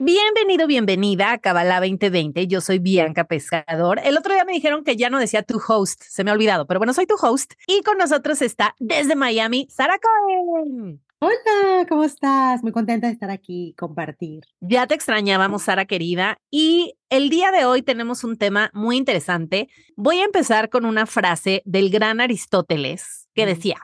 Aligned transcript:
Bienvenido, 0.00 0.66
bienvenida 0.66 1.30
a 1.30 1.38
Kabbalah 1.38 1.78
2020. 1.78 2.48
Yo 2.48 2.60
soy 2.60 2.80
Bianca 2.80 3.24
Pescador. 3.24 4.00
El 4.02 4.18
otro 4.18 4.34
día 4.34 4.44
me 4.44 4.52
dijeron 4.52 4.82
que 4.82 4.96
ya 4.96 5.08
no 5.08 5.20
decía 5.20 5.44
tu 5.44 5.60
host, 5.66 6.02
se 6.02 6.24
me 6.24 6.32
ha 6.32 6.34
olvidado, 6.34 6.66
pero 6.66 6.80
bueno, 6.80 6.92
soy 6.92 7.06
tu 7.06 7.14
host. 7.14 7.52
Y 7.68 7.80
con 7.82 7.96
nosotros 7.96 8.42
está 8.42 8.74
desde 8.80 9.14
Miami, 9.14 9.68
Sara 9.70 10.00
Cohen. 10.00 11.00
Hola, 11.20 11.86
¿cómo 11.88 12.02
estás? 12.02 12.64
Muy 12.64 12.72
contenta 12.72 13.06
de 13.06 13.12
estar 13.12 13.30
aquí 13.30 13.68
y 13.68 13.74
compartir. 13.74 14.42
Ya 14.60 14.88
te 14.88 14.96
extrañábamos, 14.96 15.62
Sara 15.62 15.84
querida. 15.84 16.38
Y 16.50 16.94
el 17.08 17.30
día 17.30 17.52
de 17.52 17.64
hoy 17.64 17.82
tenemos 17.82 18.24
un 18.24 18.36
tema 18.36 18.70
muy 18.74 18.96
interesante. 18.96 19.68
Voy 19.96 20.18
a 20.18 20.24
empezar 20.24 20.70
con 20.70 20.86
una 20.86 21.06
frase 21.06 21.62
del 21.66 21.90
gran 21.90 22.20
Aristóteles 22.20 23.28
que 23.32 23.46
decía, 23.46 23.76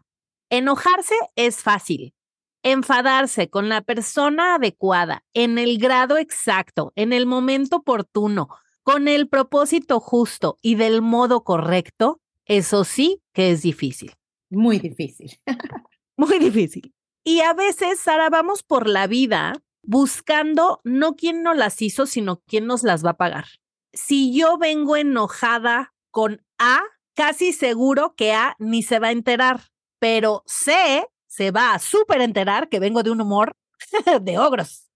enojarse 0.51 1.15
es 1.37 1.63
fácil, 1.63 2.15
enfadarse 2.63 3.49
con 3.49 3.69
la 3.69 3.81
persona 3.81 4.57
adecuada, 4.57 5.25
en 5.35 5.59
el 5.59 5.79
grado 5.79 6.19
exacto, 6.19 6.93
en 6.97 7.13
el 7.13 7.27
momento 7.27 7.77
oportuno, 7.77 8.49
con 8.83 9.09
el 9.09 9.29
propósito 9.29 10.01
justo 10.01 10.59
y 10.63 10.75
del 10.75 11.03
modo 11.03 11.45
correcto, 11.45 12.21
eso 12.45 12.85
sí 12.85 13.23
que 13.33 13.51
es 13.51 13.63
difícil. 13.63 14.13
Muy 14.51 14.79
difícil. 14.79 15.39
Muy 16.17 16.39
difícil. 16.39 16.93
Y 17.25 17.41
a 17.41 17.55
veces, 17.55 18.01
Sara, 18.01 18.29
vamos 18.30 18.63
por 18.63 18.89
la 18.89 19.07
vida 19.07 19.55
buscando 19.83 20.80
no 20.85 21.15
quién 21.15 21.43
nos 21.43 21.57
las 21.57 21.80
hizo, 21.80 22.07
sino 22.07 22.43
quién 22.47 22.67
nos 22.67 22.83
las 22.83 23.05
va 23.05 23.11
a 23.11 23.17
pagar. 23.17 23.47
Si 23.93 24.37
yo 24.37 24.59
vengo 24.59 24.97
enojada 24.97 25.95
con 26.11 26.45
A, 26.59 26.83
casi 27.15 27.52
seguro 27.52 28.15
que 28.17 28.33
A 28.33 28.57
ni 28.59 28.83
se 28.83 28.99
va 28.99 29.09
a 29.09 29.13
enterar, 29.13 29.63
pero 29.99 30.43
C 30.47 31.07
se 31.31 31.53
va 31.53 31.75
a 31.75 31.79
súper 31.79 32.21
enterar 32.21 32.69
que 32.69 32.81
vengo 32.81 33.05
de 33.05 33.11
un 33.13 33.21
humor 33.21 33.57
de 34.21 34.39
ogros. 34.39 34.91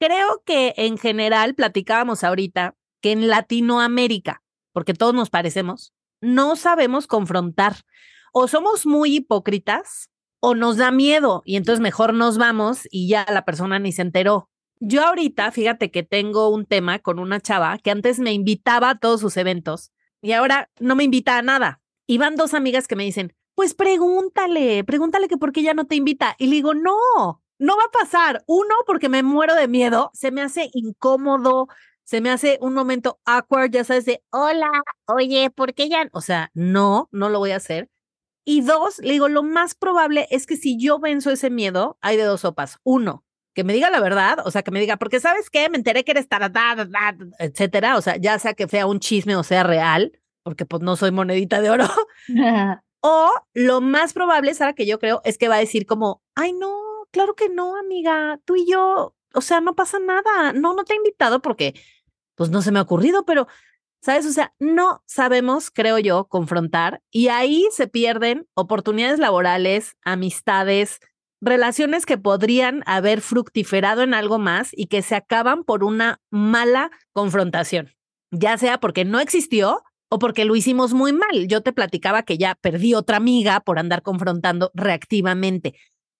Creo 0.00 0.42
que 0.44 0.74
en 0.76 0.98
general 0.98 1.54
platicábamos 1.54 2.24
ahorita 2.24 2.74
que 3.00 3.12
en 3.12 3.28
Latinoamérica, 3.28 4.42
porque 4.72 4.94
todos 4.94 5.14
nos 5.14 5.30
parecemos, 5.30 5.94
no 6.20 6.56
sabemos 6.56 7.06
confrontar. 7.06 7.76
O 8.32 8.48
somos 8.48 8.84
muy 8.84 9.16
hipócritas 9.16 10.10
o 10.40 10.54
nos 10.54 10.76
da 10.76 10.90
miedo 10.90 11.42
y 11.46 11.56
entonces 11.56 11.80
mejor 11.80 12.12
nos 12.12 12.36
vamos 12.36 12.86
y 12.90 13.08
ya 13.08 13.24
la 13.30 13.44
persona 13.44 13.78
ni 13.78 13.92
se 13.92 14.02
enteró. 14.02 14.50
Yo 14.80 15.06
ahorita, 15.06 15.52
fíjate 15.52 15.90
que 15.90 16.02
tengo 16.02 16.50
un 16.50 16.66
tema 16.66 16.98
con 16.98 17.18
una 17.18 17.40
chava 17.40 17.78
que 17.78 17.92
antes 17.92 18.18
me 18.18 18.32
invitaba 18.32 18.90
a 18.90 18.98
todos 18.98 19.20
sus 19.20 19.36
eventos 19.36 19.92
y 20.20 20.32
ahora 20.32 20.68
no 20.80 20.96
me 20.96 21.04
invita 21.04 21.38
a 21.38 21.42
nada. 21.42 21.80
Y 22.08 22.18
van 22.18 22.36
dos 22.36 22.54
amigas 22.54 22.86
que 22.88 22.96
me 22.96 23.04
dicen, 23.04 23.34
pues 23.56 23.74
pregúntale, 23.74 24.84
pregúntale 24.84 25.28
que 25.28 25.38
por 25.38 25.50
qué 25.50 25.62
ya 25.62 25.74
no 25.74 25.86
te 25.86 25.96
invita. 25.96 26.36
Y 26.38 26.46
le 26.46 26.56
digo, 26.56 26.74
no, 26.74 27.42
no 27.58 27.76
va 27.76 27.84
a 27.84 27.90
pasar. 27.90 28.44
Uno, 28.46 28.74
porque 28.86 29.08
me 29.08 29.22
muero 29.22 29.54
de 29.54 29.66
miedo, 29.66 30.10
se 30.12 30.30
me 30.30 30.42
hace 30.42 30.68
incómodo, 30.74 31.66
se 32.04 32.20
me 32.20 32.30
hace 32.30 32.58
un 32.60 32.74
momento 32.74 33.18
awkward, 33.24 33.70
ya 33.70 33.82
sabes, 33.82 34.04
de, 34.04 34.22
hola, 34.30 34.70
oye, 35.06 35.50
¿por 35.50 35.72
qué 35.72 35.88
ya? 35.88 36.06
O 36.12 36.20
sea, 36.20 36.50
no, 36.52 37.08
no 37.12 37.30
lo 37.30 37.38
voy 37.38 37.52
a 37.52 37.56
hacer. 37.56 37.88
Y 38.44 38.60
dos, 38.60 38.98
le 38.98 39.12
digo, 39.12 39.28
lo 39.28 39.42
más 39.42 39.74
probable 39.74 40.28
es 40.30 40.46
que 40.46 40.56
si 40.58 40.78
yo 40.78 40.98
venzo 40.98 41.30
ese 41.30 41.48
miedo, 41.48 41.98
hay 42.02 42.18
de 42.18 42.24
dos 42.24 42.42
sopas. 42.42 42.78
Uno, 42.84 43.24
que 43.54 43.64
me 43.64 43.72
diga 43.72 43.88
la 43.88 44.00
verdad, 44.00 44.40
o 44.44 44.50
sea, 44.50 44.62
que 44.62 44.70
me 44.70 44.80
diga, 44.80 44.98
porque 44.98 45.18
sabes 45.18 45.48
qué, 45.48 45.70
me 45.70 45.78
enteré 45.78 46.04
que 46.04 46.12
eres 46.12 46.28
taradad, 46.28 46.86
etcétera, 47.38 47.96
o 47.96 48.02
sea, 48.02 48.16
ya 48.18 48.38
sea 48.38 48.52
que 48.52 48.68
sea 48.68 48.86
un 48.86 49.00
chisme 49.00 49.34
o 49.34 49.42
sea 49.42 49.62
real, 49.62 50.12
porque 50.42 50.66
pues 50.66 50.82
no 50.82 50.94
soy 50.94 51.10
monedita 51.10 51.62
de 51.62 51.70
oro. 51.70 51.86
O 53.08 53.30
lo 53.54 53.80
más 53.80 54.12
probable, 54.12 54.52
Sara, 54.52 54.72
que 54.72 54.84
yo 54.84 54.98
creo, 54.98 55.20
es 55.24 55.38
que 55.38 55.46
va 55.46 55.54
a 55.54 55.60
decir 55.60 55.86
como, 55.86 56.24
ay, 56.34 56.52
no, 56.52 57.06
claro 57.12 57.36
que 57.36 57.48
no, 57.48 57.78
amiga, 57.78 58.40
tú 58.44 58.56
y 58.56 58.68
yo, 58.68 59.14
o 59.32 59.40
sea, 59.40 59.60
no 59.60 59.76
pasa 59.76 60.00
nada, 60.00 60.52
no, 60.52 60.74
no 60.74 60.82
te 60.82 60.94
he 60.94 60.96
invitado 60.96 61.40
porque, 61.40 61.80
pues 62.34 62.50
no 62.50 62.62
se 62.62 62.72
me 62.72 62.80
ha 62.80 62.82
ocurrido, 62.82 63.24
pero, 63.24 63.46
¿sabes? 64.02 64.26
O 64.26 64.32
sea, 64.32 64.54
no 64.58 65.04
sabemos, 65.06 65.70
creo 65.70 66.00
yo, 66.00 66.24
confrontar 66.24 67.00
y 67.12 67.28
ahí 67.28 67.68
se 67.70 67.86
pierden 67.86 68.48
oportunidades 68.54 69.20
laborales, 69.20 69.96
amistades, 70.02 70.98
relaciones 71.40 72.06
que 72.06 72.18
podrían 72.18 72.82
haber 72.86 73.20
fructiferado 73.20 74.02
en 74.02 74.14
algo 74.14 74.40
más 74.40 74.70
y 74.72 74.86
que 74.86 75.02
se 75.02 75.14
acaban 75.14 75.62
por 75.62 75.84
una 75.84 76.20
mala 76.30 76.90
confrontación, 77.12 77.94
ya 78.32 78.58
sea 78.58 78.80
porque 78.80 79.04
no 79.04 79.20
existió 79.20 79.84
o 80.08 80.18
porque 80.18 80.44
lo 80.44 80.56
hicimos 80.56 80.94
muy 80.94 81.12
mal. 81.12 81.48
Yo 81.48 81.62
te 81.62 81.72
platicaba 81.72 82.22
que 82.22 82.38
ya 82.38 82.54
perdí 82.54 82.94
otra 82.94 83.16
amiga 83.16 83.60
por 83.60 83.78
andar 83.78 84.02
confrontando 84.02 84.70
reactivamente. 84.74 85.74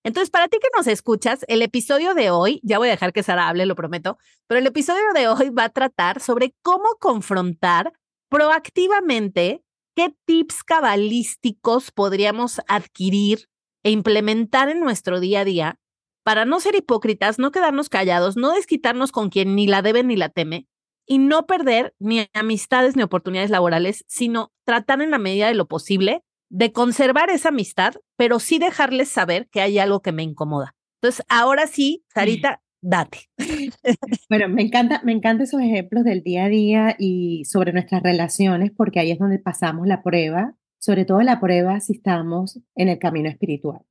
Entonces, 0.04 0.30
para 0.30 0.46
ti 0.46 0.58
que 0.60 0.68
nos 0.76 0.86
escuchas, 0.86 1.44
el 1.48 1.62
episodio 1.62 2.14
de 2.14 2.30
hoy, 2.30 2.60
ya 2.62 2.78
voy 2.78 2.88
a 2.88 2.92
dejar 2.92 3.12
que 3.12 3.24
Sara 3.24 3.48
hable, 3.48 3.66
lo 3.66 3.74
prometo, 3.74 4.18
pero 4.46 4.60
el 4.60 4.66
episodio 4.66 5.12
de 5.14 5.26
hoy 5.26 5.50
va 5.50 5.64
a 5.64 5.68
tratar 5.68 6.20
sobre 6.20 6.54
cómo 6.62 6.84
confrontar 7.00 7.92
proactivamente 8.28 9.64
qué 9.96 10.14
tips 10.24 10.62
cabalísticos 10.62 11.90
podríamos 11.90 12.60
adquirir 12.68 13.48
e 13.82 13.90
implementar 13.90 14.68
en 14.68 14.78
nuestro 14.80 15.18
día 15.18 15.40
a 15.40 15.44
día 15.44 15.80
para 16.22 16.44
no 16.44 16.60
ser 16.60 16.76
hipócritas, 16.76 17.38
no 17.38 17.50
quedarnos 17.50 17.88
callados, 17.88 18.36
no 18.36 18.52
desquitarnos 18.52 19.10
con 19.10 19.28
quien 19.28 19.56
ni 19.56 19.66
la 19.66 19.82
debe 19.82 20.04
ni 20.04 20.16
la 20.16 20.28
teme, 20.28 20.68
y 21.06 21.18
no 21.18 21.46
perder 21.46 21.94
ni 21.98 22.26
amistades 22.34 22.96
ni 22.96 23.02
oportunidades 23.02 23.50
laborales, 23.50 24.04
sino 24.08 24.52
tratar 24.64 25.00
en 25.00 25.10
la 25.10 25.18
medida 25.18 25.48
de 25.48 25.54
lo 25.54 25.66
posible 25.66 26.22
de 26.48 26.72
conservar 26.72 27.30
esa 27.30 27.48
amistad, 27.48 27.94
pero 28.16 28.38
sí 28.38 28.58
dejarles 28.58 29.08
saber 29.08 29.48
que 29.48 29.60
hay 29.60 29.78
algo 29.78 30.00
que 30.00 30.12
me 30.12 30.22
incomoda. 30.22 30.74
Entonces, 31.00 31.24
ahora 31.28 31.66
sí, 31.66 32.04
Sarita, 32.12 32.62
date. 32.82 33.28
Bueno, 34.28 34.48
me 34.48 34.62
encanta, 34.62 35.00
me 35.04 35.12
encantan 35.12 35.44
esos 35.44 35.60
ejemplos 35.60 36.04
del 36.04 36.22
día 36.22 36.44
a 36.44 36.48
día 36.48 36.96
y 36.98 37.44
sobre 37.44 37.72
nuestras 37.72 38.02
relaciones, 38.02 38.72
porque 38.76 39.00
ahí 39.00 39.10
es 39.10 39.18
donde 39.18 39.38
pasamos 39.38 39.86
la 39.86 40.02
prueba, 40.02 40.56
sobre 40.78 41.04
todo 41.04 41.22
la 41.22 41.40
prueba 41.40 41.78
si 41.80 41.94
estamos 41.94 42.60
en 42.74 42.88
el 42.88 42.98
camino 42.98 43.28
espiritual. 43.28 43.82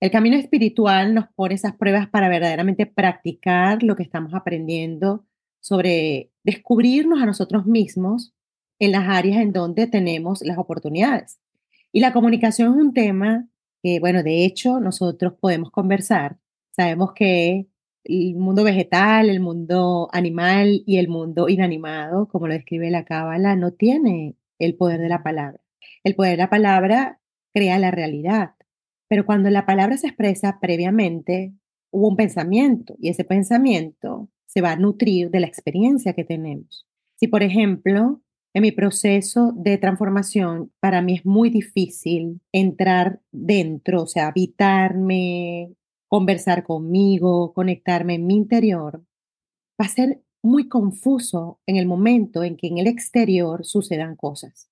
El 0.00 0.10
camino 0.10 0.36
espiritual 0.36 1.14
nos 1.14 1.26
pone 1.34 1.54
esas 1.54 1.76
pruebas 1.76 2.08
para 2.08 2.28
verdaderamente 2.28 2.86
practicar 2.86 3.82
lo 3.82 3.96
que 3.96 4.02
estamos 4.02 4.32
aprendiendo 4.34 5.26
sobre 5.60 6.29
descubrirnos 6.44 7.20
a 7.20 7.26
nosotros 7.26 7.66
mismos 7.66 8.32
en 8.78 8.92
las 8.92 9.08
áreas 9.08 9.42
en 9.42 9.52
donde 9.52 9.86
tenemos 9.86 10.42
las 10.42 10.58
oportunidades. 10.58 11.38
Y 11.92 12.00
la 12.00 12.12
comunicación 12.12 12.72
es 12.72 12.76
un 12.76 12.94
tema 12.94 13.48
que, 13.82 14.00
bueno, 14.00 14.22
de 14.22 14.44
hecho 14.44 14.80
nosotros 14.80 15.34
podemos 15.40 15.70
conversar. 15.70 16.38
Sabemos 16.70 17.12
que 17.14 17.66
el 18.04 18.36
mundo 18.36 18.64
vegetal, 18.64 19.28
el 19.28 19.40
mundo 19.40 20.08
animal 20.12 20.82
y 20.86 20.98
el 20.98 21.08
mundo 21.08 21.48
inanimado, 21.48 22.28
como 22.28 22.46
lo 22.46 22.54
describe 22.54 22.90
la 22.90 23.04
Cábala, 23.04 23.56
no 23.56 23.72
tiene 23.72 24.36
el 24.58 24.74
poder 24.76 25.00
de 25.00 25.08
la 25.08 25.22
palabra. 25.22 25.60
El 26.04 26.14
poder 26.14 26.32
de 26.32 26.36
la 26.38 26.50
palabra 26.50 27.20
crea 27.52 27.78
la 27.78 27.90
realidad, 27.90 28.54
pero 29.08 29.26
cuando 29.26 29.50
la 29.50 29.66
palabra 29.66 29.96
se 29.96 30.06
expresa 30.06 30.58
previamente, 30.60 31.52
hubo 31.90 32.08
un 32.08 32.16
pensamiento 32.16 32.94
y 33.00 33.08
ese 33.08 33.24
pensamiento 33.24 34.28
se 34.52 34.60
va 34.60 34.72
a 34.72 34.76
nutrir 34.76 35.30
de 35.30 35.38
la 35.38 35.46
experiencia 35.46 36.12
que 36.12 36.24
tenemos. 36.24 36.84
Si, 37.14 37.28
por 37.28 37.44
ejemplo, 37.44 38.20
en 38.52 38.62
mi 38.62 38.72
proceso 38.72 39.52
de 39.54 39.78
transformación, 39.78 40.72
para 40.80 41.02
mí 41.02 41.14
es 41.14 41.24
muy 41.24 41.50
difícil 41.50 42.40
entrar 42.50 43.20
dentro, 43.30 44.02
o 44.02 44.06
sea, 44.08 44.26
habitarme, 44.26 45.72
conversar 46.08 46.64
conmigo, 46.64 47.52
conectarme 47.52 48.14
en 48.14 48.26
mi 48.26 48.34
interior, 48.34 49.04
va 49.80 49.86
a 49.86 49.88
ser 49.88 50.20
muy 50.42 50.68
confuso 50.68 51.60
en 51.66 51.76
el 51.76 51.86
momento 51.86 52.42
en 52.42 52.56
que 52.56 52.66
en 52.66 52.78
el 52.78 52.88
exterior 52.88 53.64
sucedan 53.64 54.16
cosas. 54.16 54.68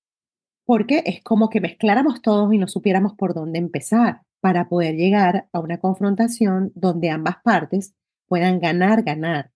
Porque 0.64 1.05
es 1.06 1.23
como 1.23 1.50
que 1.50 1.61
mezcláramos 1.61 2.20
todos 2.20 2.53
y 2.53 2.58
no 2.58 2.67
supiéramos 2.67 3.14
por 3.14 3.32
dónde 3.32 3.61
empezar 3.61 4.23
para 4.41 4.69
poder 4.69 4.97
llegar 4.97 5.49
a 5.53 5.61
una 5.61 5.79
confrontación 5.79 6.73
donde 6.75 7.11
ambas 7.11 7.37
partes 7.44 7.94
puedan 8.26 8.58
ganar, 8.58 9.05
ganar 9.05 9.53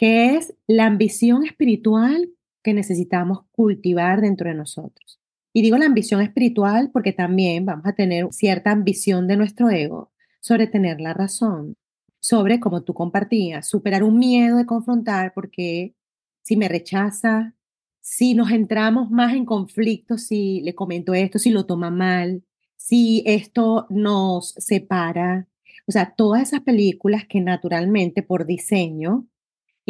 que 0.00 0.34
es 0.34 0.54
la 0.66 0.86
ambición 0.86 1.44
espiritual 1.44 2.30
que 2.62 2.72
necesitamos 2.72 3.40
cultivar 3.52 4.22
dentro 4.22 4.48
de 4.48 4.56
nosotros. 4.56 5.20
Y 5.52 5.60
digo 5.60 5.76
la 5.76 5.84
ambición 5.84 6.22
espiritual 6.22 6.88
porque 6.90 7.12
también 7.12 7.66
vamos 7.66 7.84
a 7.84 7.92
tener 7.92 8.26
cierta 8.30 8.70
ambición 8.70 9.28
de 9.28 9.36
nuestro 9.36 9.68
ego 9.68 10.10
sobre 10.40 10.66
tener 10.66 11.02
la 11.02 11.12
razón, 11.12 11.76
sobre, 12.18 12.60
como 12.60 12.82
tú 12.82 12.94
compartías, 12.94 13.68
superar 13.68 14.02
un 14.02 14.18
miedo 14.18 14.56
de 14.56 14.64
confrontar 14.64 15.34
porque 15.34 15.94
si 16.40 16.56
me 16.56 16.68
rechaza, 16.68 17.54
si 18.00 18.32
nos 18.32 18.52
entramos 18.52 19.10
más 19.10 19.34
en 19.34 19.44
conflicto, 19.44 20.16
si 20.16 20.62
le 20.62 20.74
comento 20.74 21.12
esto, 21.12 21.38
si 21.38 21.50
lo 21.50 21.66
toma 21.66 21.90
mal, 21.90 22.42
si 22.74 23.22
esto 23.26 23.86
nos 23.90 24.54
separa. 24.56 25.46
O 25.86 25.92
sea, 25.92 26.14
todas 26.16 26.40
esas 26.40 26.62
películas 26.62 27.26
que 27.28 27.42
naturalmente 27.42 28.22
por 28.22 28.46
diseño, 28.46 29.26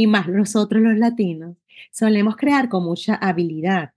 y 0.00 0.06
más 0.06 0.29
nosotros 0.29 0.81
los 0.81 0.97
latinos, 0.97 1.58
solemos 1.93 2.35
crear 2.37 2.70
con 2.70 2.85
mucha 2.85 3.17
habilidad. 3.17 3.91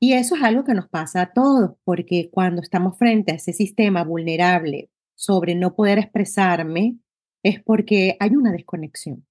Y 0.00 0.14
eso 0.14 0.34
es 0.34 0.42
algo 0.42 0.64
que 0.64 0.74
nos 0.74 0.88
pasa 0.88 1.22
a 1.22 1.32
todos, 1.32 1.76
porque 1.84 2.28
cuando 2.28 2.60
estamos 2.60 2.98
frente 2.98 3.30
a 3.30 3.36
ese 3.36 3.52
sistema 3.52 4.02
vulnerable 4.02 4.90
sobre 5.14 5.54
no 5.54 5.76
poder 5.76 5.98
expresarme, 5.98 6.96
es 7.44 7.62
porque 7.62 8.16
hay 8.18 8.34
una 8.34 8.50
desconexión. 8.50 9.28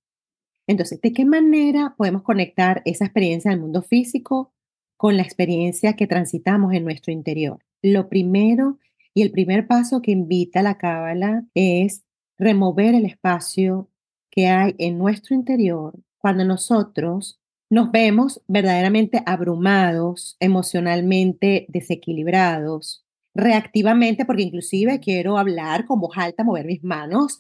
Entonces, 0.65 1.01
¿de 1.01 1.11
qué 1.11 1.25
manera 1.25 1.93
podemos 1.97 2.21
conectar 2.21 2.81
esa 2.85 3.03
experiencia 3.03 3.51
del 3.51 3.59
mundo 3.59 3.81
físico 3.81 4.53
con 4.95 5.17
la 5.17 5.23
experiencia 5.23 5.97
que 5.97 6.07
transitamos 6.07 6.73
en 6.73 6.85
nuestro 6.85 7.11
interior? 7.11 7.59
Lo 7.81 8.07
primero 8.07 8.79
y 9.13 9.23
el 9.23 9.31
primer 9.31 9.67
paso 9.67 10.01
que 10.01 10.11
invita 10.11 10.61
la 10.61 10.77
cábala 10.77 11.43
es 11.53 12.05
remover 12.37 12.95
el 12.95 13.05
espacio 13.05 13.89
que 14.37 14.45
hay 14.45 14.75
en 14.77 14.99
nuestro 14.99 15.33
interior 15.33 15.95
cuando 16.19 16.45
nosotros 16.45 17.39
nos 17.71 17.89
vemos 17.89 18.39
verdaderamente 18.47 19.23
abrumados, 19.25 20.37
emocionalmente 20.39 21.65
desequilibrados, 21.69 23.03
reactivamente, 23.33 24.25
porque 24.25 24.43
inclusive 24.43 24.99
quiero 24.99 25.39
hablar 25.39 25.87
con 25.87 25.99
voz 25.99 26.15
alta, 26.19 26.43
mover 26.43 26.67
mis 26.67 26.83
manos, 26.83 27.39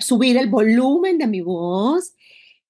subir 0.00 0.36
el 0.36 0.50
volumen 0.50 1.16
de 1.16 1.28
mi 1.28 1.40
voz 1.40 2.12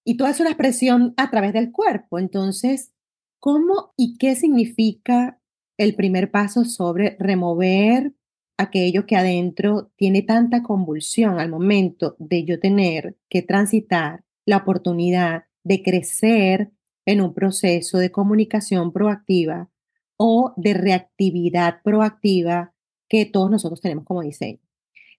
y 0.05 0.17
toda 0.17 0.31
es 0.31 0.39
una 0.39 0.51
expresión 0.51 1.13
a 1.17 1.33
través 1.33 1.53
del 1.53 1.73
cuerpo. 1.73 2.21
Entonces, 2.21 2.93
¿cómo 3.41 3.93
y 3.97 4.19
qué 4.19 4.37
significa 4.37 5.41
el 5.79 5.97
primer 5.97 6.31
paso 6.31 6.65
sobre 6.65 7.17
remover 7.19 8.13
aquello 8.57 9.07
que 9.07 9.17
adentro 9.17 9.91
tiene 9.97 10.23
tanta 10.23 10.63
convulsión 10.63 11.39
al 11.41 11.51
momento 11.51 12.17
de 12.19 12.45
yo 12.45 12.61
tener 12.61 13.17
que 13.29 13.43
transitar 13.43 14.25
la 14.47 14.59
oportunidad 14.59 15.45
de 15.65 15.83
crecer 15.83 16.71
en 17.07 17.21
un 17.21 17.35
proceso 17.35 17.99
de 17.99 18.11
comunicación 18.11 18.93
proactiva 18.93 19.71
o 20.17 20.55
de 20.57 20.75
reactividad 20.75 21.83
proactiva 21.83 22.73
que 23.09 23.27
todos 23.27 23.51
nosotros 23.51 23.81
tenemos 23.81 24.05
como 24.05 24.23
diseño. 24.23 24.61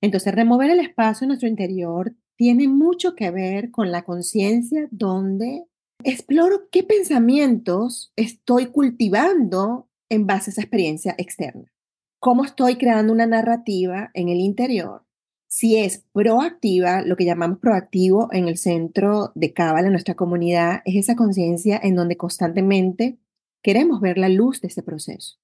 Entonces, 0.01 0.33
remover 0.33 0.69
el 0.71 0.79
espacio 0.79 1.25
en 1.25 1.29
nuestro 1.29 1.49
interior 1.49 2.15
tiene 2.35 2.67
mucho 2.67 3.15
que 3.15 3.31
ver 3.31 3.71
con 3.71 3.91
la 3.91 4.03
conciencia 4.03 4.87
donde 4.91 5.63
exploro 6.03 6.69
qué 6.71 6.83
pensamientos 6.83 8.11
estoy 8.15 8.67
cultivando 8.67 9.89
en 10.09 10.27
base 10.27 10.49
a 10.49 10.51
esa 10.51 10.61
experiencia 10.61 11.15
externa. 11.17 11.71
Cómo 12.19 12.44
estoy 12.44 12.77
creando 12.77 13.13
una 13.13 13.27
narrativa 13.27 14.12
en 14.13 14.29
el 14.29 14.39
interior. 14.39 15.03
Si 15.47 15.77
es 15.77 16.03
proactiva, 16.12 17.01
lo 17.01 17.15
que 17.15 17.25
llamamos 17.25 17.59
proactivo 17.59 18.29
en 18.31 18.47
el 18.47 18.57
centro 18.57 19.31
de 19.35 19.53
Cábala, 19.53 19.88
en 19.88 19.94
nuestra 19.94 20.15
comunidad, 20.15 20.81
es 20.85 20.95
esa 20.95 21.15
conciencia 21.15 21.79
en 21.81 21.95
donde 21.95 22.17
constantemente 22.17 23.17
queremos 23.62 24.01
ver 24.01 24.17
la 24.17 24.29
luz 24.29 24.62
de 24.62 24.67
ese 24.67 24.83
proceso. 24.83 25.38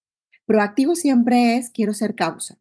Proactivo 0.46 0.96
siempre 0.96 1.58
es 1.58 1.70
quiero 1.70 1.94
ser 1.94 2.16
causa. 2.16 2.58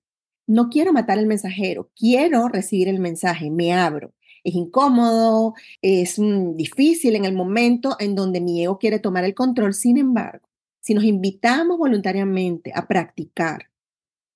No 0.46 0.68
quiero 0.68 0.92
matar 0.92 1.18
al 1.18 1.26
mensajero, 1.26 1.90
quiero 1.96 2.48
recibir 2.48 2.88
el 2.88 3.00
mensaje, 3.00 3.50
me 3.50 3.72
abro 3.72 4.12
es 4.44 4.54
incómodo, 4.54 5.54
es 5.82 6.18
mm, 6.18 6.56
difícil 6.56 7.16
en 7.16 7.24
el 7.24 7.34
momento 7.34 7.96
en 7.98 8.14
donde 8.14 8.40
mi 8.40 8.62
ego 8.62 8.78
quiere 8.78 8.98
tomar 8.98 9.24
el 9.24 9.34
control. 9.34 9.74
Sin 9.74 9.98
embargo, 9.98 10.48
si 10.80 10.94
nos 10.94 11.04
invitamos 11.04 11.78
voluntariamente 11.78 12.72
a 12.74 12.86
practicar 12.86 13.69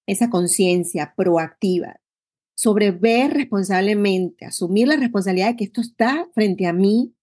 esa 0.06 0.30
conciencia 0.30 1.14
proactiva 1.16 2.00
sobre 2.54 2.92
ver 2.92 3.32
responsablemente, 3.32 4.46
asumir 4.46 4.88
la 4.88 4.96
responsabilidad 4.96 5.48
de 5.48 5.56
que 5.56 5.64
esto 5.64 5.80
está 5.80 6.28
frente 6.34 6.66
a 6.66 6.72
mí, 6.72 7.14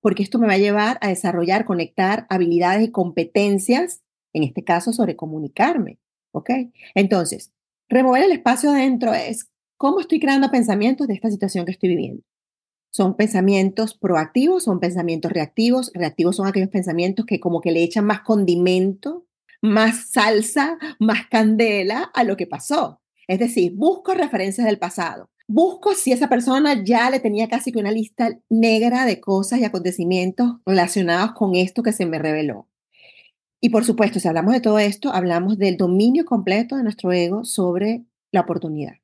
porque 0.00 0.22
esto 0.22 0.38
me 0.38 0.46
va 0.46 0.54
a 0.54 0.58
llevar 0.58 0.98
a 1.00 1.08
desarrollar, 1.08 1.64
conectar 1.64 2.26
habilidades 2.28 2.88
y 2.88 2.90
competencias, 2.90 4.02
en 4.32 4.42
este 4.42 4.64
caso 4.64 4.92
sobre 4.92 5.16
comunicarme. 5.16 5.98
¿Ok? 6.32 6.50
Entonces, 6.94 7.52
remover 7.88 8.24
el 8.24 8.32
espacio 8.32 8.70
adentro 8.70 9.12
es 9.14 9.50
cómo 9.76 10.00
estoy 10.00 10.20
creando 10.20 10.50
pensamientos 10.50 11.08
de 11.08 11.14
esta 11.14 11.30
situación 11.30 11.64
que 11.64 11.72
estoy 11.72 11.88
viviendo. 11.90 12.22
Son 12.92 13.16
pensamientos 13.16 13.96
proactivos, 13.96 14.64
son 14.64 14.80
pensamientos 14.80 15.32
reactivos. 15.32 15.92
Reactivos 15.94 16.36
son 16.36 16.46
aquellos 16.46 16.70
pensamientos 16.70 17.24
que 17.24 17.38
como 17.38 17.60
que 17.60 17.70
le 17.70 17.82
echan 17.82 18.04
más 18.04 18.22
condimento, 18.22 19.26
más 19.62 20.10
salsa, 20.10 20.78
más 20.98 21.26
candela 21.28 22.10
a 22.14 22.24
lo 22.24 22.36
que 22.36 22.46
pasó. 22.46 23.00
Es 23.28 23.38
decir, 23.38 23.72
busco 23.74 24.14
referencias 24.14 24.66
del 24.66 24.78
pasado. 24.78 25.30
Busco 25.46 25.94
si 25.94 26.12
esa 26.12 26.28
persona 26.28 26.82
ya 26.84 27.10
le 27.10 27.20
tenía 27.20 27.48
casi 27.48 27.72
que 27.72 27.78
una 27.78 27.90
lista 27.90 28.38
negra 28.48 29.04
de 29.04 29.20
cosas 29.20 29.60
y 29.60 29.64
acontecimientos 29.64 30.56
relacionados 30.64 31.32
con 31.32 31.54
esto 31.54 31.82
que 31.82 31.92
se 31.92 32.06
me 32.06 32.18
reveló. 32.18 32.68
Y 33.60 33.68
por 33.68 33.84
supuesto, 33.84 34.18
si 34.20 34.26
hablamos 34.26 34.54
de 34.54 34.60
todo 34.60 34.78
esto, 34.78 35.12
hablamos 35.12 35.58
del 35.58 35.76
dominio 35.76 36.24
completo 36.24 36.76
de 36.76 36.82
nuestro 36.82 37.12
ego 37.12 37.44
sobre 37.44 38.04
la 38.32 38.40
oportunidad. 38.40 38.94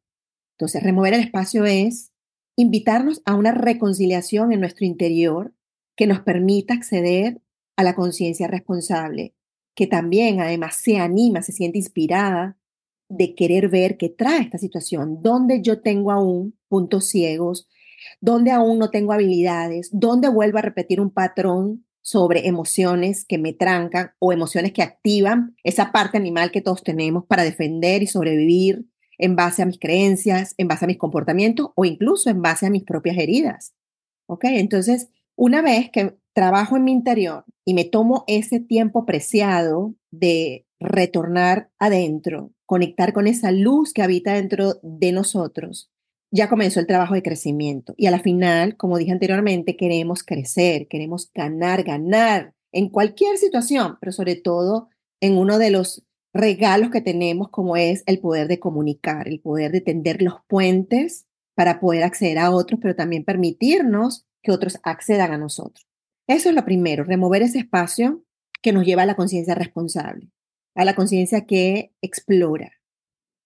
Entonces, 0.52 0.82
remover 0.82 1.14
el 1.14 1.20
espacio 1.20 1.67
es 1.67 2.12
invitarnos 2.56 3.23
a 3.26 3.35
una 3.35 3.52
reconciliación 3.52 4.52
en 4.52 4.61
nuestro 4.61 4.87
interior 4.87 5.52
que 5.94 6.06
nos 6.06 6.20
permita 6.20 6.75
acceder 6.75 7.43
a 7.76 7.85
la 7.85 7.94
conciencia 7.94 8.49
responsable, 8.49 9.35
que 9.76 9.87
también 9.87 10.40
además 10.40 10.76
se 10.76 10.96
anima, 10.96 11.43
se 11.43 11.52
siente 11.52 11.78
inspirada 11.78 12.58
de 13.08 13.34
querer 13.37 13.69
ver 13.69 13.99
qué 13.99 14.08
trae 14.08 14.40
esta 14.40 14.58
situación, 14.58 15.23
donde 15.23 15.62
yo 15.62 15.81
tengo 15.81 16.11
aún 16.11 16.58
puntos 16.69 17.06
ciegos, 17.08 17.69
donde 18.20 18.50
aún 18.50 18.78
no 18.78 18.90
tengo 18.90 19.12
habilidades, 19.12 19.90
donde 19.93 20.28
vuelvo 20.28 20.58
a 20.58 20.62
repetir 20.62 21.00
un 21.00 21.11
patrón 21.11 21.84
sobre 22.00 22.49
emociones 22.49 23.25
que 23.25 23.37
me 23.37 23.52
trancan 23.52 24.12
o 24.19 24.32
emociones 24.32 24.73
que 24.73 24.82
activan 24.82 25.55
esa 25.62 25.93
parte 25.93 26.17
animal 26.17 26.50
que 26.50 26.62
todos 26.62 26.82
tenemos 26.82 27.26
para 27.26 27.44
defender 27.44 28.02
y 28.02 28.06
sobrevivir 28.06 28.87
en 29.19 29.37
base 29.37 29.62
a 29.62 29.67
mis 29.67 29.78
creencias, 29.78 30.55
en 30.56 30.69
base 30.69 30.84
a 30.84 30.88
mis 30.88 30.99
comportamientos 30.99 31.69
o 31.75 31.84
incluso 31.84 32.31
en 32.31 32.43
base 32.43 32.67
a 32.67 32.70
mis 32.70 32.84
propias 32.84 33.19
heridas. 33.19 33.75
¿Ok? 34.26 34.44
Entonces, 34.44 35.08
una 35.37 35.62
vez 35.62 35.91
que 35.91 36.17
trabajo 36.35 36.77
en 36.77 36.85
mi 36.85 36.93
interior 36.93 37.44
y 37.65 37.75
me 37.75 37.85
tomo 37.85 38.25
ese 38.27 38.61
tiempo 38.61 39.06
preciado 39.06 39.94
de 40.11 40.67
retornar 40.81 41.71
adentro, 41.79 42.53
conectar 42.67 43.12
con 43.12 43.27
esa 43.27 43.52
luz 43.52 43.93
que 43.93 44.02
habita 44.02 44.35
dentro 44.35 44.75
de 44.83 45.12
nosotros, 45.12 45.90
ya 46.31 46.49
comenzó 46.49 46.81
el 46.81 46.87
trabajo 46.87 47.14
de 47.14 47.23
crecimiento. 47.23 47.95
Y 47.97 48.07
a 48.07 48.11
la 48.11 48.19
final, 48.19 48.76
como 48.76 48.99
dije 48.99 49.12
anteriormente, 49.12 49.76
queremos 49.76 50.23
crecer, 50.23 50.88
queremos 50.88 51.31
ganar, 51.35 51.85
ganar 51.85 52.55
en 52.73 52.90
cualquier 52.90 53.38
situación, 53.38 53.97
pero 54.00 54.12
sobre 54.12 54.37
todo 54.37 54.88
en 55.21 55.38
uno 55.38 55.59
de 55.59 55.71
los 55.71 56.05
regalos 56.35 56.90
que 56.90 57.00
tenemos 57.00 57.49
como 57.49 57.76
es 57.76 58.02
el 58.07 58.21
poder 58.21 58.49
de 58.49 58.61
comunicar, 58.61 59.28
el 59.28 59.40
poder 59.40 59.73
de 59.73 59.81
tender 59.81 60.21
los 60.21 60.35
puentes 60.47 61.26
para 61.55 61.81
poder 61.81 62.02
acceder 62.02 62.38
a 62.38 62.50
otros, 62.50 62.78
pero 62.83 62.95
también 62.95 63.25
permitirnos 63.25 64.26
que 64.47 64.53
otros 64.53 64.79
accedan 64.85 65.33
a 65.33 65.38
nosotros. 65.38 65.85
Eso 66.29 66.49
es 66.49 66.55
lo 66.55 66.65
primero, 66.65 67.03
remover 67.03 67.43
ese 67.43 67.59
espacio 67.59 68.23
que 68.62 68.73
nos 68.73 68.87
lleva 68.87 69.03
a 69.03 69.07
la 69.07 69.17
conciencia 69.17 69.57
responsable, 69.57 70.31
a 70.76 70.85
la 70.85 70.95
conciencia 70.95 71.47
que 71.47 71.93
explora. 72.00 72.71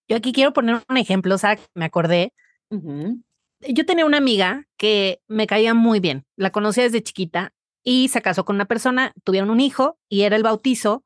Yo 0.08 0.16
aquí 0.18 0.32
quiero 0.32 0.52
poner 0.52 0.82
un 0.88 0.96
ejemplo, 0.98 1.34
o 1.34 1.38
sea, 1.38 1.58
me 1.74 1.86
acordé. 1.86 2.34
Yo 2.70 3.86
tenía 3.86 4.04
una 4.04 4.18
amiga 4.18 4.66
que 4.76 5.22
me 5.26 5.46
caía 5.46 5.72
muy 5.72 6.00
bien, 6.00 6.26
la 6.36 6.50
conocía 6.50 6.84
desde 6.84 7.02
chiquita 7.02 7.54
y 7.82 8.08
se 8.08 8.20
casó 8.20 8.44
con 8.44 8.56
una 8.56 8.66
persona, 8.66 9.12
tuvieron 9.24 9.48
un 9.48 9.60
hijo 9.60 9.98
y 10.08 10.22
era 10.22 10.36
el 10.36 10.42
bautizo 10.42 11.04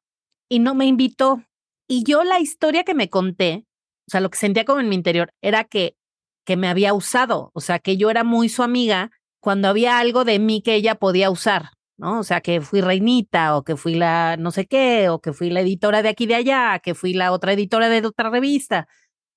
y 0.49 0.59
no 0.59 0.75
me 0.75 0.87
invitó 0.87 1.43
y 1.87 2.03
yo 2.05 2.25
la 2.25 2.41
historia 2.41 2.85
que 2.85 2.95
me 2.95 3.11
conté, 3.11 3.67
o 4.09 4.11
sea, 4.11 4.21
lo 4.21 4.31
que 4.31 4.39
sentía 4.39 4.65
como 4.65 4.81
en 4.81 4.89
mi 4.89 4.95
interior 4.95 5.33
era 5.43 5.65
que, 5.65 5.97
que 6.45 6.57
me 6.57 6.69
había 6.69 6.95
usado, 6.95 7.51
o 7.55 7.61
sea, 7.61 7.79
que 7.79 7.97
yo 7.97 8.11
era 8.11 8.25
muy 8.25 8.49
su 8.49 8.63
amiga 8.63 9.11
cuando 9.45 9.69
había 9.69 9.99
algo 9.99 10.25
de 10.25 10.39
mí 10.39 10.63
que 10.63 10.75
ella 10.75 10.95
podía 10.95 11.31
usar, 11.31 11.73
¿no? 11.99 12.21
O 12.21 12.23
sea, 12.23 12.41
que 12.41 12.63
fui 12.63 12.81
reinita 12.81 13.59
o 13.59 13.63
que 13.63 13.77
fui 13.77 13.95
la 13.95 14.39
no 14.39 14.51
sé 14.51 14.65
qué, 14.67 15.11
o 15.11 15.21
que 15.21 15.35
fui 15.35 15.51
la 15.51 15.61
editora 15.61 16.01
de 16.03 16.09
aquí 16.09 16.25
de 16.25 16.35
allá, 16.35 16.81
que 16.83 16.95
fui 16.95 17.13
la 17.13 17.31
otra 17.31 17.53
editora 17.53 17.91
de 17.91 18.07
otra 18.07 18.31
revista. 18.31 18.89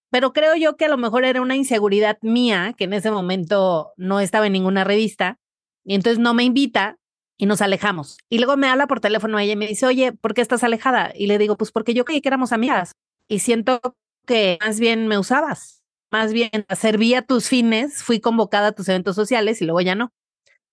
Pero 0.10 0.32
creo 0.32 0.56
yo 0.56 0.78
que 0.78 0.86
a 0.86 0.88
lo 0.88 0.98
mejor 0.98 1.26
era 1.26 1.42
una 1.42 1.58
inseguridad 1.58 2.18
mía, 2.22 2.74
que 2.78 2.86
en 2.86 2.94
ese 2.94 3.12
momento 3.12 3.92
no 3.98 4.22
estaba 4.22 4.48
en 4.48 4.54
ninguna 4.54 4.86
revista, 4.86 5.40
y 5.84 5.94
entonces 5.96 6.20
no 6.20 6.34
me 6.34 6.46
invita 6.46 6.98
y 7.38 7.46
nos 7.46 7.62
alejamos. 7.62 8.18
Y 8.30 8.38
luego 8.38 8.56
me 8.56 8.70
habla 8.70 8.88
por 8.88 9.02
teléfono 9.02 9.38
ella 9.40 9.54
y 9.54 9.58
me 9.58 9.68
dice, 9.68 9.88
oye, 9.88 10.14
¿por 10.14 10.34
qué 10.34 10.42
estás 10.42 10.64
alejada? 10.64 11.12
Y 11.14 11.28
le 11.28 11.38
digo, 11.38 11.58
pues 11.58 11.74
porque 11.74 11.94
yo 11.94 12.06
creí 12.06 12.22
que 12.22 12.30
éramos 12.30 12.54
amigas 12.54 12.94
y 13.28 13.40
siento 13.40 13.82
que 14.26 14.58
más 14.62 14.80
bien 14.80 15.08
me 15.08 15.18
usabas, 15.18 15.77
más 16.12 16.34
bien 16.34 16.50
servía 16.76 17.22
tus 17.22 17.48
fines, 17.50 18.04
fui 18.04 18.20
convocada 18.20 18.68
a 18.68 18.72
tus 18.72 18.88
eventos 18.90 19.16
sociales 19.16 19.62
y 19.62 19.66
luego 19.66 19.82
ya 19.82 19.96
no. 19.96 20.14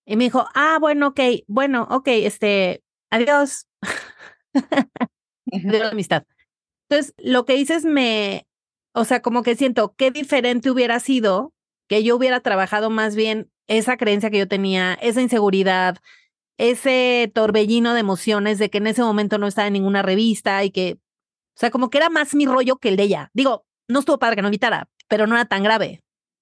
Y 0.05 0.17
me 0.17 0.25
dijo, 0.25 0.45
ah, 0.53 0.77
bueno, 0.79 1.07
ok, 1.09 1.19
bueno, 1.47 1.87
ok, 1.89 2.07
este, 2.07 2.83
adiós. 3.09 3.67
de 5.45 5.79
la 5.79 5.89
amistad. 5.89 6.23
Entonces, 6.89 7.13
lo 7.17 7.45
que 7.45 7.53
dices 7.53 7.85
me, 7.85 8.47
o 8.93 9.05
sea, 9.05 9.21
como 9.21 9.43
que 9.43 9.55
siento 9.55 9.95
qué 9.97 10.11
diferente 10.11 10.69
hubiera 10.71 10.99
sido 10.99 11.53
que 11.87 12.03
yo 12.03 12.15
hubiera 12.15 12.39
trabajado 12.39 12.89
más 12.89 13.15
bien 13.15 13.51
esa 13.67 13.97
creencia 13.97 14.29
que 14.29 14.39
yo 14.39 14.47
tenía, 14.47 14.93
esa 15.01 15.21
inseguridad, 15.21 15.97
ese 16.57 17.31
torbellino 17.33 17.93
de 17.93 17.99
emociones 17.99 18.59
de 18.59 18.69
que 18.69 18.77
en 18.77 18.87
ese 18.87 19.01
momento 19.01 19.37
no 19.37 19.47
estaba 19.47 19.67
en 19.67 19.73
ninguna 19.73 20.01
revista 20.01 20.63
y 20.63 20.71
que, 20.71 20.93
o 20.93 21.59
sea, 21.59 21.71
como 21.71 21.89
que 21.89 21.97
era 21.97 22.09
más 22.09 22.35
mi 22.35 22.45
rollo 22.45 22.77
que 22.77 22.89
el 22.89 22.97
de 22.97 23.03
ella. 23.03 23.31
Digo, 23.33 23.65
no 23.87 23.99
estuvo 23.99 24.19
padre 24.19 24.37
que 24.37 24.41
no 24.41 24.47
invitara, 24.47 24.87
pero 25.07 25.27
no 25.27 25.35
era 25.35 25.45
tan 25.45 25.63
grave. 25.63 26.01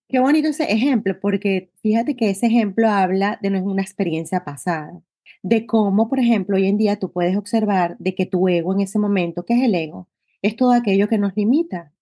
Qué 0.10 0.20
bonito 0.20 0.50
ese 0.50 0.72
ejemplo, 0.72 1.20
porque 1.20 1.72
fíjate 1.82 2.16
que 2.16 2.30
ese 2.30 2.48
ejemplo 2.48 2.90
habla 2.90 3.40
de 3.42 3.50
una 3.50 3.82
experiencia 3.82 4.44
pasada, 4.44 5.02
de 5.42 5.66
cómo, 5.66 6.10
por 6.10 6.20
ejemplo, 6.20 6.56
hoy 6.56 6.68
en 6.68 6.78
día 6.78 7.00
tú 7.00 7.12
puedes 7.12 7.36
observar 7.36 7.98
de 8.00 8.16
que 8.16 8.26
tu 8.26 8.48
ego 8.48 8.74
en 8.74 8.82
ese 8.82 9.00
momento, 9.00 9.46
¿qué 9.46 9.56
es 9.56 9.64
el 9.64 9.76
ego? 9.76 10.08
Es 10.42 10.56
todo 10.56 10.72
aquello 10.72 11.08
que 11.08 11.18
nos 11.18 11.36
limita. 11.36 11.94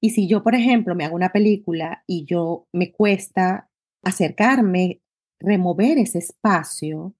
Y 0.00 0.10
si 0.10 0.28
yo, 0.28 0.42
por 0.42 0.54
ejemplo, 0.54 0.94
me 0.94 1.04
hago 1.04 1.16
una 1.16 1.30
película 1.30 2.04
y 2.06 2.24
yo 2.24 2.66
me 2.72 2.92
cuesta 2.92 3.68
acercarme, 4.02 5.00
remover 5.40 5.98
ese 5.98 6.18
espacio, 6.18 7.14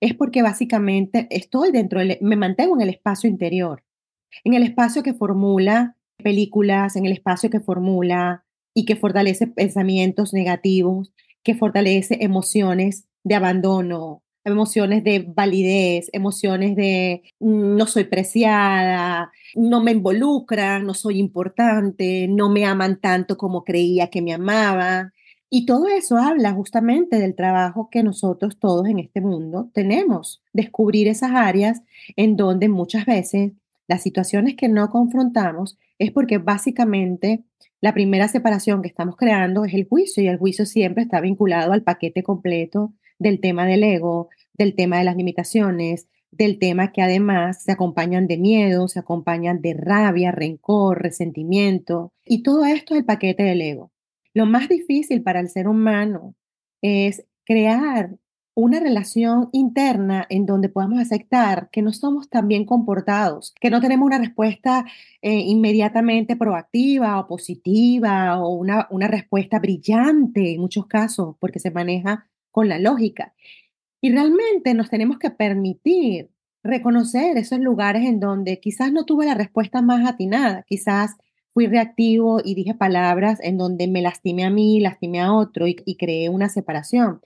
es 0.00 0.14
porque 0.14 0.42
básicamente 0.42 1.26
estoy 1.30 1.72
dentro, 1.72 2.00
del, 2.00 2.18
me 2.20 2.36
mantengo 2.36 2.74
en 2.74 2.82
el 2.82 2.90
espacio 2.90 3.28
interior, 3.28 3.84
en 4.44 4.54
el 4.54 4.62
espacio 4.62 5.02
que 5.02 5.14
formula 5.14 5.96
películas, 6.20 6.96
en 6.96 7.06
el 7.06 7.12
espacio 7.12 7.50
que 7.50 7.60
formula 7.60 8.44
y 8.74 8.84
que 8.84 8.96
fortalece 8.96 9.46
pensamientos 9.46 10.32
negativos, 10.32 11.12
que 11.42 11.54
fortalece 11.54 12.18
emociones 12.20 13.06
de 13.24 13.34
abandono, 13.34 14.22
emociones 14.44 15.04
de 15.04 15.20
validez, 15.34 16.08
emociones 16.12 16.76
de 16.76 17.22
mm, 17.40 17.76
no 17.76 17.86
soy 17.86 18.04
preciada, 18.04 19.30
no 19.54 19.82
me 19.82 19.92
involucran, 19.92 20.86
no 20.86 20.94
soy 20.94 21.18
importante, 21.18 22.26
no 22.28 22.50
me 22.50 22.64
aman 22.64 23.00
tanto 23.00 23.36
como 23.36 23.64
creía 23.64 24.08
que 24.08 24.22
me 24.22 24.32
amaba. 24.32 25.12
Y 25.50 25.66
todo 25.66 25.88
eso 25.88 26.16
habla 26.16 26.52
justamente 26.52 27.18
del 27.18 27.34
trabajo 27.34 27.88
que 27.90 28.04
nosotros 28.04 28.58
todos 28.58 28.86
en 28.88 29.00
este 29.00 29.20
mundo 29.20 29.68
tenemos, 29.74 30.42
descubrir 30.52 31.08
esas 31.08 31.32
áreas 31.32 31.82
en 32.16 32.36
donde 32.36 32.68
muchas 32.68 33.04
veces 33.04 33.52
las 33.90 34.04
situaciones 34.04 34.54
que 34.54 34.68
no 34.68 34.88
confrontamos 34.88 35.76
es 35.98 36.12
porque 36.12 36.38
básicamente 36.38 37.42
la 37.80 37.92
primera 37.92 38.28
separación 38.28 38.82
que 38.82 38.88
estamos 38.88 39.16
creando 39.16 39.64
es 39.64 39.74
el 39.74 39.88
juicio 39.88 40.22
y 40.22 40.28
el 40.28 40.38
juicio 40.38 40.64
siempre 40.64 41.02
está 41.02 41.20
vinculado 41.20 41.72
al 41.72 41.82
paquete 41.82 42.22
completo 42.22 42.94
del 43.18 43.40
tema 43.40 43.66
del 43.66 43.82
ego, 43.82 44.28
del 44.54 44.76
tema 44.76 44.98
de 44.98 45.04
las 45.04 45.16
limitaciones, 45.16 46.06
del 46.30 46.60
tema 46.60 46.92
que 46.92 47.02
además 47.02 47.64
se 47.64 47.72
acompañan 47.72 48.28
de 48.28 48.38
miedo, 48.38 48.86
se 48.86 49.00
acompañan 49.00 49.60
de 49.60 49.74
rabia, 49.74 50.30
rencor, 50.30 51.02
resentimiento 51.02 52.12
y 52.24 52.44
todo 52.44 52.66
esto 52.66 52.94
es 52.94 53.00
el 53.00 53.06
paquete 53.06 53.42
del 53.42 53.60
ego. 53.60 53.90
Lo 54.34 54.46
más 54.46 54.68
difícil 54.68 55.24
para 55.24 55.40
el 55.40 55.48
ser 55.48 55.66
humano 55.66 56.36
es 56.80 57.26
crear 57.44 58.14
una 58.60 58.80
relación 58.80 59.48
interna 59.52 60.26
en 60.28 60.46
donde 60.46 60.68
podamos 60.68 60.98
aceptar 60.98 61.70
que 61.70 61.82
no 61.82 61.92
somos 61.92 62.28
tan 62.28 62.48
bien 62.48 62.64
comportados, 62.64 63.54
que 63.60 63.70
no 63.70 63.80
tenemos 63.80 64.06
una 64.06 64.18
respuesta 64.18 64.84
eh, 65.22 65.38
inmediatamente 65.38 66.36
proactiva 66.36 67.18
o 67.18 67.26
positiva 67.26 68.38
o 68.38 68.50
una, 68.50 68.86
una 68.90 69.08
respuesta 69.08 69.58
brillante 69.58 70.54
en 70.54 70.60
muchos 70.60 70.86
casos, 70.86 71.36
porque 71.40 71.58
se 71.58 71.70
maneja 71.70 72.28
con 72.50 72.68
la 72.68 72.78
lógica. 72.78 73.34
Y 74.00 74.12
realmente 74.12 74.74
nos 74.74 74.90
tenemos 74.90 75.18
que 75.18 75.30
permitir 75.30 76.30
reconocer 76.62 77.36
esos 77.38 77.60
lugares 77.60 78.04
en 78.04 78.20
donde 78.20 78.60
quizás 78.60 78.92
no 78.92 79.04
tuve 79.04 79.26
la 79.26 79.34
respuesta 79.34 79.82
más 79.82 80.06
atinada, 80.08 80.64
quizás 80.68 81.16
fui 81.52 81.66
reactivo 81.66 82.40
y 82.44 82.54
dije 82.54 82.74
palabras 82.74 83.38
en 83.42 83.58
donde 83.58 83.88
me 83.88 84.02
lastimé 84.02 84.44
a 84.44 84.50
mí, 84.50 84.80
lastimé 84.80 85.20
a 85.20 85.32
otro 85.32 85.66
y, 85.66 85.74
creé 85.96 86.28
una 86.28 86.48
separación. 86.48 87.20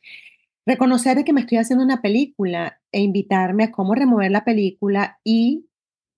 Reconocer 0.67 1.23
que 1.25 1.35
me 1.35 1.43
estoy 1.43 1.59
haciendo 1.59 1.85
una 1.85 2.01
película 2.01 2.81
e 2.91 3.03
invitarme 3.03 3.65
a 3.65 3.71
cómo 3.71 3.95
remover 3.95 4.31
la 4.31 4.45
película 4.45 5.19
y 5.23 5.67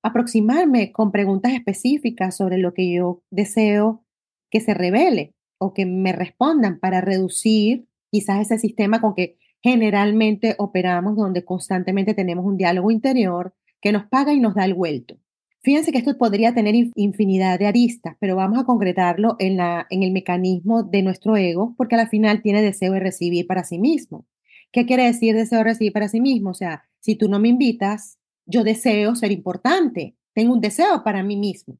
aproximarme 0.04 0.92
con 0.92 1.10
preguntas 1.10 1.52
específicas 1.52 2.36
sobre 2.36 2.58
lo 2.58 2.72
que 2.72 2.92
yo 2.92 3.22
deseo 3.30 4.04
que 4.48 4.60
se 4.60 4.72
revele 4.72 5.34
o 5.58 5.74
que 5.74 5.84
me 5.84 6.12
respondan 6.12 6.78
para 6.78 7.00
reducir 7.00 7.88
quizás 8.12 8.40
ese 8.40 8.58
sistema 8.58 9.00
con 9.00 9.14
que 9.14 9.36
generalmente 9.62 10.54
operamos, 10.58 11.16
donde 11.16 11.44
constantemente 11.44 12.14
tenemos 12.14 12.44
un 12.44 12.56
diálogo 12.56 12.92
interior 12.92 13.52
que 13.80 13.90
nos 13.90 14.06
paga 14.06 14.32
y 14.32 14.38
nos 14.38 14.54
da 14.54 14.64
el 14.64 14.74
vuelto. 14.74 15.16
Fíjense 15.62 15.90
que 15.90 15.98
esto 15.98 16.16
podría 16.16 16.54
tener 16.54 16.76
infinidad 16.94 17.58
de 17.58 17.66
aristas, 17.66 18.16
pero 18.20 18.36
vamos 18.36 18.60
a 18.60 18.64
concretarlo 18.64 19.34
en, 19.40 19.58
en 19.58 20.02
el 20.04 20.12
mecanismo 20.12 20.84
de 20.84 21.02
nuestro 21.02 21.36
ego, 21.36 21.74
porque 21.76 21.96
al 21.96 22.08
final 22.08 22.42
tiene 22.42 22.62
deseo 22.62 22.92
de 22.92 23.00
recibir 23.00 23.48
para 23.48 23.64
sí 23.64 23.80
mismo. 23.80 24.24
¿Qué 24.72 24.86
quiere 24.86 25.04
decir 25.04 25.34
deseo 25.34 25.58
de 25.58 25.64
recibir 25.64 25.92
para 25.92 26.08
sí 26.08 26.20
mismo? 26.20 26.50
O 26.50 26.54
sea, 26.54 26.84
si 27.00 27.16
tú 27.16 27.28
no 27.28 27.38
me 27.38 27.48
invitas, 27.48 28.18
yo 28.46 28.64
deseo 28.64 29.14
ser 29.14 29.32
importante, 29.32 30.16
tengo 30.34 30.52
un 30.52 30.60
deseo 30.60 31.02
para 31.02 31.22
mí 31.22 31.36
mismo. 31.36 31.78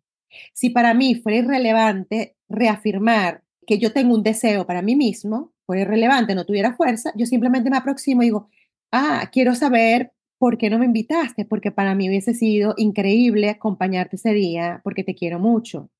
Si 0.52 0.71
para 0.71 0.95
mí 0.95 1.14
fuera 1.14 1.38
irrelevante 1.38 2.37
reafirmar 2.49 3.43
que 3.66 3.78
yo 3.78 3.93
tengo 3.93 4.14
un 4.14 4.23
deseo 4.23 4.66
para 4.66 4.83
mí 4.83 4.97
mismo, 4.97 5.52
fuera 5.66 5.83
irrelevante, 5.83 6.35
no 6.35 6.45
tuviera 6.47 6.76
fuerza, 6.76 7.12
yo 7.16 7.26
simplemente 7.26 7.71
me 7.71 7.76
aproximo 7.76 8.23
y 8.23 8.26
digo, 8.26 8.49
ah, 8.93 9.28
quiero 9.33 9.55
saber 9.55 10.12
¿por 10.38 10.59
qué 10.59 10.71
no 10.71 10.78
me 10.78 10.87
invitaste? 10.87 11.45
Porque 11.45 11.73
para 11.73 11.95
mí 11.95 12.09
hubiese 12.09 12.35
sido 12.35 12.75
increíble 12.76 13.50
acompañarte 13.50 14.16
ese 14.16 14.33
día, 14.33 14.81
porque 14.85 15.05
te 15.05 15.14
quiero 15.14 15.38
mucho. 15.38 15.90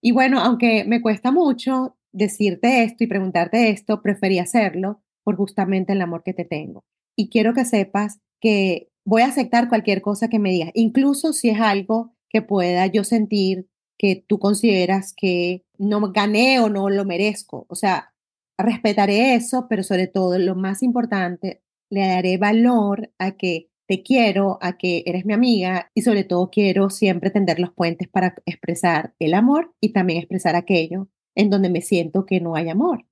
Y 0.00 0.12
bueno, 0.12 0.40
aunque 0.40 0.84
me 0.84 1.00
cuesta 1.00 1.32
mucho 1.32 1.96
decirte 2.12 2.84
esto 2.84 3.04
y 3.04 3.06
preguntarte 3.06 3.70
esto, 3.70 4.02
preferí 4.02 4.38
hacerlo 4.38 5.02
por 5.26 5.36
justamente 5.36 5.92
el 5.92 6.00
amor 6.02 6.22
que 6.22 6.34
te 6.34 6.44
tengo. 6.44 6.84
Y 7.16 7.30
quiero 7.30 7.52
que 7.52 7.64
sepas 7.64 8.20
que 8.40 8.90
voy 9.04 9.22
a 9.22 9.26
aceptar 9.26 9.68
cualquier 9.68 10.00
cosa 10.00 10.28
que 10.28 10.38
me 10.38 10.52
digas, 10.52 10.70
incluso 10.74 11.32
si 11.32 11.48
es 11.48 11.60
algo 11.60 12.14
que 12.28 12.42
pueda 12.42 12.86
yo 12.86 13.02
sentir 13.02 13.66
que 13.98 14.24
tú 14.24 14.38
consideras 14.38 15.12
que 15.16 15.64
no 15.78 16.12
gané 16.12 16.60
o 16.60 16.68
no 16.68 16.90
lo 16.90 17.04
merezco. 17.04 17.66
O 17.68 17.74
sea, 17.74 18.14
respetaré 18.56 19.34
eso, 19.34 19.66
pero 19.68 19.82
sobre 19.82 20.06
todo, 20.06 20.38
lo 20.38 20.54
más 20.54 20.84
importante, 20.84 21.60
le 21.90 22.06
daré 22.06 22.38
valor 22.38 23.10
a 23.18 23.32
que 23.32 23.68
te 23.88 24.04
quiero, 24.04 24.58
a 24.60 24.76
que 24.78 25.02
eres 25.06 25.26
mi 25.26 25.32
amiga 25.32 25.90
y 25.92 26.02
sobre 26.02 26.22
todo 26.22 26.50
quiero 26.50 26.88
siempre 26.90 27.30
tender 27.30 27.58
los 27.58 27.72
puentes 27.72 28.06
para 28.08 28.36
expresar 28.46 29.14
el 29.18 29.34
amor 29.34 29.74
y 29.80 29.92
también 29.92 30.20
expresar 30.20 30.54
aquello 30.54 31.08
en 31.34 31.50
donde 31.50 31.68
me 31.68 31.80
siento 31.80 32.26
que 32.26 32.40
no 32.40 32.54
hay 32.54 32.68
amor. 32.68 33.06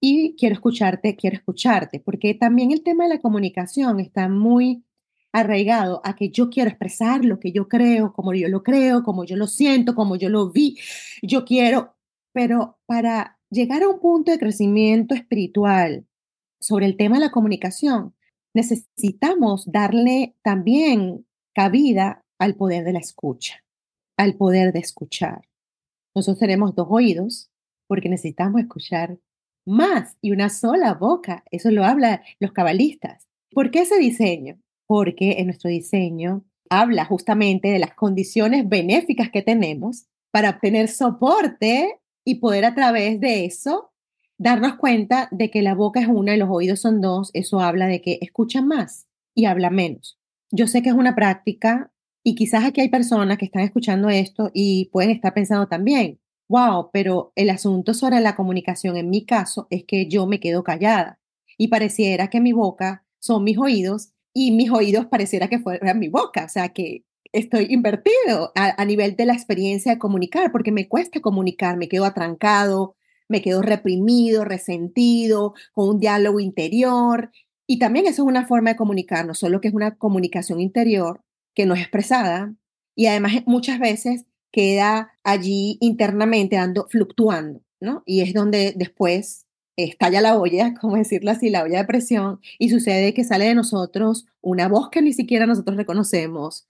Y 0.00 0.36
quiero 0.36 0.54
escucharte, 0.54 1.16
quiero 1.16 1.36
escucharte, 1.36 2.00
porque 2.00 2.34
también 2.34 2.70
el 2.70 2.82
tema 2.82 3.04
de 3.04 3.14
la 3.14 3.20
comunicación 3.20 4.00
está 4.00 4.28
muy 4.28 4.84
arraigado 5.32 6.00
a 6.04 6.14
que 6.16 6.30
yo 6.30 6.50
quiero 6.50 6.70
expresar 6.70 7.24
lo 7.24 7.38
que 7.38 7.52
yo 7.52 7.68
creo, 7.68 8.12
como 8.12 8.32
yo 8.34 8.48
lo 8.48 8.62
creo, 8.62 9.02
como 9.02 9.24
yo 9.24 9.36
lo 9.36 9.46
siento, 9.46 9.94
como 9.94 10.16
yo 10.16 10.28
lo 10.28 10.50
vi, 10.50 10.78
yo 11.22 11.44
quiero, 11.44 11.96
pero 12.32 12.78
para 12.86 13.38
llegar 13.50 13.82
a 13.82 13.88
un 13.88 14.00
punto 14.00 14.30
de 14.30 14.38
crecimiento 14.38 15.14
espiritual 15.14 16.06
sobre 16.60 16.86
el 16.86 16.96
tema 16.96 17.16
de 17.16 17.26
la 17.26 17.30
comunicación, 17.30 18.14
necesitamos 18.54 19.70
darle 19.70 20.34
también 20.42 21.26
cabida 21.54 22.24
al 22.38 22.54
poder 22.54 22.84
de 22.84 22.92
la 22.92 22.98
escucha, 23.00 23.64
al 24.16 24.36
poder 24.36 24.72
de 24.72 24.80
escuchar. 24.80 25.48
Nosotros 26.14 26.38
tenemos 26.38 26.74
dos 26.74 26.88
oídos 26.90 27.50
porque 27.86 28.08
necesitamos 28.08 28.60
escuchar 28.60 29.18
más 29.68 30.16
y 30.20 30.32
una 30.32 30.48
sola 30.48 30.94
boca. 30.94 31.44
Eso 31.50 31.70
lo 31.70 31.84
hablan 31.84 32.20
los 32.40 32.52
cabalistas. 32.52 33.28
¿Por 33.50 33.70
qué 33.70 33.80
ese 33.80 33.98
diseño? 33.98 34.58
Porque 34.86 35.36
en 35.38 35.46
nuestro 35.46 35.70
diseño 35.70 36.44
habla 36.70 37.04
justamente 37.04 37.68
de 37.68 37.78
las 37.78 37.94
condiciones 37.94 38.68
benéficas 38.68 39.30
que 39.30 39.42
tenemos 39.42 40.06
para 40.30 40.50
obtener 40.50 40.88
soporte 40.88 42.00
y 42.24 42.36
poder 42.36 42.64
a 42.64 42.74
través 42.74 43.20
de 43.20 43.44
eso 43.44 43.92
darnos 44.38 44.76
cuenta 44.76 45.28
de 45.32 45.50
que 45.50 45.62
la 45.62 45.74
boca 45.74 46.00
es 46.00 46.08
una 46.08 46.34
y 46.34 46.38
los 46.38 46.48
oídos 46.50 46.80
son 46.80 47.00
dos, 47.00 47.30
eso 47.34 47.60
habla 47.60 47.86
de 47.86 48.00
que 48.00 48.18
escuchan 48.20 48.68
más 48.68 49.06
y 49.34 49.46
habla 49.46 49.70
menos. 49.70 50.18
Yo 50.50 50.66
sé 50.66 50.82
que 50.82 50.90
es 50.90 50.94
una 50.94 51.14
práctica 51.14 51.92
y 52.22 52.34
quizás 52.34 52.64
aquí 52.64 52.80
hay 52.80 52.88
personas 52.88 53.38
que 53.38 53.46
están 53.46 53.62
escuchando 53.62 54.08
esto 54.08 54.50
y 54.54 54.90
pueden 54.92 55.10
estar 55.10 55.34
pensando 55.34 55.66
también, 55.66 56.20
wow, 56.48 56.90
pero 56.92 57.32
el 57.36 57.50
asunto 57.50 57.94
sobre 57.94 58.20
la 58.20 58.36
comunicación 58.36 58.96
en 58.96 59.10
mi 59.10 59.24
caso 59.24 59.66
es 59.70 59.84
que 59.84 60.08
yo 60.08 60.26
me 60.26 60.40
quedo 60.40 60.64
callada 60.64 61.18
y 61.56 61.68
pareciera 61.68 62.30
que 62.30 62.40
mi 62.40 62.52
boca 62.52 63.04
son 63.18 63.44
mis 63.44 63.58
oídos 63.58 64.12
y 64.32 64.52
mis 64.52 64.70
oídos 64.70 65.06
pareciera 65.06 65.48
que 65.48 65.58
fueran 65.58 65.98
mi 65.98 66.08
boca, 66.08 66.44
o 66.44 66.48
sea 66.48 66.70
que 66.70 67.04
estoy 67.32 67.66
invertido 67.70 68.52
a, 68.54 68.80
a 68.80 68.84
nivel 68.84 69.16
de 69.16 69.26
la 69.26 69.34
experiencia 69.34 69.92
de 69.92 69.98
comunicar 69.98 70.50
porque 70.52 70.72
me 70.72 70.88
cuesta 70.88 71.20
comunicar, 71.20 71.76
me 71.76 71.88
quedo 71.88 72.04
atrancado, 72.04 72.96
me 73.28 73.42
quedo 73.42 73.62
reprimido, 73.62 74.44
resentido, 74.44 75.54
con 75.72 75.88
un 75.88 76.00
diálogo 76.00 76.40
interior. 76.40 77.30
Y 77.66 77.78
también 77.78 78.06
eso 78.06 78.22
es 78.22 78.28
una 78.28 78.46
forma 78.46 78.70
de 78.70 78.76
comunicarnos, 78.76 79.38
solo 79.38 79.60
que 79.60 79.68
es 79.68 79.74
una 79.74 79.96
comunicación 79.96 80.60
interior 80.60 81.22
que 81.54 81.66
no 81.66 81.74
es 81.74 81.80
expresada 81.80 82.54
y 82.94 83.06
además 83.06 83.32
muchas 83.46 83.78
veces 83.78 84.24
queda 84.52 85.12
allí 85.24 85.78
internamente 85.80 86.56
ando 86.56 86.86
fluctuando, 86.88 87.62
¿no? 87.80 88.02
Y 88.06 88.20
es 88.20 88.34
donde 88.34 88.72
después 88.76 89.46
estalla 89.76 90.20
la 90.20 90.38
olla, 90.38 90.74
como 90.80 90.96
decirlo 90.96 91.30
así, 91.30 91.50
la 91.50 91.62
olla 91.62 91.78
de 91.78 91.84
presión, 91.84 92.40
y 92.58 92.70
sucede 92.70 93.14
que 93.14 93.24
sale 93.24 93.46
de 93.46 93.54
nosotros 93.54 94.26
una 94.40 94.68
voz 94.68 94.90
que 94.90 95.02
ni 95.02 95.12
siquiera 95.12 95.46
nosotros 95.46 95.76
reconocemos, 95.76 96.66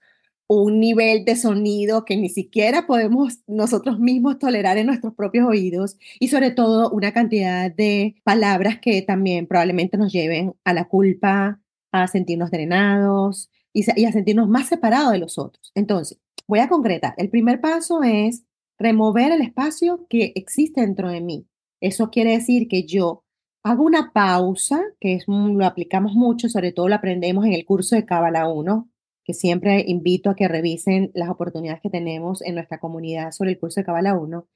un 0.51 0.79
nivel 0.79 1.25
de 1.25 1.35
sonido 1.35 2.05
que 2.05 2.17
ni 2.17 2.27
siquiera 2.27 2.87
podemos 2.87 3.39
nosotros 3.45 3.99
mismos 3.99 4.39
tolerar 4.39 4.79
en 4.79 4.87
nuestros 4.87 5.13
propios 5.13 5.47
oídos 5.47 5.97
y 6.19 6.29
sobre 6.29 6.49
todo 6.49 6.89
una 6.89 7.13
cantidad 7.13 7.71
de 7.71 8.15
palabras 8.23 8.79
que 8.79 9.03
también 9.03 9.45
probablemente 9.45 9.95
nos 9.97 10.11
lleven 10.11 10.55
a 10.63 10.73
la 10.73 10.85
culpa, 10.85 11.61
a 11.91 12.07
sentirnos 12.07 12.49
drenados 12.49 13.51
y, 13.73 13.83
a 14.05 14.11
sentirnos 14.11 14.49
más 14.49 14.67
separados 14.67 15.11
de 15.11 15.19
los 15.19 15.37
otros. 15.37 15.71
Entonces, 15.75 16.17
voy 16.49 16.59
a 16.59 16.67
concretar. 16.67 17.13
El 17.17 17.29
primer 17.29 17.61
paso 17.61 18.01
es 18.01 18.43
remover 18.79 19.31
el 19.31 19.41
espacio 19.41 20.07
que 20.09 20.33
existe 20.33 20.81
dentro 20.81 21.09
de 21.09 21.21
mí. 21.21 21.47
Eso 21.79 22.09
quiere 22.09 22.31
decir 22.31 22.67
que 22.67 22.87
yo 22.87 23.23
hago 23.63 23.83
una 23.83 24.11
pausa, 24.13 24.81
que 24.99 25.13
es, 25.13 25.25
lo 25.27 25.63
aplicamos 25.63 26.13
mucho, 26.13 26.49
sobre 26.49 26.71
todo 26.71 26.89
lo 26.89 26.95
aprendemos 26.95 27.45
en 27.45 27.53
el 27.53 27.65
curso 27.65 27.95
de 27.95 28.03
Cábala 28.03 28.49
1, 28.49 28.89
que 29.23 29.35
siempre 29.35 29.85
invito 29.87 30.31
a 30.31 30.35
que 30.35 30.47
revisen 30.47 31.11
las 31.13 31.29
oportunidades 31.29 31.81
que 31.81 31.91
tenemos 31.91 32.41
en 32.41 32.55
nuestra 32.55 32.79
comunidad 32.79 33.31
sobre 33.31 33.51
el 33.51 33.59
curso 33.59 33.81
de 33.81 33.85
Cabala 33.85 34.17
1 34.17 34.47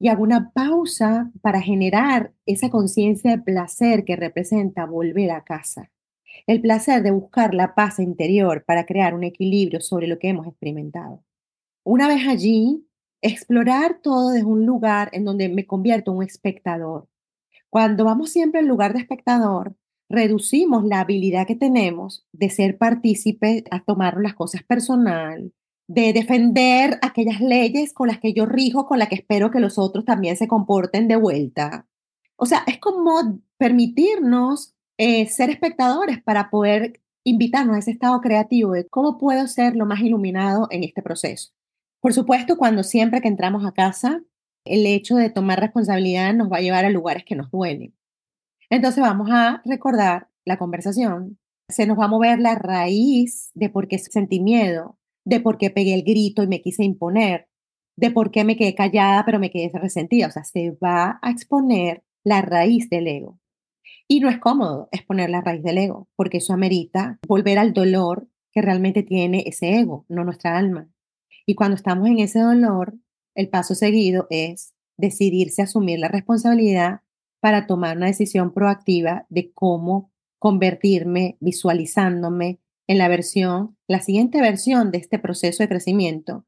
y 0.00 0.08
hago 0.08 0.24
una 0.24 0.50
pausa 0.50 1.30
para 1.40 1.60
generar 1.60 2.32
esa 2.46 2.68
conciencia 2.68 3.30
de 3.30 3.42
placer 3.42 4.04
que 4.04 4.16
representa 4.16 4.86
volver 4.86 5.30
a 5.30 5.44
casa. 5.44 5.92
El 6.46 6.60
placer 6.60 7.02
de 7.02 7.10
buscar 7.10 7.54
la 7.54 7.74
paz 7.74 7.98
interior 7.98 8.64
para 8.64 8.86
crear 8.86 9.14
un 9.14 9.24
equilibrio 9.24 9.80
sobre 9.80 10.06
lo 10.06 10.18
que 10.18 10.28
hemos 10.28 10.46
experimentado. 10.46 11.24
Una 11.84 12.08
vez 12.08 12.26
allí, 12.28 12.86
explorar 13.22 14.00
todo 14.02 14.30
desde 14.30 14.44
un 14.44 14.66
lugar 14.66 15.10
en 15.12 15.24
donde 15.24 15.48
me 15.48 15.66
convierto 15.66 16.10
en 16.10 16.18
un 16.18 16.22
espectador. 16.24 17.08
Cuando 17.70 18.04
vamos 18.04 18.30
siempre 18.30 18.60
al 18.60 18.66
lugar 18.66 18.92
de 18.92 19.00
espectador, 19.00 19.76
reducimos 20.08 20.84
la 20.84 21.00
habilidad 21.00 21.46
que 21.46 21.56
tenemos 21.56 22.26
de 22.32 22.50
ser 22.50 22.78
partícipe 22.78 23.64
a 23.70 23.84
tomar 23.84 24.18
las 24.20 24.34
cosas 24.34 24.62
personal, 24.62 25.52
de 25.86 26.12
defender 26.12 26.98
aquellas 27.02 27.40
leyes 27.40 27.92
con 27.92 28.08
las 28.08 28.18
que 28.18 28.32
yo 28.32 28.46
rijo, 28.46 28.86
con 28.86 28.98
las 28.98 29.08
que 29.08 29.16
espero 29.16 29.50
que 29.50 29.60
los 29.60 29.78
otros 29.78 30.04
también 30.04 30.36
se 30.36 30.48
comporten 30.48 31.08
de 31.08 31.16
vuelta. 31.16 31.86
O 32.36 32.46
sea, 32.46 32.62
es 32.66 32.78
como 32.78 33.40
permitirnos 33.56 34.74
eh, 34.98 35.26
ser 35.26 35.50
espectadores 35.50 36.22
para 36.22 36.50
poder 36.50 37.00
invitarnos 37.24 37.76
a 37.76 37.78
ese 37.78 37.92
estado 37.92 38.20
creativo 38.20 38.72
de 38.72 38.86
cómo 38.86 39.18
puedo 39.18 39.46
ser 39.46 39.76
lo 39.76 39.86
más 39.86 40.00
iluminado 40.00 40.66
en 40.70 40.84
este 40.84 41.02
proceso. 41.02 41.52
Por 42.00 42.12
supuesto, 42.12 42.56
cuando 42.56 42.82
siempre 42.82 43.20
que 43.20 43.28
entramos 43.28 43.64
a 43.64 43.72
casa, 43.72 44.22
el 44.64 44.86
hecho 44.86 45.16
de 45.16 45.30
tomar 45.30 45.60
responsabilidad 45.60 46.34
nos 46.34 46.50
va 46.50 46.58
a 46.58 46.60
llevar 46.60 46.84
a 46.84 46.90
lugares 46.90 47.24
que 47.24 47.34
nos 47.34 47.50
duelen. 47.50 47.94
Entonces 48.70 49.00
vamos 49.02 49.28
a 49.30 49.62
recordar 49.64 50.28
la 50.44 50.58
conversación. 50.58 51.38
Se 51.68 51.86
nos 51.86 51.98
va 51.98 52.04
a 52.04 52.08
mover 52.08 52.38
la 52.38 52.54
raíz 52.54 53.50
de 53.54 53.68
por 53.68 53.88
qué 53.88 53.98
sentí 53.98 54.40
miedo, 54.40 54.98
de 55.24 55.40
por 55.40 55.58
qué 55.58 55.70
pegué 55.70 55.94
el 55.94 56.02
grito 56.02 56.42
y 56.42 56.46
me 56.46 56.62
quise 56.62 56.84
imponer, 56.84 57.48
de 57.96 58.10
por 58.10 58.30
qué 58.30 58.44
me 58.44 58.56
quedé 58.56 58.74
callada 58.74 59.24
pero 59.24 59.38
me 59.38 59.50
quedé 59.50 59.70
resentida. 59.78 60.28
O 60.28 60.30
sea, 60.30 60.44
se 60.44 60.70
va 60.82 61.18
a 61.22 61.30
exponer 61.30 62.04
la 62.24 62.42
raíz 62.42 62.88
del 62.90 63.06
ego. 63.08 63.37
Y 64.10 64.20
no 64.20 64.30
es 64.30 64.38
cómodo 64.38 64.88
exponer 64.90 65.28
la 65.28 65.42
raíz 65.42 65.62
del 65.62 65.76
ego, 65.76 66.08
porque 66.16 66.38
eso 66.38 66.54
amerita 66.54 67.18
volver 67.28 67.58
al 67.58 67.74
dolor 67.74 68.26
que 68.52 68.62
realmente 68.62 69.02
tiene 69.02 69.44
ese 69.46 69.78
ego, 69.78 70.06
no 70.08 70.24
nuestra 70.24 70.56
alma. 70.56 70.88
Y 71.44 71.54
cuando 71.54 71.76
estamos 71.76 72.08
en 72.08 72.18
ese 72.18 72.40
dolor, 72.40 72.94
el 73.34 73.50
paso 73.50 73.74
seguido 73.74 74.26
es 74.30 74.74
decidirse 74.96 75.62
asumir 75.62 75.98
la 75.98 76.08
responsabilidad 76.08 77.02
para 77.40 77.66
tomar 77.66 77.98
una 77.98 78.06
decisión 78.06 78.52
proactiva 78.52 79.26
de 79.28 79.52
cómo 79.52 80.10
convertirme 80.38 81.36
visualizándome 81.40 82.60
en 82.86 82.98
la 82.98 83.08
versión, 83.08 83.76
la 83.86 84.00
siguiente 84.00 84.40
versión 84.40 84.90
de 84.90 84.98
este 84.98 85.18
proceso 85.18 85.62
de 85.62 85.68
crecimiento. 85.68 86.46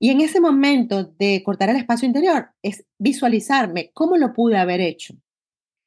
Y 0.00 0.10
en 0.10 0.20
ese 0.20 0.40
momento 0.40 1.04
de 1.04 1.42
cortar 1.44 1.68
el 1.68 1.76
espacio 1.76 2.06
interior 2.06 2.48
es 2.62 2.84
visualizarme 2.98 3.90
cómo 3.92 4.16
lo 4.16 4.32
pude 4.32 4.56
haber 4.56 4.80
hecho. 4.80 5.14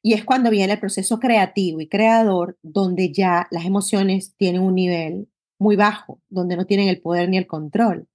Y 0.06 0.12
es 0.12 0.24
cuando 0.24 0.50
viene 0.50 0.74
el 0.74 0.78
proceso 0.78 1.18
creativo 1.18 1.80
y 1.80 1.88
creador, 1.88 2.56
donde 2.62 3.12
ya 3.12 3.48
las 3.50 3.64
emociones 3.64 4.34
tienen 4.36 4.62
un 4.62 4.76
nivel 4.76 5.28
muy 5.58 5.74
bajo, 5.74 6.20
donde 6.28 6.54
no 6.54 6.64
tienen 6.64 6.86
el 6.86 7.00
poder 7.00 7.28
ni 7.28 7.38
el 7.38 7.48
control 7.48 8.06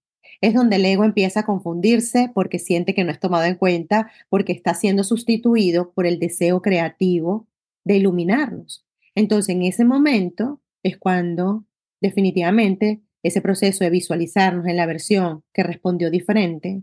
es 0.41 0.55
donde 0.55 0.77
el 0.77 0.85
ego 0.85 1.03
empieza 1.03 1.41
a 1.41 1.45
confundirse 1.45 2.31
porque 2.33 2.59
siente 2.59 2.95
que 2.95 3.03
no 3.03 3.11
es 3.11 3.19
tomado 3.19 3.45
en 3.45 3.55
cuenta, 3.55 4.11
porque 4.27 4.53
está 4.53 4.73
siendo 4.73 5.03
sustituido 5.03 5.93
por 5.93 6.07
el 6.07 6.19
deseo 6.19 6.61
creativo 6.61 7.47
de 7.83 7.97
iluminarnos. 7.97 8.85
Entonces, 9.13 9.55
en 9.55 9.61
ese 9.61 9.85
momento 9.85 10.59
es 10.83 10.97
cuando 10.97 11.65
definitivamente 12.01 13.01
ese 13.21 13.41
proceso 13.41 13.83
de 13.83 13.91
visualizarnos 13.91 14.65
en 14.65 14.77
la 14.77 14.87
versión 14.87 15.43
que 15.53 15.61
respondió 15.61 16.09
diferente, 16.09 16.81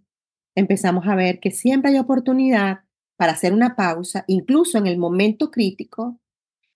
empezamos 0.54 1.08
a 1.08 1.16
ver 1.16 1.40
que 1.40 1.50
siempre 1.50 1.90
hay 1.90 1.98
oportunidad 1.98 2.80
para 3.18 3.32
hacer 3.32 3.52
una 3.52 3.74
pausa, 3.74 4.24
incluso 4.28 4.78
en 4.78 4.86
el 4.86 4.96
momento 4.96 5.50
crítico, 5.50 6.20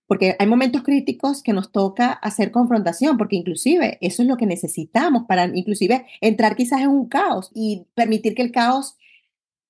porque 0.08 0.34
hay 0.38 0.46
momentos 0.46 0.82
críticos 0.82 1.40
que 1.40 1.52
nos 1.52 1.70
toca 1.70 2.10
hacer 2.12 2.50
confrontación, 2.50 3.16
porque 3.16 3.36
inclusive 3.36 3.96
eso 4.00 4.22
es 4.22 4.28
lo 4.28 4.36
que 4.36 4.44
necesitamos 4.44 5.22
para 5.26 5.44
inclusive 5.54 6.04
entrar 6.20 6.56
quizás 6.56 6.80
en 6.82 6.88
un 6.88 7.08
caos 7.08 7.50
y 7.54 7.86
permitir 7.94 8.34
que 8.34 8.42
el 8.42 8.50
caos 8.50 8.96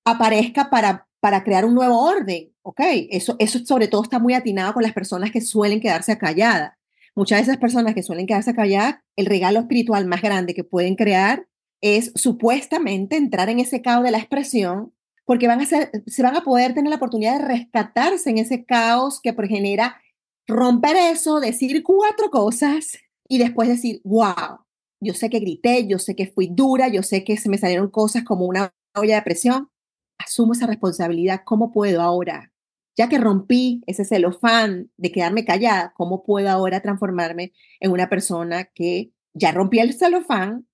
aparezca 0.03 0.71
para, 0.71 1.07
para 1.19 1.43
crear 1.43 1.63
un 1.63 1.75
nuevo 1.75 2.03
orden, 2.03 2.51
¿ok? 2.63 2.81
Eso, 3.11 3.35
eso 3.37 3.59
sobre 3.65 3.87
todo 3.87 4.01
está 4.01 4.17
muy 4.17 4.33
atinado 4.33 4.73
con 4.73 4.81
las 4.81 4.93
personas 4.93 5.31
que 5.31 5.41
suelen 5.41 5.79
quedarse 5.79 6.17
calladas. 6.17 6.73
Muchas 7.15 7.37
de 7.37 7.43
esas 7.43 7.57
personas 7.57 7.93
que 7.93 8.01
suelen 8.01 8.25
quedarse 8.25 8.55
calladas, 8.55 8.95
el 9.15 9.27
regalo 9.27 9.59
espiritual 9.59 10.07
más 10.07 10.23
grande 10.23 10.55
que 10.55 10.63
pueden 10.63 10.95
crear 10.95 11.47
es 11.81 12.11
supuestamente 12.15 13.15
entrar 13.15 13.49
en 13.49 13.59
ese 13.59 13.83
caos 13.83 14.03
de 14.03 14.11
la 14.11 14.17
expresión 14.17 14.91
porque 15.25 15.47
van 15.47 15.61
a 15.61 15.65
ser, 15.65 15.91
se 16.07 16.23
van 16.23 16.35
a 16.35 16.43
poder 16.43 16.73
tener 16.73 16.89
la 16.89 16.97
oportunidad 16.97 17.39
de 17.39 17.45
rescatarse 17.45 18.29
en 18.29 18.37
ese 18.37 18.65
caos 18.65 19.19
que 19.21 19.33
genera 19.47 20.01
romper 20.47 20.95
eso, 20.95 21.39
decir 21.39 21.83
cuatro 21.83 22.29
cosas 22.29 22.97
y 23.27 23.37
después 23.37 23.69
decir, 23.69 24.01
wow, 24.03 24.59
yo 24.99 25.13
sé 25.13 25.29
que 25.29 25.39
grité, 25.39 25.87
yo 25.87 25.99
sé 25.99 26.15
que 26.15 26.27
fui 26.27 26.49
dura, 26.51 26.87
yo 26.87 27.03
sé 27.03 27.23
que 27.23 27.37
se 27.37 27.49
me 27.49 27.57
salieron 27.57 27.89
cosas 27.89 28.23
como 28.23 28.45
una 28.45 28.73
olla 28.95 29.15
de 29.15 29.21
presión, 29.21 29.69
asumo 30.17 30.53
esa 30.53 30.67
responsabilidad, 30.67 31.41
¿cómo 31.45 31.71
puedo 31.71 32.01
ahora? 32.01 32.51
Ya 32.95 33.09
que 33.09 33.17
rompí 33.17 33.81
ese 33.87 34.05
celofán 34.05 34.91
de 34.97 35.11
quedarme 35.11 35.45
callada, 35.45 35.93
¿cómo 35.95 36.23
puedo 36.23 36.49
ahora 36.49 36.81
transformarme 36.81 37.53
en 37.79 37.91
una 37.91 38.09
persona 38.09 38.65
que 38.65 39.11
ya 39.33 39.51
rompí 39.51 39.79
el 39.79 39.93
celofán? 39.93 40.67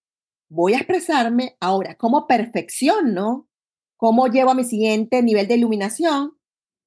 Voy 0.50 0.74
a 0.74 0.78
expresarme 0.78 1.56
ahora, 1.60 1.96
¿cómo 1.96 2.28
perfecciono? 2.28 3.49
¿Cómo 4.00 4.28
llevo 4.28 4.52
a 4.52 4.56
mi 4.56 4.64
siguiente 4.64 5.22
nivel 5.22 5.48
de 5.48 5.58
iluminación? 5.58 6.40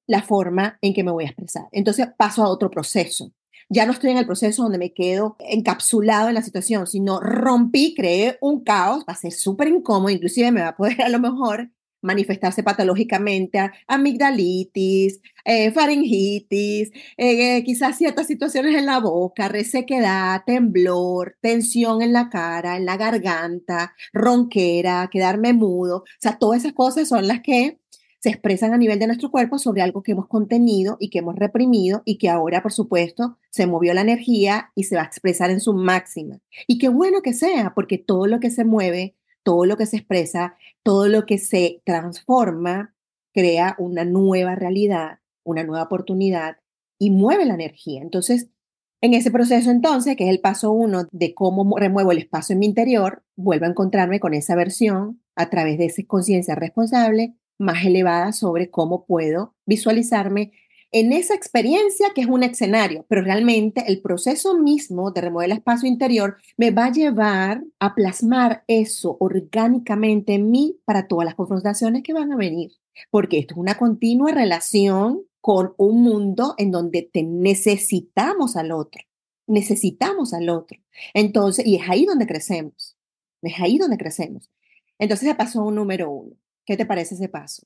la 0.07 0.21
forma 0.21 0.77
en 0.81 0.93
que 0.93 1.03
me 1.03 1.11
voy 1.11 1.25
a 1.25 1.27
expresar. 1.27 1.67
Entonces 1.71 2.07
paso 2.17 2.43
a 2.43 2.49
otro 2.49 2.69
proceso. 2.69 3.31
Ya 3.69 3.85
no 3.85 3.93
estoy 3.93 4.11
en 4.11 4.17
el 4.17 4.25
proceso 4.25 4.63
donde 4.63 4.77
me 4.77 4.93
quedo 4.93 5.37
encapsulado 5.39 6.27
en 6.27 6.35
la 6.35 6.41
situación, 6.41 6.85
sino 6.85 7.19
rompí, 7.19 7.93
creé 7.95 8.37
un 8.41 8.63
caos, 8.63 9.05
va 9.07 9.13
a 9.13 9.17
ser 9.17 9.31
súper 9.31 9.69
incómodo, 9.69 10.09
inclusive 10.09 10.51
me 10.51 10.61
va 10.61 10.69
a 10.69 10.75
poder 10.75 11.01
a 11.01 11.09
lo 11.09 11.19
mejor 11.19 11.71
manifestarse 12.03 12.63
patológicamente 12.63 13.71
amigdalitis, 13.87 15.21
eh, 15.45 15.71
faringitis, 15.71 16.91
eh, 17.17 17.63
quizás 17.63 17.97
ciertas 17.97 18.27
situaciones 18.27 18.75
en 18.75 18.85
la 18.85 18.99
boca, 18.99 19.47
resequedad, 19.47 20.43
temblor, 20.45 21.37
tensión 21.41 22.01
en 22.01 22.13
la 22.13 22.29
cara, 22.29 22.77
en 22.77 22.85
la 22.85 22.97
garganta, 22.97 23.93
ronquera, 24.13 25.09
quedarme 25.11 25.53
mudo. 25.53 25.97
O 25.97 26.05
sea, 26.19 26.37
todas 26.37 26.59
esas 26.61 26.73
cosas 26.73 27.07
son 27.07 27.27
las 27.27 27.41
que 27.41 27.79
se 28.23 28.29
expresan 28.29 28.73
a 28.73 28.77
nivel 28.77 28.99
de 28.99 29.07
nuestro 29.07 29.29
cuerpo 29.29 29.59
sobre 29.59 29.81
algo 29.81 30.01
que 30.01 30.13
hemos 30.13 30.27
contenido 30.27 30.95
y 30.97 31.09
que 31.09 31.19
hemos 31.19 31.35
reprimido 31.35 32.03
y 32.05 32.17
que 32.17 32.29
ahora, 32.29 32.61
por 32.61 32.71
supuesto, 32.71 33.37
se 33.49 33.67
movió 33.67 33.93
la 33.93 33.99
energía 33.99 34.71
y 34.75 34.85
se 34.85 34.95
va 34.95 35.01
a 35.01 35.05
expresar 35.05 35.49
en 35.49 35.59
su 35.59 35.73
máxima. 35.73 36.39
Y 36.65 36.77
qué 36.77 36.87
bueno 36.87 37.21
que 37.21 37.33
sea, 37.33 37.73
porque 37.75 37.97
todo 37.97 38.27
lo 38.27 38.39
que 38.39 38.49
se 38.49 38.63
mueve, 38.63 39.17
todo 39.43 39.65
lo 39.65 39.77
que 39.77 39.85
se 39.85 39.97
expresa, 39.97 40.55
todo 40.83 41.07
lo 41.07 41.25
que 41.25 41.37
se 41.37 41.81
transforma, 41.85 42.95
crea 43.33 43.75
una 43.79 44.05
nueva 44.05 44.55
realidad, 44.55 45.19
una 45.43 45.63
nueva 45.63 45.83
oportunidad 45.83 46.57
y 46.99 47.09
mueve 47.09 47.45
la 47.45 47.55
energía. 47.55 48.01
Entonces, 48.01 48.49
en 49.01 49.13
ese 49.13 49.31
proceso 49.31 49.69
entonces, 49.69 50.15
que 50.15 50.23
es 50.23 50.29
el 50.29 50.39
paso 50.39 50.71
uno 50.71 51.07
de 51.11 51.33
cómo 51.33 51.77
remuevo 51.77 52.11
el 52.11 52.19
espacio 52.19 52.53
en 52.53 52.59
mi 52.59 52.67
interior, 52.67 53.23
vuelvo 53.35 53.65
a 53.65 53.69
encontrarme 53.69 54.19
con 54.19 54.33
esa 54.33 54.55
versión 54.55 55.21
a 55.35 55.49
través 55.49 55.77
de 55.77 55.85
esa 55.85 56.03
conciencia 56.07 56.55
responsable 56.55 57.35
más 57.59 57.85
elevada 57.85 58.31
sobre 58.31 58.69
cómo 58.69 59.05
puedo 59.05 59.55
visualizarme 59.65 60.53
en 60.93 61.11
esa 61.11 61.33
experiencia 61.33 62.11
que 62.13 62.21
es 62.21 62.27
un 62.27 62.43
escenario, 62.43 63.03
pero 63.09 63.23
realmente 63.23 63.83
el 63.87 63.99
proceso 63.99 64.57
mismo 64.57 65.11
de 65.11 65.21
remover 65.21 65.47
el 65.47 65.57
espacio 65.57 65.89
interior 65.89 66.37
me 66.55 66.69
va 66.69 66.85
a 66.85 66.91
llevar 66.91 67.63
a 67.79 67.95
plasmar 67.95 68.63
eso 68.67 69.17
orgánicamente 69.19 70.35
en 70.35 70.51
mí 70.51 70.77
para 70.85 71.07
todas 71.07 71.25
las 71.25 71.33
confrontaciones 71.33 72.03
que 72.03 72.13
van 72.13 72.31
a 72.31 72.37
venir, 72.37 72.73
porque 73.09 73.39
esto 73.39 73.55
es 73.55 73.57
una 73.57 73.75
continua 73.75 74.31
relación 74.31 75.23
con 75.41 75.73
un 75.77 76.03
mundo 76.03 76.53
en 76.59 76.69
donde 76.69 77.01
te 77.01 77.23
necesitamos 77.23 78.55
al 78.55 78.71
otro, 78.71 79.01
necesitamos 79.47 80.33
al 80.35 80.47
otro. 80.49 80.79
Entonces, 81.15 81.65
y 81.65 81.77
es 81.77 81.89
ahí 81.89 82.05
donde 82.05 82.27
crecemos, 82.27 82.95
es 83.41 83.59
ahí 83.59 83.79
donde 83.79 83.97
crecemos. 83.97 84.51
Entonces 84.99 85.27
se 85.27 85.35
pasó 85.35 85.63
un 85.63 85.73
número 85.73 86.11
uno. 86.11 86.35
¿Qué 86.65 86.77
te 86.77 86.85
parece 86.85 87.15
ese 87.15 87.29
paso? 87.29 87.65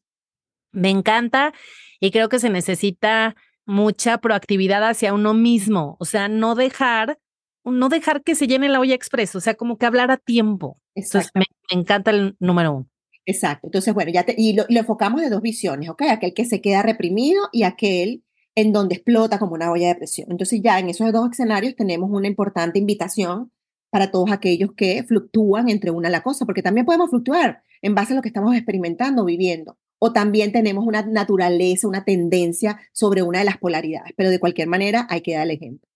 Me 0.72 0.90
encanta 0.90 1.54
y 2.00 2.12
creo 2.12 2.30
que 2.30 2.40
se 2.40 2.50
necesita 2.50 3.36
mucha 3.66 4.18
proactividad 4.20 4.88
hacia 4.88 5.14
uno 5.14 5.34
mismo, 5.34 5.98
o 6.00 6.06
sea, 6.06 6.30
no 6.30 6.56
dejar, 6.56 7.20
no 7.66 7.90
dejar 7.90 8.24
que 8.24 8.34
se 8.34 8.48
llene 8.48 8.70
la 8.70 8.80
olla 8.80 8.96
express, 8.96 9.36
o 9.36 9.42
sea, 9.42 9.56
como 9.56 9.78
que 9.78 9.86
hablar 9.86 10.10
a 10.10 10.18
tiempo. 10.18 10.80
Entonces, 10.96 11.32
me, 11.36 11.46
encanta 11.70 12.12
el 12.12 12.36
número 12.40 12.74
uno. 12.74 12.90
Exacto. 13.26 13.68
Entonces, 13.68 13.94
bueno, 13.94 14.10
ya 14.12 14.24
te, 14.24 14.34
y 14.38 14.54
lo, 14.54 14.66
enfocamos 14.70 15.22
de 15.22 15.30
dos 15.30 15.42
visiones, 15.42 15.90
¿ok? 15.90 16.04
Aquel 16.04 16.34
que 16.34 16.46
se 16.46 16.62
queda 16.62 16.82
reprimido 16.82 17.50
y 17.52 17.64
aquel 17.64 18.24
en 18.56 18.72
donde 18.72 18.96
explota 18.96 19.38
como 19.38 19.54
una 19.54 19.70
olla 19.70 19.90
de 19.90 19.96
presión. 19.96 20.32
Entonces, 20.32 20.62
ya 20.64 20.80
en 20.80 20.90
esos 20.90 21.12
dos 21.12 21.30
escenarios 21.30 21.76
tenemos 21.76 22.10
una 22.10 22.28
importante 22.28 22.80
invitación 22.80 23.52
para 23.90 24.12
todos 24.12 24.32
aquellos 24.32 24.72
que 24.74 25.04
fluctúan 25.04 25.70
entre 25.70 25.92
una 25.92 26.08
y 26.08 26.12
la 26.12 26.24
cosa, 26.24 26.46
porque 26.46 26.64
también 26.64 26.86
podemos 26.86 27.10
fluctuar 27.10 27.64
en 27.82 27.96
base 27.96 28.14
a 28.14 28.16
lo 28.16 28.22
que 28.22 28.30
estamos 28.30 28.56
experimentando, 28.56 29.26
viviendo 29.26 29.78
o 30.00 30.14
también 30.14 30.52
tenemos 30.52 30.86
una 30.86 31.02
naturaleza, 31.04 31.88
una 31.88 32.06
tendencia 32.06 32.80
sobre 32.92 33.22
una 33.22 33.40
de 33.40 33.46
las 33.46 33.58
polaridades, 33.58 34.14
pero 34.16 34.30
de 34.30 34.40
cualquier 34.40 34.68
manera 34.68 35.08
hay 35.10 35.22
que 35.22 35.34
dar 35.34 35.44
el 35.44 35.52
ejemplo. 35.52 35.88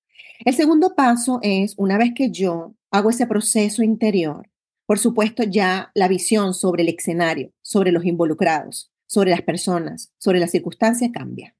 El 0.43 0.55
segundo 0.55 0.95
paso 0.95 1.39
es, 1.43 1.75
una 1.77 1.97
vez 1.97 2.11
que 2.15 2.31
yo 2.31 2.73
hago 2.89 3.09
ese 3.09 3.27
proceso 3.27 3.83
interior, 3.83 4.49
por 4.87 4.97
supuesto 4.99 5.43
ya 5.43 5.91
la 5.93 6.07
visión 6.07 6.53
sobre 6.53 6.83
el 6.83 6.89
escenario, 6.89 7.51
sobre 7.61 7.91
los 7.91 8.05
involucrados, 8.05 8.91
sobre 9.05 9.29
las 9.29 9.41
personas, 9.41 10.11
sobre 10.17 10.39
las 10.39 10.51
circunstancias 10.51 11.11
cambia. 11.13 11.55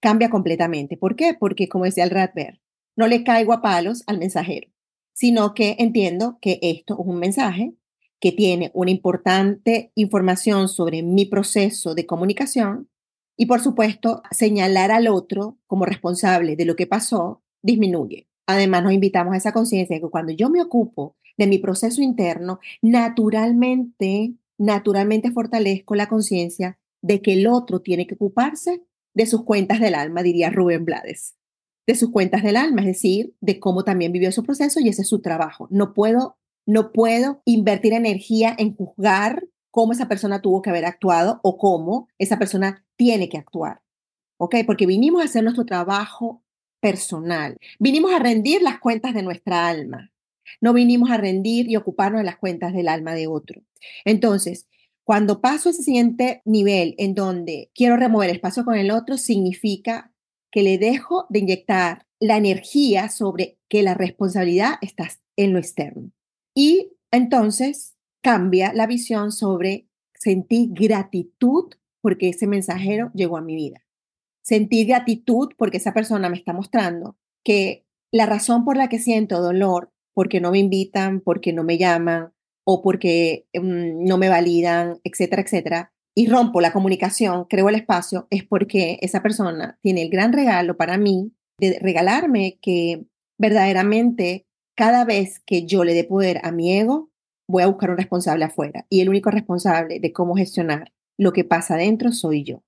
Cambia 0.00 0.30
completamente. 0.30 0.96
¿Por 0.96 1.16
qué? 1.16 1.34
Porque, 1.34 1.68
como 1.68 1.84
decía 1.84 2.04
el 2.04 2.10
Radber, 2.10 2.60
no 2.96 3.08
le 3.08 3.24
caigo 3.24 3.52
a 3.52 3.62
palos 3.62 4.04
al 4.06 4.18
mensajero, 4.18 4.68
sino 5.12 5.54
que 5.54 5.76
entiendo 5.78 6.38
que 6.40 6.58
esto 6.62 6.94
es 6.94 7.06
un 7.06 7.18
mensaje 7.18 7.74
que 8.20 8.32
tiene 8.32 8.70
una 8.74 8.90
importante 8.90 9.92
información 9.94 10.68
sobre 10.68 11.02
mi 11.02 11.26
proceso 11.26 11.94
de 11.94 12.06
comunicación 12.06 12.88
y, 13.36 13.46
por 13.46 13.60
supuesto, 13.60 14.22
señalar 14.30 14.90
al 14.90 15.08
otro 15.08 15.58
como 15.66 15.84
responsable 15.84 16.56
de 16.56 16.64
lo 16.64 16.74
que 16.74 16.86
pasó 16.86 17.42
disminuye. 17.62 18.28
Además, 18.46 18.82
nos 18.82 18.92
invitamos 18.92 19.34
a 19.34 19.36
esa 19.36 19.52
conciencia 19.52 19.96
de 19.96 20.02
que 20.02 20.10
cuando 20.10 20.32
yo 20.32 20.50
me 20.50 20.62
ocupo 20.62 21.16
de 21.36 21.46
mi 21.46 21.58
proceso 21.58 22.02
interno, 22.02 22.58
naturalmente, 22.82 24.34
naturalmente 24.58 25.30
fortalezco 25.30 25.94
la 25.94 26.08
conciencia 26.08 26.78
de 27.00 27.22
que 27.22 27.34
el 27.34 27.46
otro 27.46 27.80
tiene 27.80 28.06
que 28.06 28.14
ocuparse 28.14 28.82
de 29.14 29.26
sus 29.26 29.44
cuentas 29.44 29.80
del 29.80 29.94
alma, 29.94 30.22
diría 30.22 30.50
Rubén 30.50 30.84
Blades, 30.84 31.36
de 31.86 31.94
sus 31.94 32.10
cuentas 32.10 32.42
del 32.42 32.56
alma, 32.56 32.80
es 32.80 32.86
decir, 32.86 33.34
de 33.40 33.60
cómo 33.60 33.84
también 33.84 34.12
vivió 34.12 34.32
su 34.32 34.42
proceso 34.42 34.80
y 34.80 34.88
ese 34.88 35.02
es 35.02 35.08
su 35.08 35.20
trabajo. 35.20 35.68
No 35.70 35.94
puedo 35.94 36.38
no 36.68 36.92
puedo 36.92 37.40
invertir 37.46 37.94
energía 37.94 38.54
en 38.58 38.76
juzgar 38.76 39.48
cómo 39.70 39.92
esa 39.92 40.06
persona 40.06 40.42
tuvo 40.42 40.60
que 40.60 40.68
haber 40.68 40.84
actuado 40.84 41.40
o 41.42 41.56
cómo 41.56 42.08
esa 42.18 42.38
persona 42.38 42.84
tiene 42.96 43.30
que 43.30 43.38
actuar. 43.38 43.80
¿Ok? 44.36 44.56
Porque 44.66 44.86
vinimos 44.86 45.22
a 45.22 45.24
hacer 45.24 45.42
nuestro 45.42 45.64
trabajo 45.64 46.42
personal. 46.78 47.56
Vinimos 47.78 48.12
a 48.12 48.18
rendir 48.18 48.60
las 48.60 48.80
cuentas 48.80 49.14
de 49.14 49.22
nuestra 49.22 49.66
alma. 49.66 50.12
No 50.60 50.74
vinimos 50.74 51.10
a 51.10 51.16
rendir 51.16 51.70
y 51.70 51.76
ocuparnos 51.76 52.20
de 52.20 52.26
las 52.26 52.36
cuentas 52.36 52.74
del 52.74 52.88
alma 52.88 53.14
de 53.14 53.28
otro. 53.28 53.62
Entonces, 54.04 54.68
cuando 55.04 55.40
paso 55.40 55.70
a 55.70 55.72
ese 55.72 55.82
siguiente 55.82 56.42
nivel 56.44 56.94
en 56.98 57.14
donde 57.14 57.70
quiero 57.74 57.96
remover 57.96 58.28
espacio 58.28 58.66
con 58.66 58.74
el 58.74 58.90
otro, 58.90 59.16
significa 59.16 60.12
que 60.50 60.62
le 60.62 60.76
dejo 60.76 61.24
de 61.30 61.38
inyectar 61.38 62.04
la 62.20 62.36
energía 62.36 63.08
sobre 63.08 63.56
que 63.70 63.82
la 63.82 63.94
responsabilidad 63.94 64.74
está 64.82 65.08
en 65.36 65.54
lo 65.54 65.58
externo. 65.60 66.12
Y 66.58 66.90
entonces 67.12 67.94
cambia 68.20 68.72
la 68.72 68.88
visión 68.88 69.30
sobre 69.30 69.86
sentir 70.14 70.70
gratitud 70.72 71.72
porque 72.00 72.30
ese 72.30 72.48
mensajero 72.48 73.12
llegó 73.14 73.36
a 73.36 73.42
mi 73.42 73.54
vida. 73.54 73.86
Sentir 74.42 74.88
gratitud 74.88 75.50
porque 75.56 75.76
esa 75.76 75.94
persona 75.94 76.28
me 76.28 76.36
está 76.36 76.52
mostrando 76.52 77.16
que 77.44 77.86
la 78.10 78.26
razón 78.26 78.64
por 78.64 78.76
la 78.76 78.88
que 78.88 78.98
siento 78.98 79.40
dolor, 79.40 79.92
porque 80.14 80.40
no 80.40 80.50
me 80.50 80.58
invitan, 80.58 81.20
porque 81.20 81.52
no 81.52 81.62
me 81.62 81.78
llaman 81.78 82.32
o 82.64 82.82
porque 82.82 83.46
mm, 83.54 84.04
no 84.04 84.18
me 84.18 84.28
validan, 84.28 84.98
etcétera, 85.04 85.42
etcétera, 85.42 85.92
y 86.12 86.26
rompo 86.26 86.60
la 86.60 86.72
comunicación, 86.72 87.44
creo 87.44 87.68
el 87.68 87.76
espacio, 87.76 88.26
es 88.30 88.42
porque 88.42 88.98
esa 89.00 89.22
persona 89.22 89.78
tiene 89.80 90.02
el 90.02 90.10
gran 90.10 90.32
regalo 90.32 90.76
para 90.76 90.98
mí 90.98 91.30
de 91.60 91.78
regalarme 91.80 92.58
que 92.60 93.06
verdaderamente 93.38 94.47
cada 94.78 95.04
vez 95.04 95.40
que 95.40 95.66
yo 95.66 95.82
le 95.82 95.92
dé 95.92 96.04
poder 96.04 96.40
a 96.44 96.52
mi 96.52 96.72
ego, 96.72 97.10
voy 97.48 97.64
a 97.64 97.66
buscar 97.66 97.90
un 97.90 97.96
responsable 97.96 98.44
afuera. 98.44 98.86
Y 98.88 99.00
el 99.00 99.08
único 99.08 99.28
responsable 99.28 99.98
de 99.98 100.12
cómo 100.12 100.36
gestionar 100.36 100.92
lo 101.18 101.32
que 101.32 101.42
pasa 101.42 101.74
adentro 101.74 102.12
soy 102.12 102.44
yo. 102.44 102.62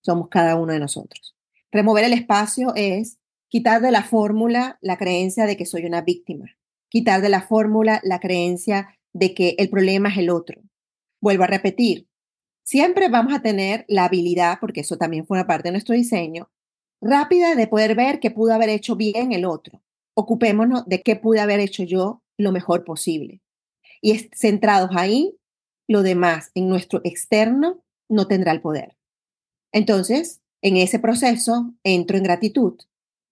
Somos 0.00 0.28
cada 0.28 0.54
uno 0.54 0.72
de 0.72 0.78
nosotros. 0.78 1.34
Remover 1.72 2.04
el 2.04 2.12
espacio 2.12 2.72
es 2.76 3.18
quitar 3.48 3.82
de 3.82 3.90
la 3.90 4.04
fórmula 4.04 4.78
la 4.80 4.96
creencia 4.96 5.44
de 5.44 5.56
que 5.56 5.66
soy 5.66 5.86
una 5.86 6.02
víctima. 6.02 6.46
Quitar 6.88 7.20
de 7.20 7.30
la 7.30 7.42
fórmula 7.42 8.00
la 8.04 8.20
creencia 8.20 8.96
de 9.12 9.34
que 9.34 9.56
el 9.58 9.68
problema 9.68 10.08
es 10.10 10.18
el 10.18 10.30
otro. 10.30 10.62
Vuelvo 11.20 11.42
a 11.42 11.48
repetir, 11.48 12.06
siempre 12.62 13.08
vamos 13.08 13.34
a 13.34 13.42
tener 13.42 13.84
la 13.88 14.04
habilidad, 14.04 14.58
porque 14.60 14.82
eso 14.82 14.98
también 14.98 15.26
fue 15.26 15.36
una 15.36 15.48
parte 15.48 15.66
de 15.66 15.72
nuestro 15.72 15.96
diseño, 15.96 16.48
rápida 17.00 17.56
de 17.56 17.66
poder 17.66 17.96
ver 17.96 18.20
que 18.20 18.30
pudo 18.30 18.54
haber 18.54 18.68
hecho 18.68 18.94
bien 18.94 19.32
el 19.32 19.44
otro 19.44 19.82
ocupémonos 20.16 20.86
de 20.86 21.02
qué 21.02 21.16
pude 21.16 21.40
haber 21.40 21.60
hecho 21.60 21.82
yo 21.84 22.22
lo 22.38 22.52
mejor 22.52 22.84
posible. 22.84 23.42
Y 24.00 24.30
centrados 24.34 24.90
ahí, 24.94 25.36
lo 25.88 26.02
demás 26.02 26.50
en 26.54 26.68
nuestro 26.68 27.00
externo 27.04 27.84
no 28.08 28.26
tendrá 28.26 28.52
el 28.52 28.60
poder. 28.60 28.96
Entonces, 29.72 30.40
en 30.62 30.76
ese 30.76 30.98
proceso, 30.98 31.74
entro 31.84 32.16
en 32.16 32.24
gratitud. 32.24 32.74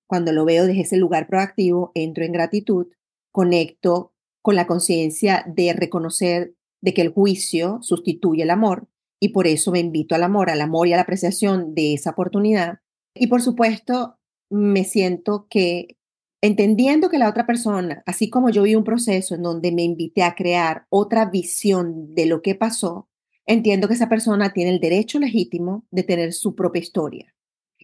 Cuando 0.06 0.32
lo 0.32 0.44
veo 0.44 0.66
desde 0.66 0.82
ese 0.82 0.96
lugar 0.96 1.26
proactivo, 1.26 1.90
entro 1.94 2.24
en 2.24 2.32
gratitud, 2.32 2.88
conecto 3.32 4.12
con 4.42 4.56
la 4.56 4.66
conciencia 4.66 5.44
de 5.46 5.72
reconocer 5.72 6.54
de 6.82 6.92
que 6.92 7.00
el 7.00 7.12
juicio 7.12 7.78
sustituye 7.80 8.42
el 8.42 8.50
amor 8.50 8.88
y 9.18 9.30
por 9.30 9.46
eso 9.46 9.72
me 9.72 9.80
invito 9.80 10.14
al 10.14 10.22
amor, 10.22 10.50
al 10.50 10.60
amor 10.60 10.86
y 10.86 10.92
a 10.92 10.96
la 10.96 11.02
apreciación 11.02 11.74
de 11.74 11.94
esa 11.94 12.10
oportunidad. 12.10 12.80
Y 13.14 13.28
por 13.28 13.40
supuesto, 13.40 14.18
me 14.50 14.84
siento 14.84 15.46
que 15.48 15.96
entendiendo 16.44 17.08
que 17.08 17.16
la 17.16 17.30
otra 17.30 17.46
persona, 17.46 18.02
así 18.04 18.28
como 18.28 18.50
yo 18.50 18.64
vi 18.64 18.74
un 18.74 18.84
proceso 18.84 19.34
en 19.34 19.42
donde 19.42 19.72
me 19.72 19.82
invité 19.82 20.22
a 20.22 20.34
crear 20.34 20.86
otra 20.90 21.24
visión 21.24 22.14
de 22.14 22.26
lo 22.26 22.42
que 22.42 22.54
pasó, 22.54 23.08
entiendo 23.46 23.88
que 23.88 23.94
esa 23.94 24.10
persona 24.10 24.52
tiene 24.52 24.70
el 24.72 24.78
derecho 24.78 25.18
legítimo 25.18 25.86
de 25.90 26.02
tener 26.02 26.34
su 26.34 26.54
propia 26.54 26.82
historia, 26.82 27.34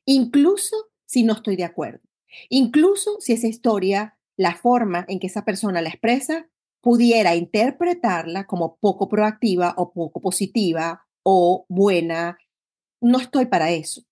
incluso 0.05 0.77
si 1.07 1.23
no 1.23 1.33
estoy 1.33 1.57
de 1.57 1.65
acuerdo, 1.65 2.03
incluso 2.51 3.19
si 3.21 3.33
esa 3.33 3.49
historia, 3.49 4.19
la 4.37 4.55
forma 4.55 5.07
en 5.09 5.21
que 5.21 5.29
esa 5.29 5.47
persona 5.47 5.81
la 5.81 5.89
expresa, 5.89 6.51
pudiera 6.83 7.37
interpretarla 7.37 8.47
como 8.47 8.77
poco 8.77 9.09
proactiva 9.09 9.73
o 9.79 9.91
poco 9.95 10.21
positiva 10.21 11.07
o 11.23 11.65
buena, 11.71 12.37
no 13.01 13.21
estoy 13.21 13.47
para 13.47 13.71
eso. 13.71 14.03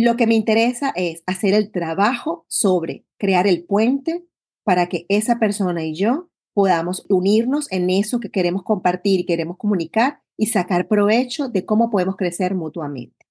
Lo 0.00 0.16
que 0.16 0.28
me 0.28 0.36
interesa 0.36 0.92
es 0.94 1.24
hacer 1.26 1.54
el 1.54 1.72
trabajo 1.72 2.46
sobre 2.46 3.04
crear 3.18 3.48
el 3.48 3.64
puente 3.64 4.24
para 4.62 4.88
que 4.88 5.06
esa 5.08 5.40
persona 5.40 5.82
y 5.84 5.96
yo 5.96 6.30
podamos 6.54 7.04
unirnos 7.08 7.66
en 7.72 7.90
eso 7.90 8.20
que 8.20 8.30
queremos 8.30 8.62
compartir 8.62 9.18
y 9.18 9.26
queremos 9.26 9.56
comunicar 9.56 10.22
y 10.36 10.46
sacar 10.46 10.86
provecho 10.86 11.48
de 11.48 11.66
cómo 11.66 11.90
podemos 11.90 12.14
crecer 12.14 12.54
mutuamente. 12.54 13.26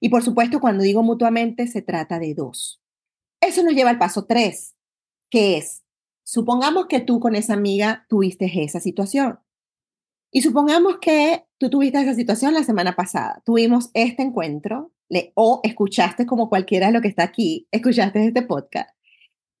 Y 0.00 0.10
por 0.10 0.22
supuesto, 0.22 0.60
cuando 0.60 0.82
digo 0.82 1.02
mutuamente, 1.02 1.66
se 1.66 1.80
trata 1.80 2.18
de 2.18 2.34
dos. 2.34 2.82
Eso 3.40 3.62
nos 3.62 3.72
lleva 3.72 3.88
al 3.88 3.98
paso 3.98 4.26
tres, 4.26 4.74
que 5.30 5.56
es, 5.56 5.82
supongamos 6.24 6.88
que 6.88 7.00
tú 7.00 7.20
con 7.20 7.34
esa 7.36 7.54
amiga 7.54 8.04
tuviste 8.10 8.52
esa 8.62 8.80
situación. 8.80 9.38
Y 10.30 10.42
supongamos 10.42 10.98
que 10.98 11.46
tú 11.56 11.70
tuviste 11.70 12.02
esa 12.02 12.14
situación 12.14 12.52
la 12.52 12.64
semana 12.64 12.96
pasada. 12.96 13.40
Tuvimos 13.46 13.90
este 13.94 14.22
encuentro 14.22 14.92
o 15.34 15.60
escuchaste 15.62 16.26
como 16.26 16.48
cualquiera 16.48 16.86
de 16.86 16.92
lo 16.92 17.00
que 17.00 17.08
está 17.08 17.22
aquí, 17.22 17.68
escuchaste 17.70 18.26
este 18.26 18.42
podcast 18.42 18.90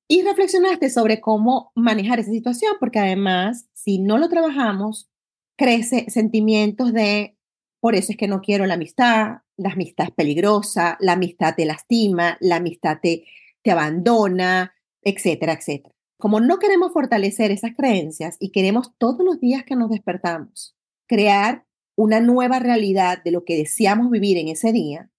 y 0.08 0.22
reflexionaste 0.22 0.90
sobre 0.90 1.20
cómo 1.20 1.72
manejar 1.74 2.20
esa 2.20 2.30
situación, 2.30 2.74
porque 2.78 2.98
además, 2.98 3.68
si 3.72 3.98
no 3.98 4.18
lo 4.18 4.28
trabajamos, 4.28 5.10
crece 5.56 6.10
sentimientos 6.10 6.92
de, 6.92 7.38
por 7.80 7.94
eso 7.94 8.12
es 8.12 8.18
que 8.18 8.28
no 8.28 8.40
quiero 8.40 8.66
la 8.66 8.74
amistad, 8.74 9.38
la 9.56 9.70
amistad 9.70 10.08
es 10.08 10.14
peligrosa, 10.14 10.98
la 11.00 11.12
amistad 11.12 11.54
te 11.54 11.64
lastima, 11.64 12.36
la 12.40 12.56
amistad 12.56 12.98
te, 13.00 13.24
te 13.62 13.70
abandona, 13.70 14.74
etcétera, 15.02 15.54
etcétera. 15.54 15.94
Como 16.18 16.40
no 16.40 16.58
queremos 16.58 16.92
fortalecer 16.92 17.50
esas 17.50 17.72
creencias 17.76 18.36
y 18.38 18.50
queremos 18.50 18.92
todos 18.98 19.24
los 19.24 19.40
días 19.40 19.64
que 19.64 19.76
nos 19.76 19.90
despertamos 19.90 20.76
crear 21.06 21.64
una 21.96 22.20
nueva 22.20 22.58
realidad 22.58 23.22
de 23.22 23.32
lo 23.32 23.44
que 23.44 23.56
deseamos 23.56 24.10
vivir 24.10 24.38
en 24.38 24.48
ese 24.48 24.72
día, 24.72 25.10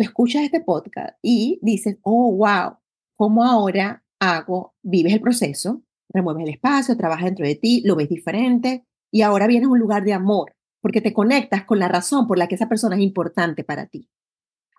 tú 0.00 0.04
escuchas 0.04 0.44
este 0.44 0.62
podcast 0.62 1.18
y 1.20 1.58
dices, 1.60 1.98
oh, 2.00 2.32
wow, 2.32 2.78
¿cómo 3.16 3.44
ahora 3.44 4.02
hago? 4.18 4.74
Vives 4.80 5.12
el 5.12 5.20
proceso, 5.20 5.82
remueves 6.08 6.44
el 6.44 6.54
espacio, 6.54 6.96
trabajas 6.96 7.26
dentro 7.26 7.46
de 7.46 7.54
ti, 7.54 7.82
lo 7.84 7.96
ves 7.96 8.08
diferente 8.08 8.86
y 9.10 9.20
ahora 9.20 9.46
vienes 9.46 9.68
a 9.68 9.72
un 9.72 9.78
lugar 9.78 10.02
de 10.04 10.14
amor 10.14 10.56
porque 10.80 11.02
te 11.02 11.12
conectas 11.12 11.64
con 11.64 11.78
la 11.78 11.88
razón 11.88 12.26
por 12.26 12.38
la 12.38 12.48
que 12.48 12.54
esa 12.54 12.66
persona 12.66 12.96
es 12.96 13.02
importante 13.02 13.62
para 13.62 13.88
ti. 13.88 14.08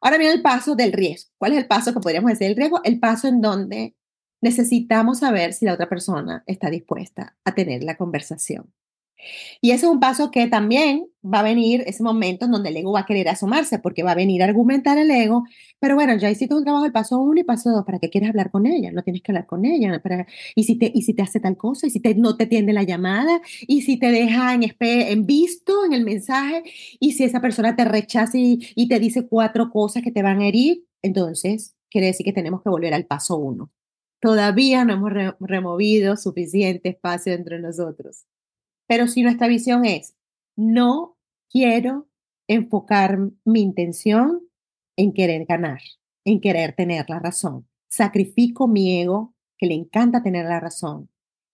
Ahora 0.01 0.17
viene 0.17 0.34
el 0.34 0.41
paso 0.41 0.73
del 0.73 0.91
riesgo. 0.91 1.29
¿Cuál 1.38 1.51
es 1.51 1.60
el 1.60 1.67
paso 1.67 1.93
que 1.93 1.99
podríamos 1.99 2.31
decir 2.31 2.47
el 2.47 2.55
riesgo? 2.55 2.81
El 2.84 2.99
paso 2.99 3.27
en 3.27 3.41
donde 3.41 3.95
necesitamos 4.41 5.19
saber 5.19 5.53
si 5.53 5.65
la 5.65 5.75
otra 5.75 5.88
persona 5.88 6.43
está 6.47 6.71
dispuesta 6.71 7.38
a 7.45 7.53
tener 7.53 7.84
la 7.84 7.95
conversación. 7.95 8.73
Y 9.62 9.69
ese 9.69 9.86
es 9.86 9.91
un 9.91 9.99
paso 9.99 10.31
que 10.31 10.47
también 10.47 11.11
va 11.23 11.39
a 11.39 11.43
venir 11.43 11.84
ese 11.86 12.03
momento 12.03 12.45
en 12.45 12.51
donde 12.51 12.69
el 12.69 12.77
ego 12.77 12.91
va 12.93 13.01
a 13.01 13.05
querer 13.05 13.29
asomarse, 13.29 13.79
porque 13.79 14.03
va 14.03 14.12
a 14.12 14.15
venir 14.15 14.41
a 14.41 14.45
argumentar 14.45 14.97
el 14.97 15.12
ego, 15.12 15.43
pero 15.79 15.95
bueno, 15.95 16.15
ya 16.17 16.29
hiciste 16.29 16.55
un 16.55 16.63
trabajo 16.63 16.86
el 16.86 16.91
paso 16.91 17.19
uno 17.19 17.39
y 17.39 17.43
paso 17.43 17.71
dos, 17.71 17.86
¿para 17.86 17.99
qué 17.99 18.10
quieres 18.10 18.29
hablar 18.29 18.51
con 18.51 18.65
ella? 18.65 18.91
No 18.91 19.03
tienes 19.03 19.21
que 19.21 19.31
hablar 19.31 19.45
con 19.45 19.65
ella, 19.65 19.99
para, 20.01 20.25
y, 20.55 20.63
si 20.63 20.75
te, 20.77 20.91
y 20.93 21.03
si 21.03 21.13
te 21.13 21.21
hace 21.21 21.39
tal 21.39 21.57
cosa, 21.57 21.88
y 21.88 21.89
si 21.91 21.99
te, 21.99 22.15
no 22.15 22.38
te 22.38 22.47
tiende 22.47 22.73
la 22.73 22.84
llamada, 22.84 23.41
y 23.67 23.81
si 23.81 23.97
te 23.97 24.07
deja 24.12 24.53
en, 24.53 24.63
en 24.79 25.25
visto 25.25 25.86
en 25.86 25.93
el 25.93 26.03
mensaje, 26.03 26.63
y 26.99 27.13
si 27.13 27.23
esa 27.23 27.41
persona 27.41 27.75
te 27.75 27.86
rechaza 27.86 28.38
y, 28.38 28.88
te 28.88 28.99
dice 28.99 29.27
cuatro 29.27 29.69
cosas 29.69 30.03
que 30.03 30.12
te 30.12 30.23
van 30.23 30.41
a 30.41 30.47
herir, 30.47 30.86
entonces 31.01 31.75
quiere 31.89 32.07
decir 32.07 32.25
que 32.25 32.34
tenemos 32.34 32.62
que 32.62 32.69
volver 32.69 32.93
al 32.93 33.05
paso 33.05 33.38
uno. 33.38 33.71
Todavía 34.19 34.86
no 34.86 34.93
hemos 34.93 35.12
removido 35.39 36.15
suficiente 36.15 36.89
espacio 36.89 37.34
entre 37.34 37.60
nosotros. 37.60 38.25
Pero 38.88 39.07
si 39.07 39.23
nuestra 39.23 39.47
visión 39.47 39.86
es, 39.86 40.15
no 40.56 41.18
quiero 41.50 42.08
enfocar 42.48 43.18
mi 43.46 43.62
intención 43.62 44.42
en 44.98 45.14
querer 45.14 45.46
ganar, 45.46 45.82
en 46.26 46.42
querer 46.42 46.74
tener 46.76 47.06
la 47.10 47.20
razón. 47.20 47.68
Sacrifico 47.90 48.68
mi 48.68 49.02
ego, 49.02 49.34
que 49.58 49.68
le 49.68 49.76
encanta 49.76 50.24
tener 50.24 50.46
la 50.46 50.60
razón. 50.60 51.10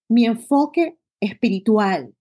Mi 0.10 0.26
enfoque 0.26 0.98
espiritual, 1.20 2.14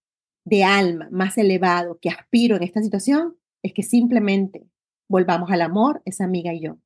de 0.44 0.64
alma, 0.64 1.08
más 1.10 1.36
elevado 1.38 1.98
que 2.00 2.08
aspiro 2.08 2.56
en 2.56 2.62
esta 2.62 2.80
situación, 2.80 3.36
es 3.62 3.72
que 3.72 3.82
simplemente 3.82 4.66
volvamos 5.08 5.50
al 5.50 5.62
amor, 5.62 6.02
esa 6.04 6.24
amiga 6.24 6.52
y 6.54 6.60
yo. 6.60 6.78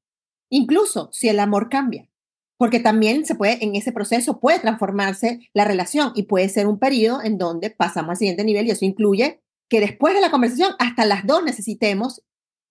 Incluso 0.50 1.10
si 1.12 1.28
el 1.28 1.38
amor 1.40 1.68
cambia, 1.68 2.08
porque 2.56 2.80
también 2.80 3.24
se 3.24 3.34
puede, 3.34 3.62
en 3.64 3.76
ese 3.76 3.92
proceso 3.92 4.40
puede 4.40 4.60
transformarse 4.60 5.40
la 5.54 5.64
relación 5.64 6.12
y 6.14 6.24
puede 6.24 6.48
ser 6.48 6.66
un 6.66 6.78
periodo 6.78 7.22
en 7.22 7.38
donde 7.38 7.70
pasamos 7.70 8.10
al 8.10 8.16
siguiente 8.16 8.44
nivel 8.44 8.66
y 8.66 8.70
eso 8.70 8.84
incluye 8.84 9.40
que 9.70 9.80
después 9.80 10.12
de 10.12 10.20
la 10.20 10.32
conversación 10.32 10.74
hasta 10.78 11.06
las 11.06 11.24
dos 11.24 11.42
necesitemos 11.42 12.22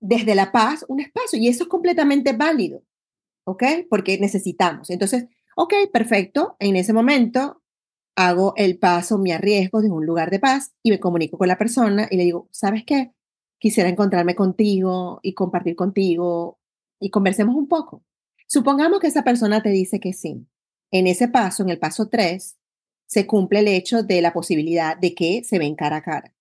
desde 0.01 0.35
la 0.35 0.51
paz 0.51 0.85
un 0.87 0.99
espacio 0.99 1.39
y 1.39 1.47
eso 1.47 1.63
es 1.63 1.69
completamente 1.69 2.33
válido, 2.33 2.83
¿ok? 3.45 3.63
Porque 3.89 4.19
necesitamos. 4.19 4.89
Entonces, 4.89 5.25
ok, 5.55 5.73
perfecto, 5.91 6.57
en 6.59 6.75
ese 6.75 6.93
momento 6.93 7.63
hago 8.15 8.53
el 8.57 8.77
paso, 8.77 9.17
me 9.17 9.33
arriesgo 9.33 9.81
desde 9.81 9.93
un 9.93 10.05
lugar 10.05 10.29
de 10.29 10.39
paz 10.39 10.73
y 10.83 10.91
me 10.91 10.99
comunico 10.99 11.37
con 11.37 11.47
la 11.47 11.57
persona 11.57 12.07
y 12.11 12.17
le 12.17 12.23
digo, 12.23 12.49
¿sabes 12.51 12.83
qué? 12.85 13.13
Quisiera 13.59 13.89
encontrarme 13.89 14.35
contigo 14.35 15.21
y 15.23 15.33
compartir 15.33 15.77
contigo 15.77 16.59
y 16.99 17.09
conversemos 17.11 17.55
un 17.55 17.69
poco. 17.69 18.03
Supongamos 18.45 18.99
que 18.99 19.07
esa 19.07 19.23
persona 19.23 19.63
te 19.63 19.69
dice 19.69 20.01
que 20.01 20.11
sí. 20.11 20.45
En 20.91 21.07
ese 21.07 21.29
paso, 21.29 21.63
en 21.63 21.69
el 21.69 21.79
paso 21.79 22.09
3, 22.09 22.57
se 23.05 23.25
cumple 23.25 23.59
el 23.59 23.69
hecho 23.69 24.03
de 24.03 24.21
la 24.21 24.33
posibilidad 24.33 24.97
de 24.97 25.13
que 25.15 25.43
se 25.45 25.59
ven 25.59 25.75
cara 25.75 25.97
a 25.97 26.01
cara. 26.01 26.33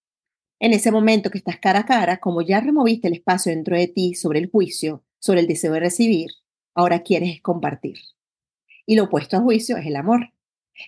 En 0.61 0.73
ese 0.73 0.91
momento 0.91 1.31
que 1.31 1.39
estás 1.39 1.59
cara 1.59 1.81
a 1.81 1.87
cara, 1.87 2.19
como 2.19 2.43
ya 2.43 2.61
removiste 2.61 3.09
el 3.09 3.15
espacio 3.15 3.53
dentro 3.53 3.77
de 3.77 3.87
ti 3.87 4.15
sobre 4.15 4.41
el 4.41 4.51
juicio, 4.51 5.05
sobre 5.21 5.41
el 5.41 5.47
deseo 5.47 5.73
de 5.73 5.81
recibir, 5.81 6.31
ahora 6.75 7.03
quieres 7.03 7.41
compartir. 7.41 7.99
Y 8.85 8.97
lo 8.97 9.05
opuesto 9.05 9.37
a 9.37 9.41
juicio 9.41 9.77
es 9.77 9.87
el 9.87 9.97
amor. 9.97 10.33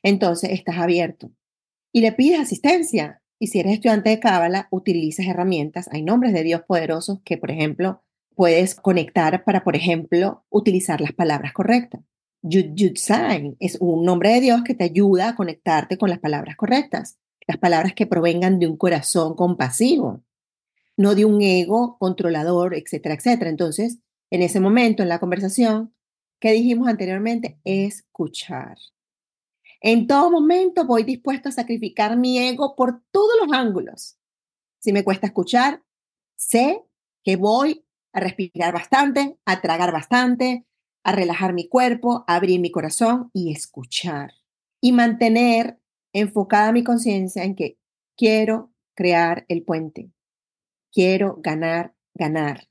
Entonces 0.03 0.51
estás 0.51 0.79
abierto 0.79 1.31
y 1.93 2.01
le 2.01 2.13
pides 2.13 2.41
asistencia. 2.41 3.23
Y 3.39 3.49
si 3.49 3.61
eres 3.61 3.75
estudiante 3.75 4.11
de 4.11 4.21
Cábala, 4.21 4.69
utilizas 4.71 5.27
herramientas. 5.27 5.89
Hay 5.93 6.03
nombres 6.03 6.33
de 6.33 6.43
Dios 6.43 6.63
poderosos 6.67 7.21
que, 7.25 7.39
por 7.39 7.51
ejemplo, 7.51 8.03
puedes 8.35 8.75
conectar 8.75 9.45
para, 9.45 9.65
por 9.65 9.77
ejemplo, 9.77 10.45
utilizar 10.51 11.01
las 11.01 11.13
palabras 11.13 11.53
correctas. 11.53 12.03
Yud 12.43 12.75
Yud 12.75 12.97
Sign 12.97 13.57
es 13.59 13.77
un 13.81 14.05
nombre 14.05 14.31
de 14.31 14.41
Dios 14.41 14.63
que 14.63 14.75
te 14.75 14.85
ayuda 14.85 15.31
a 15.31 15.37
conectarte 15.37 15.97
con 15.97 16.11
las 16.11 16.19
palabras 16.19 16.57
correctas, 16.57 17.19
las 17.51 17.59
palabras 17.59 17.95
que 17.95 18.07
provengan 18.07 18.61
de 18.61 18.69
un 18.69 18.77
corazón 18.77 19.35
compasivo, 19.35 20.23
no 20.97 21.17
de 21.17 21.25
un 21.25 21.43
ego 21.43 21.99
controlador, 21.99 22.77
etcétera, 22.77 23.17
etcétera. 23.17 23.51
Entonces, 23.51 23.99
en 24.31 24.43
ese 24.43 24.61
momento, 24.61 25.03
en 25.03 25.09
la 25.09 25.19
conversación, 25.19 25.93
que 26.39 26.53
dijimos 26.53 26.87
anteriormente, 26.87 27.59
escuchar. 27.65 28.79
En 29.81 30.07
todo 30.07 30.31
momento 30.31 30.87
voy 30.87 31.03
dispuesto 31.03 31.49
a 31.49 31.53
sacrificar 31.53 32.17
mi 32.17 32.39
ego 32.39 32.77
por 32.77 33.03
todos 33.11 33.33
los 33.45 33.53
ángulos. 33.53 34.17
Si 34.79 34.93
me 34.93 35.03
cuesta 35.03 35.27
escuchar, 35.27 35.83
sé 36.37 36.85
que 37.25 37.35
voy 37.35 37.85
a 38.13 38.21
respirar 38.21 38.73
bastante, 38.73 39.41
a 39.45 39.61
tragar 39.61 39.91
bastante, 39.91 40.67
a 41.03 41.11
relajar 41.11 41.53
mi 41.53 41.69
cuerpo, 41.69 42.25
a 42.29 42.37
abrir 42.37 42.61
mi 42.61 42.71
corazón 42.71 43.29
y 43.33 43.51
escuchar. 43.51 44.35
Y 44.81 44.93
mantener 44.93 45.80
enfocada 46.13 46.73
mi 46.73 46.85
conciencia 46.85 47.45
en 47.45 47.55
que 47.55 47.79
quiero 48.17 48.73
crear 48.95 49.45
el 49.49 49.63
puente. 49.63 50.11
Quiero 50.93 51.37
ganar, 51.41 51.95
ganar. 52.15 52.69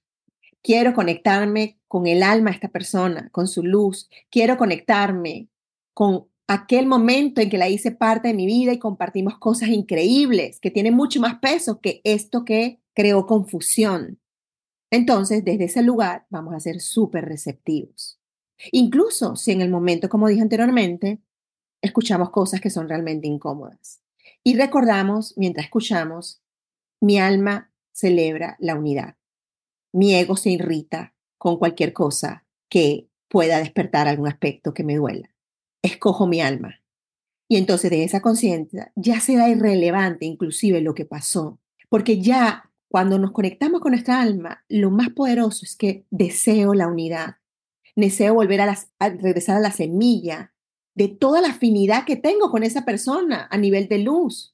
Quiero 0.61 0.93
conectarme 0.93 1.79
con 1.87 2.05
el 2.05 2.21
alma 2.21 2.49
de 2.49 2.55
esta 2.55 2.67
persona, 2.69 3.29
con 3.31 3.47
su 3.47 3.63
luz. 3.63 4.09
Quiero 4.29 4.57
conectarme 4.57 5.47
con 5.93 6.27
aquel 6.47 6.87
momento 6.87 7.41
en 7.41 7.49
que 7.49 7.57
la 7.57 7.69
hice 7.69 7.91
parte 7.91 8.29
de 8.29 8.33
mi 8.33 8.45
vida 8.45 8.73
y 8.73 8.79
compartimos 8.79 9.37
cosas 9.37 9.69
increíbles 9.69 10.59
que 10.59 10.71
tienen 10.71 10.95
mucho 10.95 11.21
más 11.21 11.39
peso 11.39 11.79
que 11.79 12.01
esto 12.03 12.43
que 12.43 12.79
creó 12.93 13.25
confusión. 13.25 14.19
Entonces, 14.91 15.45
desde 15.45 15.65
ese 15.65 15.83
lugar 15.83 16.25
vamos 16.29 16.55
a 16.55 16.59
ser 16.59 16.81
súper 16.81 17.25
receptivos. 17.25 18.19
Incluso 18.71 19.35
si 19.35 19.51
en 19.51 19.61
el 19.61 19.69
momento, 19.69 20.09
como 20.09 20.27
dije 20.27 20.41
anteriormente, 20.41 21.21
escuchamos 21.81 22.29
cosas 22.29 22.61
que 22.61 22.69
son 22.69 22.87
realmente 22.87 23.27
incómodas. 23.27 24.01
Y 24.43 24.57
recordamos, 24.57 25.33
mientras 25.37 25.65
escuchamos, 25.65 26.41
mi 27.01 27.19
alma 27.19 27.71
celebra 27.91 28.55
la 28.59 28.75
unidad. 28.75 29.15
Mi 29.91 30.15
ego 30.15 30.35
se 30.35 30.51
irrita 30.51 31.13
con 31.37 31.57
cualquier 31.57 31.93
cosa 31.93 32.45
que 32.69 33.09
pueda 33.27 33.59
despertar 33.59 34.07
algún 34.07 34.27
aspecto 34.27 34.73
que 34.73 34.83
me 34.83 34.95
duela. 34.95 35.29
Escojo 35.81 36.27
mi 36.27 36.41
alma. 36.41 36.81
Y 37.47 37.57
entonces 37.57 37.89
de 37.89 38.03
esa 38.03 38.21
conciencia 38.21 38.91
ya 38.95 39.19
será 39.19 39.49
irrelevante 39.49 40.25
inclusive 40.25 40.81
lo 40.81 40.93
que 40.93 41.05
pasó, 41.05 41.59
porque 41.89 42.21
ya 42.21 42.69
cuando 42.89 43.19
nos 43.19 43.31
conectamos 43.31 43.81
con 43.81 43.91
nuestra 43.91 44.21
alma, 44.21 44.63
lo 44.67 44.91
más 44.91 45.09
poderoso 45.09 45.63
es 45.63 45.75
que 45.75 46.05
deseo 46.09 46.73
la 46.73 46.87
unidad. 46.87 47.37
Deseo 47.95 48.33
volver 48.33 48.61
a, 48.61 48.77
regresar 48.99 49.57
a 49.57 49.59
la 49.59 49.71
semilla 49.71 50.53
de 50.99 51.07
toda 51.07 51.39
la 51.39 51.51
afinidad 51.51 52.03
que 52.03 52.17
tengo 52.17 52.51
con 52.51 52.63
esa 52.63 52.83
persona 52.83 53.47
a 53.49 53.57
nivel 53.57 53.87
de 53.87 53.99
luz. 53.99 54.53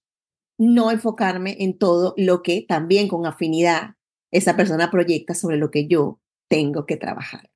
No 0.60 0.92
enfocarme 0.92 1.58
en 1.60 1.76
todo 1.76 2.14
lo 2.18 2.44
que 2.44 2.64
también 2.70 3.08
con 3.08 3.26
afinidad 3.26 3.96
esa 4.30 4.56
persona 4.56 4.92
proyecta 4.92 5.34
sobre 5.34 5.58
lo 5.58 5.72
que 5.72 5.88
yo 5.88 6.20
tengo 6.48 6.86
que 6.86 6.98
trabajar. 6.98 7.50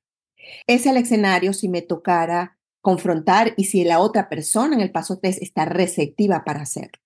Es 0.66 0.86
el 0.86 0.96
escenario 0.96 1.52
si 1.52 1.68
me 1.68 1.82
tocara 1.82 2.58
confrontar 2.80 3.54
y 3.56 3.66
si 3.66 3.84
la 3.84 4.00
otra 4.00 4.28
persona 4.28 4.74
en 4.74 4.80
el 4.80 4.90
paso 4.90 5.20
3 5.20 5.40
está 5.40 5.66
receptiva 5.66 6.42
para 6.44 6.62
hacerlo. 6.62 7.00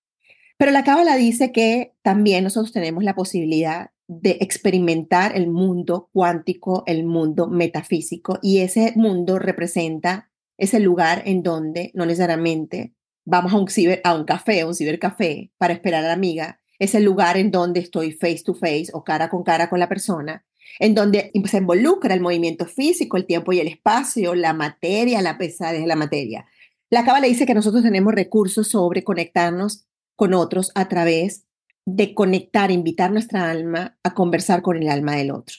Pero 0.57 0.71
la 0.71 0.83
Cábala 0.83 1.15
dice 1.17 1.51
que 1.51 1.93
también 2.01 2.43
nosotros 2.43 2.71
tenemos 2.71 3.03
la 3.03 3.13
posibilidad 3.13 3.91
de 4.07 4.37
experimentar 4.41 5.37
el 5.37 5.51
mundo 5.51 6.09
cuántico, 6.11 6.81
el 6.87 7.05
mundo 7.05 7.47
metafísico, 7.47 8.39
y 8.41 8.59
ese 8.59 8.93
mundo 8.95 9.37
representa 9.37 10.31
ese 10.57 10.79
lugar 10.79 11.23
en 11.25 11.43
donde 11.43 11.91
no 11.93 12.05
necesariamente 12.05 12.93
vamos 13.25 13.53
a 13.53 13.57
un, 13.57 13.67
ciber, 13.67 14.01
a 14.03 14.15
un 14.15 14.25
café, 14.25 14.61
a 14.61 14.67
un 14.67 14.75
cibercafé 14.75 15.51
para 15.57 15.73
esperar 15.73 16.03
a 16.03 16.07
la 16.07 16.13
amiga, 16.13 16.59
es 16.79 16.95
el 16.95 17.03
lugar 17.03 17.37
en 17.37 17.51
donde 17.51 17.79
estoy 17.79 18.11
face 18.11 18.43
to 18.45 18.53
face 18.53 18.87
o 18.93 19.03
cara 19.03 19.29
con 19.29 19.43
cara 19.43 19.69
con 19.69 19.79
la 19.79 19.89
persona, 19.89 20.45
en 20.79 20.93
donde 20.93 21.31
se 21.45 21.57
involucra 21.57 22.13
el 22.13 22.21
movimiento 22.21 22.65
físico, 22.65 23.17
el 23.17 23.25
tiempo 23.25 23.53
y 23.53 23.59
el 23.59 23.67
espacio, 23.67 24.35
la 24.35 24.53
materia, 24.53 25.21
la 25.21 25.37
pesadez 25.37 25.81
de 25.81 25.87
la 25.87 25.95
materia. 25.95 26.45
La 26.89 27.03
Cábala 27.03 27.27
dice 27.27 27.45
que 27.45 27.53
nosotros 27.53 27.83
tenemos 27.83 28.13
recursos 28.13 28.67
sobre 28.67 29.03
conectarnos 29.03 29.85
con 30.15 30.33
otros 30.33 30.71
a 30.75 30.87
través 30.87 31.45
de 31.85 32.13
conectar, 32.13 32.71
invitar 32.71 33.11
nuestra 33.11 33.49
alma 33.49 33.97
a 34.03 34.13
conversar 34.13 34.61
con 34.61 34.77
el 34.77 34.89
alma 34.89 35.15
del 35.15 35.31
otro. 35.31 35.57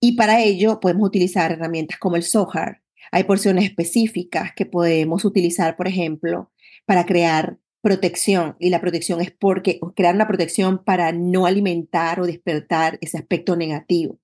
Y 0.00 0.12
para 0.16 0.40
ello 0.42 0.80
podemos 0.80 1.06
utilizar 1.08 1.52
herramientas 1.52 1.98
como 1.98 2.16
el 2.16 2.22
Zohar. 2.22 2.81
Hay 3.12 3.24
porciones 3.24 3.64
específicas 3.64 4.52
que 4.56 4.66
podemos 4.66 5.24
utilizar, 5.24 5.76
por 5.76 5.86
ejemplo, 5.86 6.50
para 6.86 7.06
crear 7.06 7.58
protección. 7.82 8.56
Y 8.58 8.70
la 8.70 8.80
protección 8.80 9.20
es 9.20 9.30
porque 9.30 9.78
crear 9.94 10.14
una 10.14 10.26
protección 10.26 10.82
para 10.82 11.12
no 11.12 11.46
alimentar 11.46 12.20
o 12.20 12.26
despertar 12.26 12.98
ese 13.02 13.18
aspecto 13.18 13.54
negativo. 13.54 14.18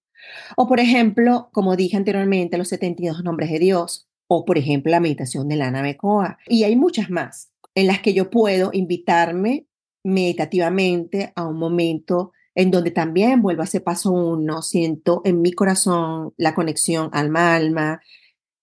O, 0.57 0.66
por 0.66 0.81
ejemplo, 0.81 1.51
como 1.53 1.77
dije 1.77 1.96
anteriormente, 1.96 2.59
los 2.59 2.68
72 2.68 3.22
nombres 3.22 3.51
de 3.51 3.59
Dios. 3.59 4.09
O, 4.27 4.44
por 4.44 4.59
ejemplo, 4.59 4.90
la 4.90 5.01
meditación 5.01 5.48
de 5.48 5.57
la 5.57 5.70
Namekoa. 5.70 6.38
Y 6.48 6.64
hay 6.64 6.74
muchas 6.74 7.11
más 7.11 7.53
en 7.74 7.87
las 7.87 8.01
que 8.01 8.14
yo 8.14 8.31
puedo 8.31 8.70
invitarme 8.72 9.66
meditativamente 10.03 11.33
a 11.37 11.46
un 11.46 11.59
momento 11.59 12.33
en 12.55 12.70
donde 12.70 12.90
también 12.90 13.40
vuelvo 13.40 13.62
a 13.62 13.66
ese 13.66 13.81
paso 13.81 14.11
uno, 14.11 14.62
siento 14.62 15.22
en 15.24 15.42
mi 15.42 15.53
corazón 15.53 16.35
la 16.37 16.57
conexión 16.57 17.09
alma-alma, 17.12 18.01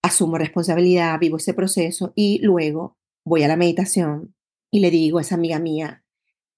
asumo 0.05 0.37
responsabilidad, 0.37 1.19
vivo 1.19 1.37
ese 1.37 1.53
proceso 1.53 2.13
y 2.15 2.39
luego 2.39 2.97
voy 3.25 3.43
a 3.43 3.47
la 3.47 3.55
meditación 3.55 4.35
y 4.71 4.79
le 4.79 4.91
digo 4.91 5.17
a 5.17 5.21
esa 5.21 5.35
amiga 5.35 5.59
mía, 5.59 6.03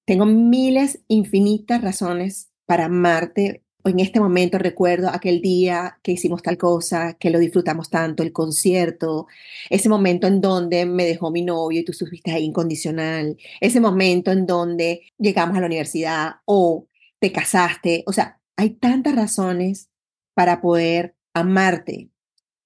tengo 0.05 0.25
miles, 0.25 1.03
infinitas 1.07 1.81
razones 1.81 2.49
para 2.65 2.85
amarte. 2.85 3.63
En 3.85 3.99
este 3.99 4.19
momento 4.19 4.57
recuerdo 4.57 5.09
aquel 5.09 5.41
día 5.41 5.97
que 6.03 6.11
hicimos 6.13 6.41
tal 6.41 6.57
cosa, 6.57 7.13
que 7.13 7.29
lo 7.29 7.39
disfrutamos 7.39 7.89
tanto, 7.89 8.21
el 8.21 8.33
concierto, 8.33 9.27
ese 9.69 9.87
momento 9.87 10.27
en 10.27 10.41
donde 10.41 10.85
me 10.85 11.05
dejó 11.05 11.31
mi 11.31 11.41
novio 11.41 11.79
y 11.79 11.85
tú 11.85 11.93
estuviste 11.93 12.31
ahí 12.31 12.43
incondicional, 12.43 13.37
ese 13.61 13.79
momento 13.79 14.31
en 14.31 14.45
donde 14.45 15.03
llegamos 15.17 15.55
a 15.55 15.61
la 15.61 15.67
universidad 15.67 16.35
o 16.45 16.87
te 17.19 17.31
casaste, 17.31 18.03
o 18.07 18.11
sea, 18.11 18.41
hay 18.57 18.71
tantas 18.71 19.15
razones 19.15 19.89
para 20.33 20.59
poder 20.59 21.15
amarte. 21.33 22.09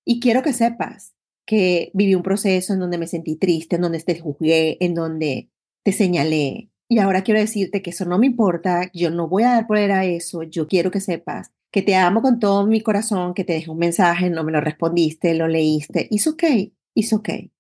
Y 0.06 0.20
quiero 0.20 0.42
que 0.42 0.54
sepas 0.54 1.14
que 1.46 1.92
viví 1.94 2.16
un 2.16 2.24
proceso 2.24 2.74
en 2.74 2.80
donde 2.80 2.98
me 2.98 3.08
sentí 3.08 3.36
triste, 3.36 3.76
en 3.76 3.82
donde 3.82 4.00
te 4.00 4.20
juzgué, 4.20 4.78
en 4.80 4.94
donde 4.94 5.50
te 5.84 5.92
señalé. 5.92 6.70
Y 6.88 7.00
ahora 7.00 7.24
quiero 7.24 7.40
decirte 7.40 7.82
que 7.82 7.92
eso 7.92 8.06
no 8.06 8.20
me 8.20 8.28
importa, 8.28 8.90
yo 8.94 9.10
no 9.12 9.28
voy 9.28 9.44
a 9.44 9.54
dar 9.54 9.68
poder 9.68 9.92
a 9.92 10.06
eso, 10.06 10.44
yo 10.44 10.68
quiero 10.68 10.92
que 10.92 11.00
sepas 11.00 11.52
que 11.72 11.82
te 11.82 11.96
amo 11.96 12.22
con 12.22 12.40
todo 12.40 12.68
mi 12.68 12.82
corazón, 12.82 13.34
que 13.34 13.46
te 13.46 13.54
dejé 13.54 13.72
un 13.72 13.78
mensaje, 13.78 14.30
no 14.30 14.44
me 14.44 14.52
lo 14.52 14.60
respondiste, 14.60 15.34
lo 15.34 15.48
leíste, 15.48 16.08
it's 16.12 16.28
okay, 16.28 16.76
it's 16.94 17.14
okay. 17.14 17.52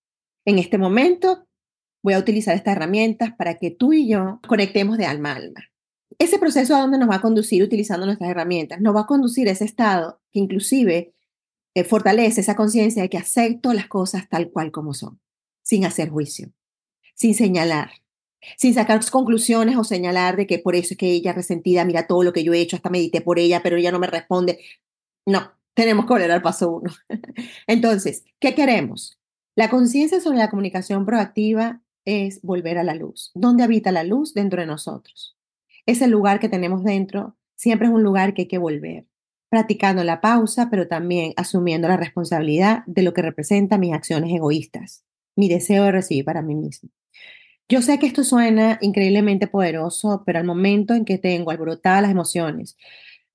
En 0.44 0.60
este 0.60 0.78
momento 0.78 1.48
voy 2.04 2.16
a 2.16 2.20
utilizar 2.20 2.56
estas 2.56 2.76
herramientas 2.76 3.32
para 3.38 3.58
que 3.58 3.72
tú 3.72 3.94
y 3.94 4.10
yo 4.10 4.42
conectemos 4.48 4.98
de 4.98 5.06
alma 5.06 5.32
a 5.32 5.36
alma. 5.36 5.62
Ese 6.20 6.40
proceso 6.40 6.76
a 6.76 6.82
dónde 6.82 6.98
nos 6.98 7.10
va 7.10 7.16
a 7.16 7.22
conducir 7.22 7.64
utilizando 7.64 8.06
nuestras 8.06 8.30
herramientas, 8.30 8.82
nos 8.82 8.96
va 8.96 9.02
a 9.02 9.08
conducir 9.08 9.48
a 9.48 9.52
ese 9.52 9.66
estado 9.66 10.20
que 10.32 10.40
inclusive 10.40 11.14
fortalece 11.88 12.42
esa 12.42 12.56
conciencia 12.56 13.02
de 13.02 13.10
que 13.10 13.18
acepto 13.18 13.74
las 13.74 13.88
cosas 13.88 14.28
tal 14.30 14.52
cual 14.52 14.72
como 14.72 14.94
son, 14.94 15.20
sin 15.64 15.86
hacer 15.86 16.10
juicio, 16.10 16.52
sin 17.16 17.34
señalar, 17.34 17.92
sin 18.58 18.74
sacar 18.74 19.00
conclusiones 19.10 19.78
o 19.78 19.84
señalar 19.84 20.36
de 20.36 20.48
que 20.48 20.60
por 20.60 20.76
eso 20.76 20.94
es 20.94 20.98
que 20.98 21.12
ella 21.12 21.34
resentida, 21.34 21.86
mira 21.86 22.08
todo 22.08 22.24
lo 22.24 22.34
que 22.34 22.44
yo 22.44 22.54
he 22.54 22.60
hecho, 22.60 22.76
hasta 22.76 22.90
medité 22.90 23.22
por 23.22 23.40
ella, 23.40 23.62
pero 23.64 23.78
ella 23.78 23.92
no 23.92 24.00
me 24.00 24.08
responde. 24.08 24.60
No, 25.26 25.52
tenemos 25.74 26.06
que 26.06 26.14
volver 26.14 26.32
al 26.32 26.42
paso 26.42 26.72
uno. 26.72 26.92
Entonces, 27.68 28.26
¿qué 28.40 28.56
queremos? 28.56 29.20
La 29.56 29.70
conciencia 29.70 30.20
sobre 30.20 30.38
la 30.38 30.50
comunicación 30.50 31.06
proactiva 31.06 31.82
es 32.06 32.42
volver 32.42 32.78
a 32.78 32.84
la 32.84 32.96
luz. 32.96 33.32
¿Dónde 33.34 33.64
habita 33.64 33.92
la 33.92 34.04
luz? 34.04 34.34
Dentro 34.34 34.62
de 34.62 34.68
nosotros. 34.68 35.38
Ese 35.86 36.08
lugar 36.08 36.40
que 36.40 36.50
tenemos 36.50 36.84
dentro 36.84 37.38
siempre 37.56 37.88
es 37.88 37.94
un 37.94 38.04
lugar 38.04 38.34
que 38.34 38.44
hay 38.44 38.48
que 38.48 38.58
volver 38.58 39.06
practicando 39.52 40.06
la 40.06 40.22
pausa, 40.22 40.70
pero 40.72 40.88
también 40.88 41.34
asumiendo 41.36 41.90
la 41.90 41.98
responsabilidad 41.98 42.84
de 42.88 43.04
lo 43.04 43.14
que 43.14 43.22
representa 43.22 43.78
mis 43.78 43.94
acciones 43.94 44.34
egoístas, 44.34 45.04
mi 45.36 45.50
deseo 45.50 45.84
de 45.84 45.92
recibir 45.92 46.24
para 46.24 46.42
mí 46.42 46.56
mismo. 46.56 46.90
Yo 47.68 47.82
sé 47.82 48.00
que 48.00 48.06
esto 48.06 48.24
suena 48.24 48.78
increíblemente 48.82 49.48
poderoso, 49.48 50.24
pero 50.26 50.40
al 50.40 50.46
momento 50.46 50.94
en 50.94 51.04
que 51.04 51.18
tengo 51.18 51.52
alborotadas 51.52 52.02
las 52.02 52.12
emociones, 52.12 52.78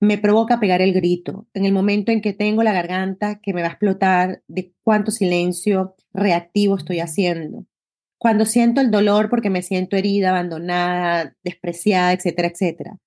me 0.01 0.17
provoca 0.17 0.59
pegar 0.59 0.81
el 0.81 0.95
grito. 0.95 1.47
En 1.53 1.67
el 1.67 1.73
momento 1.75 2.13
en 2.13 2.23
que 2.23 2.33
tengo 2.33 2.63
la 2.63 2.73
garganta 2.73 3.39
que 3.41 3.53
me 3.53 3.61
va 3.61 3.69
a 3.69 3.71
explotar 3.73 4.43
de 4.49 4.73
cuánto 4.83 5.11
silencio 5.11 5.97
reactivo 6.15 6.77
estoy 6.77 7.01
haciendo. 7.01 7.67
Cuando 8.17 8.47
siento 8.47 8.81
el 8.81 8.91
dolor 8.91 9.29
porque 9.29 9.51
me 9.51 9.63
siento 9.63 9.97
herida, 9.97 10.31
abandonada, 10.31 11.37
despreciada, 11.45 12.15
etcétera, 12.15 12.49
etcétera. 12.49 12.99